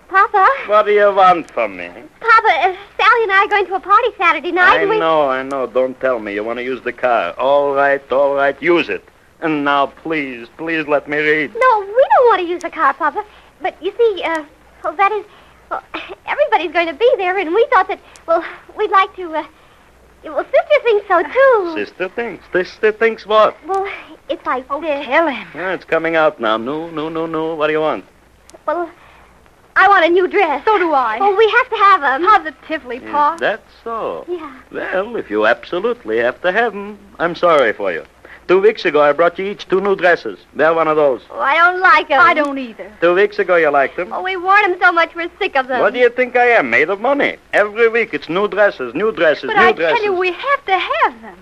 Papa, 0.08 0.48
What 0.66 0.86
do 0.86 0.92
you 0.92 1.12
want 1.14 1.50
from 1.52 1.76
me? 1.76 1.88
Papa, 2.20 2.48
uh, 2.48 2.76
Sally 2.96 3.22
and 3.22 3.32
I 3.32 3.44
are 3.44 3.48
going 3.48 3.66
to 3.66 3.74
a 3.74 3.80
party 3.80 4.08
Saturday 4.16 4.52
night. 4.52 4.78
I 4.78 4.80
and 4.80 4.90
we... 4.90 4.98
know, 4.98 5.28
I 5.28 5.42
know. 5.44 5.66
Don't 5.68 6.00
tell 6.00 6.18
me. 6.18 6.34
You 6.34 6.42
want 6.42 6.58
to 6.58 6.64
use 6.64 6.82
the 6.82 6.92
car. 6.92 7.32
All 7.38 7.74
right, 7.74 8.02
all 8.10 8.34
right. 8.34 8.60
Use 8.60 8.88
it. 8.88 9.04
And 9.42 9.64
now, 9.64 9.86
please, 9.86 10.48
please 10.58 10.86
let 10.86 11.08
me 11.08 11.16
read. 11.18 11.54
No, 11.54 11.80
we 11.80 11.86
don't 11.86 12.26
want 12.28 12.40
to 12.40 12.46
use 12.46 12.62
the 12.62 12.70
car, 12.70 12.92
Papa. 12.94 13.24
But 13.62 13.82
you 13.82 13.92
see, 13.96 14.22
uh, 14.22 14.44
well, 14.84 14.94
that 14.96 15.12
is, 15.12 15.24
well, 15.70 15.82
everybody's 16.26 16.72
going 16.72 16.88
to 16.88 16.94
be 16.94 17.10
there, 17.16 17.38
and 17.38 17.54
we 17.54 17.66
thought 17.72 17.88
that, 17.88 18.00
well, 18.26 18.44
we'd 18.76 18.90
like 18.90 19.14
to, 19.16 19.32
uh, 19.34 19.44
well, 20.24 20.44
Sister 20.44 20.82
thinks 20.82 21.08
so 21.08 21.22
too. 21.22 21.74
Sister 21.84 22.08
thinks. 22.10 22.44
Sister 22.52 22.92
thinks 22.92 23.24
what? 23.26 23.56
Well, 23.66 23.88
it's 24.28 24.44
like 24.44 24.66
Oh, 24.68 24.80
this. 24.80 25.06
tell 25.06 25.26
him. 25.28 25.48
Yeah, 25.54 25.72
it's 25.72 25.84
coming 25.86 26.16
out 26.16 26.38
now. 26.38 26.58
No, 26.58 26.90
no, 26.90 27.08
no, 27.08 27.24
no. 27.26 27.54
What 27.54 27.68
do 27.68 27.72
you 27.72 27.80
want? 27.80 28.04
Well, 28.66 28.90
I 29.76 29.88
want 29.88 30.04
a 30.04 30.08
new 30.10 30.28
dress. 30.28 30.62
So 30.66 30.76
do 30.78 30.92
I. 30.92 31.18
Well, 31.18 31.34
we 31.36 31.48
have 31.48 31.70
to 31.70 31.76
have 31.76 32.00
them. 32.02 32.22
Positively, 32.28 33.00
Pa. 33.00 33.34
Is 33.34 33.40
that 33.40 33.62
so? 33.82 34.26
Yeah. 34.28 34.60
Well, 34.70 35.16
if 35.16 35.30
you 35.30 35.46
absolutely 35.46 36.18
have 36.18 36.40
to 36.42 36.52
have 36.52 36.74
them, 36.74 36.98
I'm 37.18 37.34
sorry 37.34 37.72
for 37.72 37.90
you. 37.90 38.04
Two 38.50 38.60
weeks 38.60 38.84
ago, 38.84 39.00
I 39.00 39.12
brought 39.12 39.38
you 39.38 39.44
each 39.44 39.68
two 39.68 39.80
new 39.80 39.94
dresses. 39.94 40.36
They're 40.54 40.74
one 40.74 40.88
of 40.88 40.96
those. 40.96 41.22
Oh, 41.30 41.38
I 41.38 41.54
don't 41.54 41.78
like 41.78 42.08
them. 42.08 42.20
I 42.20 42.34
don't 42.34 42.58
either. 42.58 42.92
Two 43.00 43.14
weeks 43.14 43.38
ago, 43.38 43.54
you 43.54 43.70
liked 43.70 43.96
them. 43.96 44.12
Oh, 44.12 44.24
we 44.24 44.36
wore 44.36 44.60
them 44.62 44.76
so 44.80 44.90
much 44.90 45.14
we're 45.14 45.30
sick 45.38 45.54
of 45.54 45.68
them. 45.68 45.80
What 45.80 45.92
do 45.92 46.00
you 46.00 46.10
think 46.10 46.34
I 46.34 46.46
am? 46.46 46.68
Made 46.68 46.90
of 46.90 47.00
money. 47.00 47.36
Every 47.52 47.88
week, 47.88 48.12
it's 48.12 48.28
new 48.28 48.48
dresses, 48.48 48.92
new 48.92 49.12
dresses, 49.12 49.44
But 49.46 49.54
new 49.54 49.62
I 49.62 49.70
dresses. 49.70 49.98
tell 49.98 50.04
you, 50.04 50.14
we 50.18 50.32
have 50.32 50.64
to 50.66 50.76
have 50.76 51.22
them. 51.22 51.38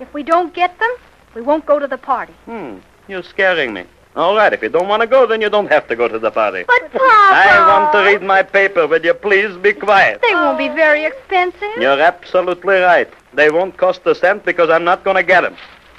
If 0.00 0.12
we 0.12 0.24
don't 0.24 0.52
get 0.52 0.76
them, 0.80 0.90
we 1.36 1.40
won't 1.40 1.66
go 1.66 1.78
to 1.78 1.86
the 1.86 1.98
party. 1.98 2.32
Hmm, 2.46 2.78
you're 3.06 3.22
scaring 3.22 3.72
me. 3.72 3.84
All 4.16 4.34
right, 4.34 4.52
if 4.52 4.60
you 4.60 4.68
don't 4.68 4.88
want 4.88 5.02
to 5.02 5.06
go, 5.06 5.28
then 5.28 5.40
you 5.40 5.48
don't 5.48 5.70
have 5.70 5.86
to 5.86 5.94
go 5.94 6.08
to 6.08 6.18
the 6.18 6.32
party. 6.32 6.64
But, 6.66 6.90
Papa... 6.90 6.98
I 7.00 7.78
want 7.78 7.92
to 7.92 7.98
read 8.10 8.22
my 8.22 8.42
paper. 8.42 8.88
Will 8.88 9.04
you 9.04 9.14
please 9.14 9.56
be 9.58 9.72
quiet? 9.72 10.20
They 10.20 10.34
won't 10.34 10.58
be 10.58 10.66
very 10.66 11.04
expensive. 11.04 11.70
You're 11.78 12.00
absolutely 12.00 12.78
right. 12.78 13.08
They 13.34 13.50
won't 13.50 13.76
cost 13.76 14.04
a 14.06 14.16
cent 14.16 14.44
because 14.44 14.68
I'm 14.68 14.82
not 14.82 15.04
going 15.04 15.16
to 15.16 15.22
get 15.22 15.42
them. 15.42 15.56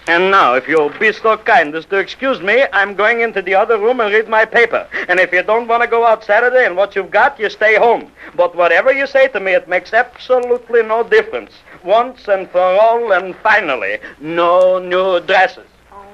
And 0.07 0.29
now, 0.29 0.53
if 0.53 0.67
you'll 0.67 0.93
be 0.99 1.11
so 1.11 1.35
kind 1.35 1.73
as 1.73 1.85
to 1.87 1.97
excuse 1.97 2.39
me, 2.39 2.65
I'm 2.71 2.93
going 2.93 3.21
into 3.21 3.41
the 3.41 3.55
other 3.55 3.79
room 3.79 3.99
and 3.99 4.13
read 4.13 4.29
my 4.29 4.45
paper. 4.45 4.87
And 5.07 5.19
if 5.19 5.31
you 5.33 5.41
don't 5.41 5.67
want 5.67 5.81
to 5.81 5.89
go 5.89 6.05
out 6.05 6.23
Saturday 6.23 6.63
and 6.65 6.77
what 6.77 6.95
you've 6.95 7.09
got, 7.09 7.39
you 7.39 7.49
stay 7.49 7.75
home. 7.75 8.11
But 8.35 8.55
whatever 8.55 8.93
you 8.93 9.07
say 9.07 9.29
to 9.29 9.39
me, 9.39 9.53
it 9.53 9.67
makes 9.67 9.93
absolutely 9.93 10.83
no 10.83 11.01
difference. 11.01 11.53
Once 11.83 12.27
and 12.27 12.47
for 12.51 12.61
all 12.61 13.13
and 13.13 13.35
finally, 13.37 13.97
no 14.19 14.77
new 14.77 15.19
dresses. 15.21 15.65
Oh. 15.91 16.05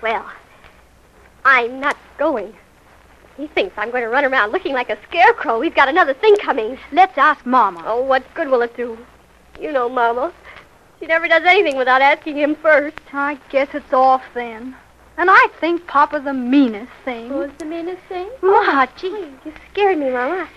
Well, 0.00 0.24
I'm 1.44 1.78
not 1.78 1.98
going. 2.16 2.54
He 3.36 3.48
thinks 3.48 3.76
I'm 3.76 3.90
going 3.90 4.02
to 4.02 4.08
run 4.08 4.24
around 4.24 4.52
looking 4.52 4.72
like 4.72 4.88
a 4.88 4.96
scarecrow. 5.08 5.60
He's 5.60 5.74
got 5.74 5.90
another 5.90 6.14
thing 6.14 6.36
coming. 6.36 6.78
Let's 6.90 7.18
ask 7.18 7.44
Mama. 7.44 7.82
Oh, 7.84 8.02
what 8.02 8.22
good 8.32 8.48
will 8.48 8.62
it 8.62 8.74
do? 8.78 8.96
You 9.60 9.72
know, 9.72 9.90
Mama. 9.90 10.32
She 11.06 11.12
never 11.12 11.28
does 11.28 11.44
anything 11.44 11.76
without 11.76 12.02
asking 12.02 12.36
him 12.36 12.56
first. 12.56 12.98
I 13.12 13.38
guess 13.50 13.68
it's 13.74 13.92
off 13.92 14.24
then. 14.34 14.74
And 15.16 15.30
I 15.30 15.46
think 15.60 15.86
Papa's 15.86 16.24
the 16.24 16.34
meanest 16.34 16.90
thing. 17.04 17.28
Who's 17.28 17.52
the 17.58 17.64
meanest 17.64 18.02
thing? 18.08 18.28
Ma, 18.42 18.50
oh, 18.50 18.86
gee. 18.96 19.30
You 19.44 19.52
scared 19.70 19.98
me, 19.98 20.10
Mama. 20.10 20.48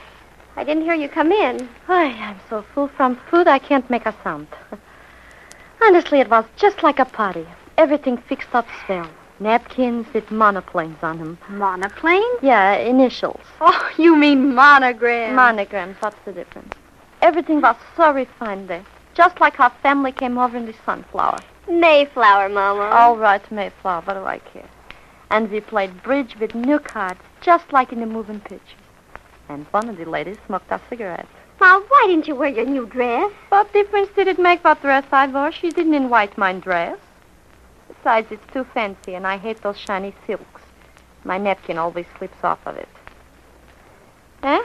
I 0.55 0.63
didn't 0.63 0.85
hear 0.85 0.95
you 0.95 1.07
come 1.07 1.31
in. 1.31 1.69
Ay, 1.87 2.15
I'm 2.19 2.39
so 2.49 2.63
full 2.73 2.87
from 2.87 3.17
food 3.29 3.47
I 3.47 3.59
can't 3.59 3.87
make 3.91 4.07
a 4.07 4.15
sound. 4.23 4.47
Honestly, 5.83 6.19
it 6.19 6.31
was 6.31 6.45
just 6.55 6.81
like 6.81 6.97
a 6.97 7.05
party. 7.05 7.45
Everything 7.77 8.17
fixed 8.17 8.55
up 8.55 8.65
swell. 8.87 9.07
Napkins 9.39 10.11
with 10.15 10.29
monoplanes 10.29 11.03
on 11.03 11.19
them. 11.19 11.37
Monoplanes? 11.49 12.41
Yeah, 12.41 12.73
initials. 12.73 13.45
Oh, 13.61 13.91
you 13.99 14.15
mean 14.15 14.55
monograms. 14.55 15.35
Monograms, 15.35 15.97
what's 15.99 16.17
the 16.25 16.33
difference? 16.33 16.73
Everything 17.21 17.61
was 17.61 17.75
so 17.95 18.11
refined 18.11 18.67
there. 18.67 18.83
Just 19.19 19.41
like 19.41 19.59
our 19.59 19.73
family 19.83 20.13
came 20.13 20.37
over 20.37 20.55
in 20.55 20.65
the 20.65 20.73
sunflower. 20.85 21.39
Mayflower, 21.69 22.47
Mama. 22.47 22.83
All 22.83 23.17
right, 23.17 23.41
Mayflower, 23.51 24.01
what 24.03 24.13
do 24.13 24.23
I 24.23 24.39
care? 24.39 24.69
And 25.29 25.51
we 25.51 25.59
played 25.59 26.01
bridge 26.03 26.37
with 26.39 26.55
new 26.55 26.79
cards, 26.79 27.19
just 27.41 27.73
like 27.73 27.91
in 27.91 27.99
the 27.99 28.05
moving 28.05 28.39
pictures. 28.39 28.85
And 29.49 29.65
one 29.71 29.89
of 29.89 29.97
the 29.97 30.05
ladies 30.05 30.37
smoked 30.47 30.71
a 30.71 30.79
cigarette. 30.89 31.27
Ma, 31.59 31.81
why 31.89 32.05
didn't 32.07 32.29
you 32.29 32.35
wear 32.37 32.47
your 32.47 32.65
new 32.65 32.85
dress? 32.85 33.29
What 33.49 33.73
difference 33.73 34.07
did 34.15 34.29
it 34.29 34.39
make 34.39 34.63
what 34.63 34.81
dress 34.81 35.03
I 35.11 35.27
wore? 35.27 35.51
She 35.51 35.69
didn't 35.69 35.95
invite 35.95 36.37
my 36.37 36.53
dress. 36.53 36.97
Besides, 37.89 38.31
it's 38.31 38.53
too 38.53 38.63
fancy, 38.73 39.15
and 39.15 39.27
I 39.27 39.35
hate 39.35 39.61
those 39.61 39.77
shiny 39.77 40.15
silks. 40.25 40.61
My 41.25 41.37
napkin 41.37 41.77
always 41.77 42.05
slips 42.17 42.41
off 42.41 42.65
of 42.65 42.77
it. 42.77 42.87
Eh? 44.43 44.61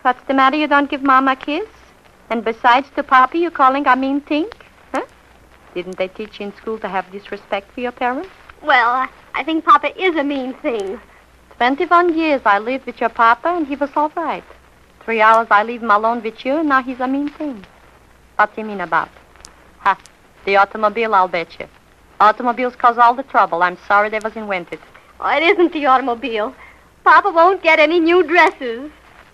What's 0.00 0.22
the 0.22 0.32
matter? 0.32 0.56
You 0.56 0.66
don't 0.66 0.88
give 0.88 1.02
Mama 1.02 1.32
a 1.32 1.36
kiss? 1.36 1.68
And 2.30 2.44
besides, 2.44 2.88
to 2.96 3.02
Papa, 3.02 3.38
you're 3.38 3.50
calling 3.50 3.86
a 3.86 3.96
mean 3.96 4.20
thing? 4.20 4.48
Huh? 4.92 5.06
Didn't 5.74 5.96
they 5.96 6.08
teach 6.08 6.40
you 6.40 6.46
in 6.46 6.56
school 6.56 6.78
to 6.80 6.88
have 6.88 7.10
disrespect 7.10 7.72
for 7.72 7.80
your 7.80 7.92
parents? 7.92 8.28
Well, 8.62 9.08
I 9.34 9.44
think 9.44 9.64
Papa 9.64 9.98
is 10.00 10.16
a 10.16 10.24
mean 10.24 10.54
thing. 10.54 11.00
Twenty-one 11.56 12.16
years 12.16 12.42
I 12.44 12.58
lived 12.58 12.86
with 12.86 13.00
your 13.00 13.08
papa, 13.08 13.48
and 13.48 13.66
he 13.66 13.76
was 13.76 13.90
all 13.96 14.12
right. 14.14 14.44
Three 15.00 15.20
hours 15.20 15.48
I 15.50 15.62
leave 15.64 15.82
him 15.82 15.90
alone 15.90 16.22
with 16.22 16.44
you, 16.44 16.58
and 16.58 16.68
now 16.68 16.82
he's 16.82 17.00
a 17.00 17.08
mean 17.08 17.30
thing. 17.30 17.64
What's 18.36 18.54
he 18.54 18.62
mean 18.62 18.80
about? 18.80 19.08
Ha, 19.78 19.98
the 20.44 20.56
automobile, 20.56 21.14
I'll 21.14 21.28
bet 21.28 21.58
you. 21.58 21.66
Automobiles 22.20 22.76
cause 22.76 22.98
all 22.98 23.14
the 23.14 23.22
trouble. 23.22 23.62
I'm 23.62 23.78
sorry 23.88 24.08
they 24.08 24.20
was 24.20 24.36
invented. 24.36 24.78
Oh, 25.20 25.36
it 25.36 25.42
isn't 25.42 25.72
the 25.72 25.86
automobile. 25.86 26.54
Papa 27.04 27.30
won't 27.30 27.62
get 27.62 27.78
any 27.78 27.98
new 28.00 28.22
dresses. 28.22 28.90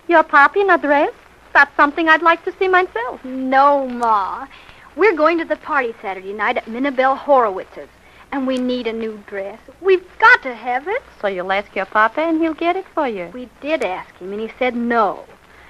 Your 0.06 0.22
papa 0.22 0.60
in 0.60 0.70
a 0.70 0.78
dress? 0.78 1.12
That's 1.54 1.74
something 1.76 2.08
I'd 2.08 2.20
like 2.20 2.44
to 2.44 2.52
see 2.58 2.66
myself. 2.66 3.24
No, 3.24 3.88
Ma. 3.88 4.48
We're 4.96 5.16
going 5.16 5.38
to 5.38 5.44
the 5.44 5.56
party 5.56 5.94
Saturday 6.02 6.32
night 6.32 6.56
at 6.56 6.66
Minabelle 6.66 7.16
Horowitz's, 7.16 7.88
and 8.32 8.46
we 8.46 8.58
need 8.58 8.88
a 8.88 8.92
new 8.92 9.22
dress. 9.28 9.60
We've 9.80 10.04
got 10.18 10.42
to 10.42 10.54
have 10.54 10.88
it. 10.88 11.02
So 11.20 11.28
you'll 11.28 11.52
ask 11.52 11.74
your 11.76 11.86
papa, 11.86 12.20
and 12.20 12.40
he'll 12.40 12.54
get 12.54 12.74
it 12.74 12.86
for 12.92 13.08
you. 13.08 13.30
We 13.32 13.48
did 13.60 13.84
ask 13.84 14.14
him, 14.16 14.32
and 14.32 14.40
he 14.40 14.50
said 14.58 14.74
no. 14.74 15.24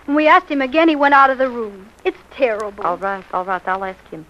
And 0.07 0.16
we 0.16 0.26
asked 0.26 0.49
him 0.51 0.62
again, 0.62 0.89
he 0.89 0.97
went 0.97 1.14
out 1.14 1.30
of 1.30 1.39
the 1.39 1.51
room. 1.51 1.89
It's 2.03 2.18
terrible. 2.30 2.85
All 2.85 2.97
right, 2.97 3.24
all 3.32 3.45
right, 3.45 3.62
I'll 3.66 3.85
ask 3.85 4.09
him. 4.09 4.26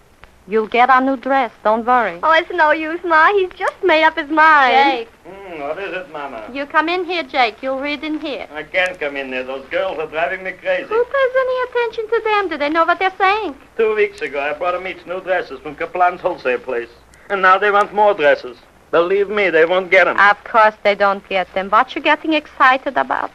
You'll 0.46 0.66
get 0.68 0.90
a 0.90 1.00
new 1.00 1.16
dress, 1.16 1.52
don't 1.62 1.86
worry. 1.86 2.20
Oh, 2.22 2.32
it's 2.32 2.50
no 2.52 2.70
use, 2.72 3.00
Ma. 3.02 3.32
He's 3.32 3.48
just 3.50 3.74
made 3.82 4.04
up 4.04 4.16
his 4.18 4.28
mind. 4.28 4.74
Jake, 4.74 5.08
Hmm, 5.26 5.60
what 5.62 5.78
is 5.78 5.92
it, 5.94 6.12
Mama? 6.12 6.50
you 6.52 6.66
come 6.66 6.90
in 6.90 7.04
here, 7.06 7.22
Jake. 7.22 7.62
You'll 7.62 7.80
read 7.80 8.04
in 8.04 8.20
here. 8.20 8.46
I 8.52 8.62
can't 8.62 9.00
come 9.00 9.16
in 9.16 9.30
there. 9.30 9.42
Those 9.42 9.64
girls 9.70 9.98
are 9.98 10.06
driving 10.06 10.44
me 10.44 10.52
crazy. 10.52 10.84
Who 10.84 11.02
pays 11.04 11.34
any 11.44 11.70
attention 11.70 12.08
to 12.10 12.20
them? 12.24 12.48
Do 12.50 12.58
they 12.58 12.68
know 12.68 12.84
what 12.84 12.98
they're 12.98 13.16
saying? 13.16 13.56
Two 13.78 13.94
weeks 13.94 14.20
ago, 14.20 14.38
I 14.38 14.52
brought 14.52 14.72
them 14.72 14.86
each 14.86 15.06
new 15.06 15.20
dresses 15.22 15.60
from 15.60 15.76
Kaplan's 15.76 16.20
wholesale 16.20 16.58
place. 16.58 16.90
And 17.30 17.40
now 17.40 17.56
they 17.56 17.70
want 17.70 17.94
more 17.94 18.12
dresses. 18.12 18.58
Believe 18.90 19.30
me, 19.30 19.48
they 19.48 19.64
won't 19.64 19.90
get 19.90 20.04
them. 20.04 20.18
Of 20.20 20.44
course 20.44 20.74
they 20.82 20.94
don't 20.94 21.26
get 21.28 21.52
them. 21.54 21.70
What 21.70 21.94
you 21.94 22.02
getting 22.02 22.34
excited 22.34 22.98
about? 22.98 23.30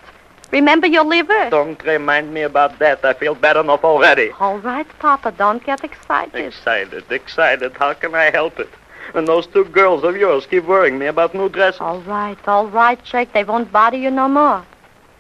Remember 0.52 0.88
your 0.88 1.04
liver? 1.06 1.50
Don't 1.50 1.82
remind 1.84 2.34
me 2.34 2.42
about 2.42 2.80
that. 2.80 3.06
I 3.06 3.14
feel 3.14 3.36
bad 3.36 3.58
enough 3.58 3.84
already. 3.84 4.32
All 4.40 4.58
right, 4.60 4.88
Papa, 5.00 5.32
don't 5.32 5.64
get 5.64 5.84
excited. 5.84 6.34
Excited, 6.36 7.04
excited. 7.12 7.74
How 7.74 7.94
can 7.94 8.16
I 8.16 8.32
help 8.32 8.60
it? 8.60 8.70
And 9.14 9.28
those 9.28 9.48
two 9.48 9.66
girls 9.66 10.04
of 10.04 10.18
yours 10.18 10.46
keep 10.46 10.66
worrying 10.66 10.98
me 10.98 11.06
about 11.06 11.36
new 11.36 11.50
dresses. 11.50 11.82
All 11.82 12.02
right, 12.02 12.38
all 12.48 12.68
right, 12.68 13.04
Jake. 13.04 13.34
They 13.34 13.44
won't 13.44 13.72
bother 13.72 13.98
you 13.98 14.10
no 14.10 14.28
more. 14.28 14.66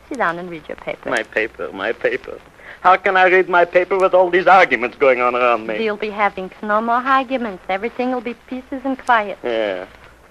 Sit 0.07 0.17
down 0.17 0.39
and 0.39 0.49
read 0.49 0.67
your 0.67 0.77
paper. 0.77 1.09
My 1.09 1.23
paper, 1.23 1.71
my 1.71 1.91
paper. 1.91 2.39
How 2.81 2.95
can 2.95 3.17
I 3.17 3.27
read 3.27 3.49
my 3.49 3.65
paper 3.65 3.97
with 3.97 4.13
all 4.13 4.29
these 4.29 4.47
arguments 4.47 4.97
going 4.97 5.21
on 5.21 5.35
around 5.35 5.67
me? 5.67 5.83
You'll 5.83 5.97
be 5.97 6.09
having 6.09 6.51
no 6.63 6.81
more 6.81 6.95
arguments. 6.95 7.63
Everything 7.67 8.11
will 8.11 8.21
be 8.21 8.33
pieces 8.33 8.81
and 8.83 8.97
quiet. 8.97 9.37
Yeah. 9.43 9.85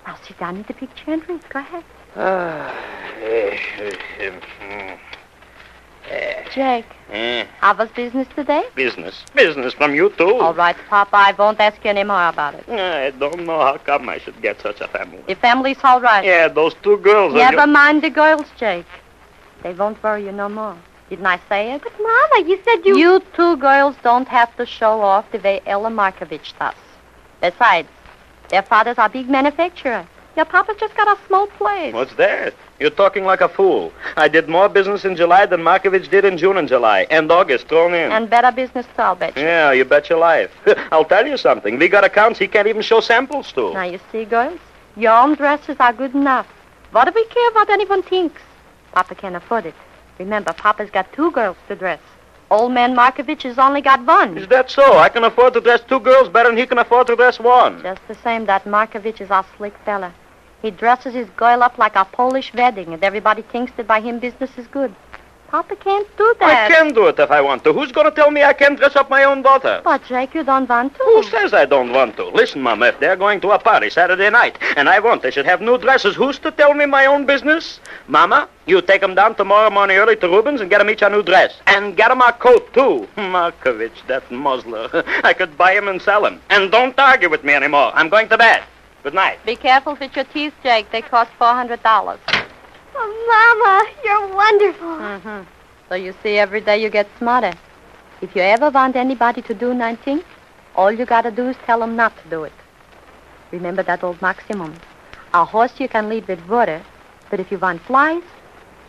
Now 0.06 0.16
sit 0.26 0.38
down 0.38 0.56
in 0.56 0.62
the 0.62 0.74
picture 0.74 1.12
and 1.12 1.28
read. 1.28 1.48
Go 1.50 1.58
ahead. 1.60 1.84
Ah, 2.16 2.74
eh, 3.22 3.58
eh, 3.78 3.92
eh, 4.18 4.30
Jake, 6.54 6.86
eh. 7.10 7.44
how 7.60 7.74
was 7.74 7.88
business 7.90 8.26
today? 8.34 8.64
Business. 8.74 9.24
Business 9.34 9.74
from 9.74 9.94
you, 9.94 10.10
too. 10.10 10.36
All 10.36 10.54
right, 10.54 10.76
Papa. 10.88 11.16
I 11.16 11.32
won't 11.32 11.60
ask 11.60 11.82
you 11.84 11.90
any 11.90 12.04
more 12.04 12.28
about 12.28 12.54
it. 12.54 12.68
I 12.68 13.10
don't 13.10 13.44
know 13.44 13.58
how 13.60 13.76
come 13.78 14.08
I 14.08 14.18
should 14.18 14.40
get 14.40 14.60
such 14.60 14.80
a 14.80 14.88
family. 14.88 15.22
The 15.26 15.34
family's 15.34 15.78
all 15.84 16.00
right. 16.00 16.24
Yeah, 16.24 16.48
those 16.48 16.74
two 16.82 16.98
girls 16.98 17.32
of 17.32 17.38
Never 17.38 17.56
yours. 17.56 17.68
mind 17.68 18.02
the 18.02 18.10
girls, 18.10 18.46
Jake. 18.58 18.86
They 19.62 19.72
won't 19.74 20.02
worry 20.02 20.24
you 20.24 20.32
no 20.32 20.48
more. 20.48 20.76
Didn't 21.10 21.26
I 21.26 21.40
say 21.48 21.72
it? 21.72 21.82
But, 21.82 21.92
Mama, 22.00 22.48
you 22.48 22.60
said 22.64 22.84
you... 22.84 22.96
You 22.96 23.22
two 23.34 23.56
girls 23.56 23.96
don't 24.02 24.28
have 24.28 24.54
to 24.56 24.66
show 24.66 25.00
off 25.00 25.30
the 25.32 25.38
way 25.38 25.60
Ella 25.66 25.90
Markovich 25.90 26.52
does. 26.58 26.74
Besides, 27.40 27.88
their 28.50 28.62
father's 28.62 28.98
a 28.98 29.08
big 29.08 29.28
manufacturer. 29.28 30.06
Your 30.38 30.44
papa's 30.44 30.76
just 30.78 30.96
got 30.96 31.08
a 31.08 31.18
small 31.26 31.48
place. 31.48 31.92
What's 31.92 32.14
that? 32.14 32.54
You're 32.78 32.90
talking 32.90 33.24
like 33.24 33.40
a 33.40 33.48
fool. 33.48 33.92
I 34.16 34.28
did 34.28 34.48
more 34.48 34.68
business 34.68 35.04
in 35.04 35.16
July 35.16 35.46
than 35.46 35.62
Markovich 35.62 36.08
did 36.08 36.24
in 36.24 36.38
June 36.38 36.56
and 36.58 36.68
July, 36.68 37.08
and 37.10 37.28
August 37.32 37.66
thrown 37.66 37.92
in. 37.92 38.12
And 38.12 38.30
better 38.30 38.52
business 38.52 38.86
too, 38.94 39.02
I'll 39.02 39.16
bet 39.16 39.36
you. 39.36 39.42
Yeah, 39.42 39.72
you 39.72 39.84
bet 39.84 40.08
your 40.08 40.20
life. 40.20 40.52
I'll 40.92 41.04
tell 41.04 41.26
you 41.26 41.36
something. 41.38 41.76
We 41.76 41.88
got 41.88 42.04
accounts 42.04 42.38
he 42.38 42.46
can't 42.46 42.68
even 42.68 42.82
show 42.82 43.00
samples 43.00 43.50
to. 43.54 43.74
Now, 43.74 43.82
you 43.82 43.98
see, 44.12 44.26
girls, 44.26 44.60
your 44.96 45.12
own 45.12 45.34
dresses 45.34 45.74
are 45.80 45.92
good 45.92 46.14
enough. 46.14 46.46
What 46.92 47.06
do 47.06 47.12
we 47.16 47.24
care 47.24 47.50
what 47.50 47.68
anyone 47.68 48.04
thinks? 48.04 48.40
Papa 48.92 49.16
can't 49.16 49.34
afford 49.34 49.66
it. 49.66 49.74
Remember, 50.20 50.52
Papa's 50.52 50.90
got 50.90 51.12
two 51.12 51.32
girls 51.32 51.56
to 51.66 51.74
dress. 51.74 51.98
Old 52.48 52.70
man 52.70 52.94
Markovich 52.94 53.42
has 53.42 53.58
only 53.58 53.80
got 53.80 54.06
one. 54.06 54.38
Is 54.38 54.46
that 54.46 54.70
so? 54.70 54.98
I 54.98 55.08
can 55.08 55.24
afford 55.24 55.54
to 55.54 55.60
dress 55.60 55.80
two 55.88 55.98
girls 55.98 56.28
better 56.28 56.48
than 56.48 56.58
he 56.58 56.64
can 56.64 56.78
afford 56.78 57.08
to 57.08 57.16
dress 57.16 57.40
one. 57.40 57.82
Just 57.82 58.06
the 58.06 58.14
same, 58.14 58.46
that 58.46 58.66
Markovich 58.66 59.20
is 59.20 59.30
a 59.30 59.44
slick 59.56 59.74
fella. 59.84 60.14
He 60.62 60.70
dresses 60.70 61.14
his 61.14 61.28
girl 61.30 61.62
up 61.62 61.78
like 61.78 61.94
a 61.96 62.04
Polish 62.04 62.52
wedding, 62.52 62.92
and 62.92 63.02
everybody 63.04 63.42
thinks 63.42 63.72
that 63.76 63.86
by 63.86 64.00
him 64.00 64.18
business 64.18 64.50
is 64.58 64.66
good. 64.66 64.94
Papa 65.50 65.76
can't 65.76 66.06
do 66.18 66.34
that. 66.40 66.70
I 66.70 66.74
can 66.74 66.92
do 66.92 67.06
it 67.06 67.18
if 67.18 67.30
I 67.30 67.40
want 67.40 67.64
to. 67.64 67.72
Who's 67.72 67.90
going 67.90 68.04
to 68.04 68.10
tell 68.14 68.30
me 68.30 68.42
I 68.42 68.52
can't 68.52 68.78
dress 68.78 68.96
up 68.96 69.08
my 69.08 69.24
own 69.24 69.40
daughter? 69.40 69.80
But, 69.82 70.04
Jake, 70.04 70.34
you 70.34 70.44
don't 70.44 70.68
want 70.68 70.94
to. 70.96 71.02
Who 71.02 71.22
says 71.22 71.54
I 71.54 71.64
don't 71.64 71.90
want 71.90 72.16
to? 72.16 72.26
Listen, 72.28 72.60
Mama, 72.60 72.88
if 72.88 73.00
they're 73.00 73.16
going 73.16 73.40
to 73.40 73.52
a 73.52 73.58
party 73.58 73.88
Saturday 73.88 74.28
night 74.28 74.58
and 74.76 74.90
I 74.90 74.98
want 74.98 75.22
they 75.22 75.30
should 75.30 75.46
have 75.46 75.62
new 75.62 75.78
dresses, 75.78 76.14
who's 76.16 76.38
to 76.40 76.50
tell 76.50 76.74
me 76.74 76.84
my 76.84 77.06
own 77.06 77.24
business? 77.24 77.80
Mama, 78.08 78.46
you 78.66 78.82
take 78.82 79.02
'em 79.02 79.14
down 79.14 79.36
tomorrow 79.36 79.70
morning 79.70 79.96
early 79.96 80.16
to 80.16 80.28
Rubens 80.28 80.60
and 80.60 80.68
get 80.68 80.82
'em 80.82 80.90
each 80.90 81.00
a 81.00 81.08
new 81.08 81.22
dress. 81.22 81.54
And 81.66 81.96
get 81.96 82.10
'em 82.10 82.20
a 82.20 82.32
coat, 82.34 82.70
too. 82.74 83.08
Markovich, 83.16 84.06
that 84.06 84.30
muzzler. 84.30 84.90
I 85.24 85.32
could 85.32 85.56
buy 85.56 85.72
him 85.72 85.88
and 85.88 86.02
sell 86.02 86.26
him. 86.26 86.42
And 86.50 86.70
don't 86.70 86.98
argue 86.98 87.30
with 87.30 87.42
me 87.42 87.54
anymore. 87.54 87.90
I'm 87.94 88.10
going 88.10 88.28
to 88.28 88.36
bed. 88.36 88.64
Good 89.02 89.14
night. 89.14 89.38
Be 89.46 89.56
careful 89.56 89.96
with 90.00 90.14
your 90.16 90.24
teeth, 90.24 90.54
Jake. 90.62 90.90
They 90.90 91.02
cost 91.02 91.30
$400. 91.40 92.18
Oh, 92.94 93.10
Mama, 93.30 93.90
you're 94.04 94.34
wonderful. 94.34 94.88
Mm-hmm. 94.88 95.42
So 95.88 95.94
you 95.94 96.14
see, 96.22 96.36
every 96.36 96.60
day 96.60 96.82
you 96.82 96.90
get 96.90 97.08
smarter. 97.18 97.52
If 98.20 98.34
you 98.34 98.42
ever 98.42 98.70
want 98.70 98.96
anybody 98.96 99.42
to 99.42 99.54
do 99.54 99.72
nothing, 99.72 100.22
all 100.74 100.90
you 100.90 101.06
gotta 101.06 101.30
do 101.30 101.48
is 101.48 101.56
tell 101.64 101.80
them 101.80 101.96
not 101.96 102.16
to 102.22 102.28
do 102.28 102.44
it. 102.44 102.52
Remember 103.52 103.82
that 103.84 104.02
old 104.02 104.20
maximum. 104.20 104.74
A 105.32 105.44
horse 105.44 105.72
you 105.78 105.88
can 105.88 106.08
lead 106.08 106.26
with 106.26 106.44
water, 106.48 106.82
but 107.30 107.38
if 107.38 107.52
you 107.52 107.58
want 107.58 107.80
flies, 107.82 108.22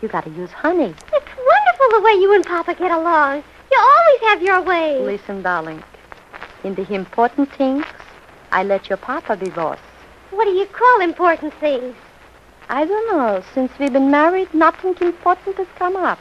you 0.02 0.08
gotta 0.08 0.30
use 0.30 0.50
honey. 0.50 0.94
It's 1.12 1.32
wonderful 1.52 1.88
the 1.92 2.00
way 2.02 2.12
you 2.12 2.34
and 2.34 2.44
Papa 2.44 2.74
get 2.74 2.90
along. 2.90 3.44
You 3.70 3.78
always 3.78 4.20
have 4.22 4.42
your 4.42 4.60
way. 4.62 5.00
Listen, 5.00 5.42
darling. 5.42 5.82
In 6.64 6.74
the 6.74 6.92
important 6.92 7.52
things, 7.52 7.84
I 8.52 8.64
let 8.64 8.88
your 8.88 8.98
papa 8.98 9.36
be 9.36 9.48
boss. 9.48 9.78
What 10.30 10.44
do 10.44 10.52
you 10.52 10.66
call 10.66 11.00
important 11.00 11.52
things? 11.54 11.96
I 12.68 12.84
don't 12.84 13.16
know. 13.16 13.42
Since 13.52 13.72
we've 13.78 13.92
been 13.92 14.12
married, 14.12 14.54
nothing 14.54 14.94
important 15.00 15.56
has 15.56 15.66
come 15.76 15.96
up. 15.96 16.20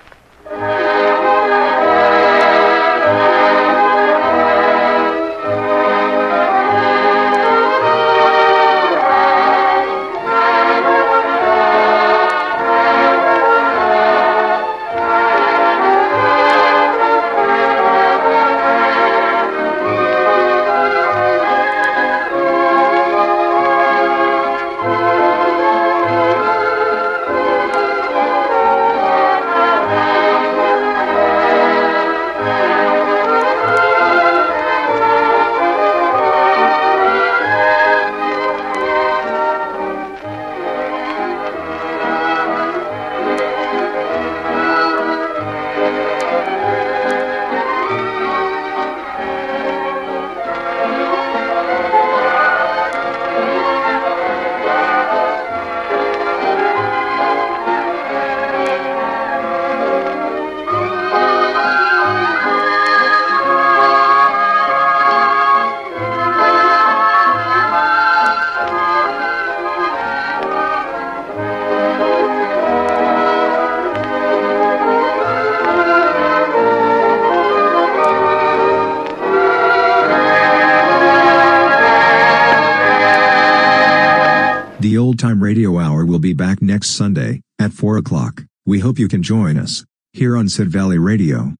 Next 86.80 86.91
Sunday, 86.91 87.41
at 87.59 87.73
4 87.73 87.97
o'clock. 87.97 88.45
We 88.65 88.80
hope 88.80 88.97
you 88.97 89.09
can 89.09 89.21
join 89.21 89.57
us, 89.57 89.84
here 90.13 90.38
on 90.38 90.47
Sid 90.47 90.69
Valley 90.69 90.97
Radio. 90.97 91.57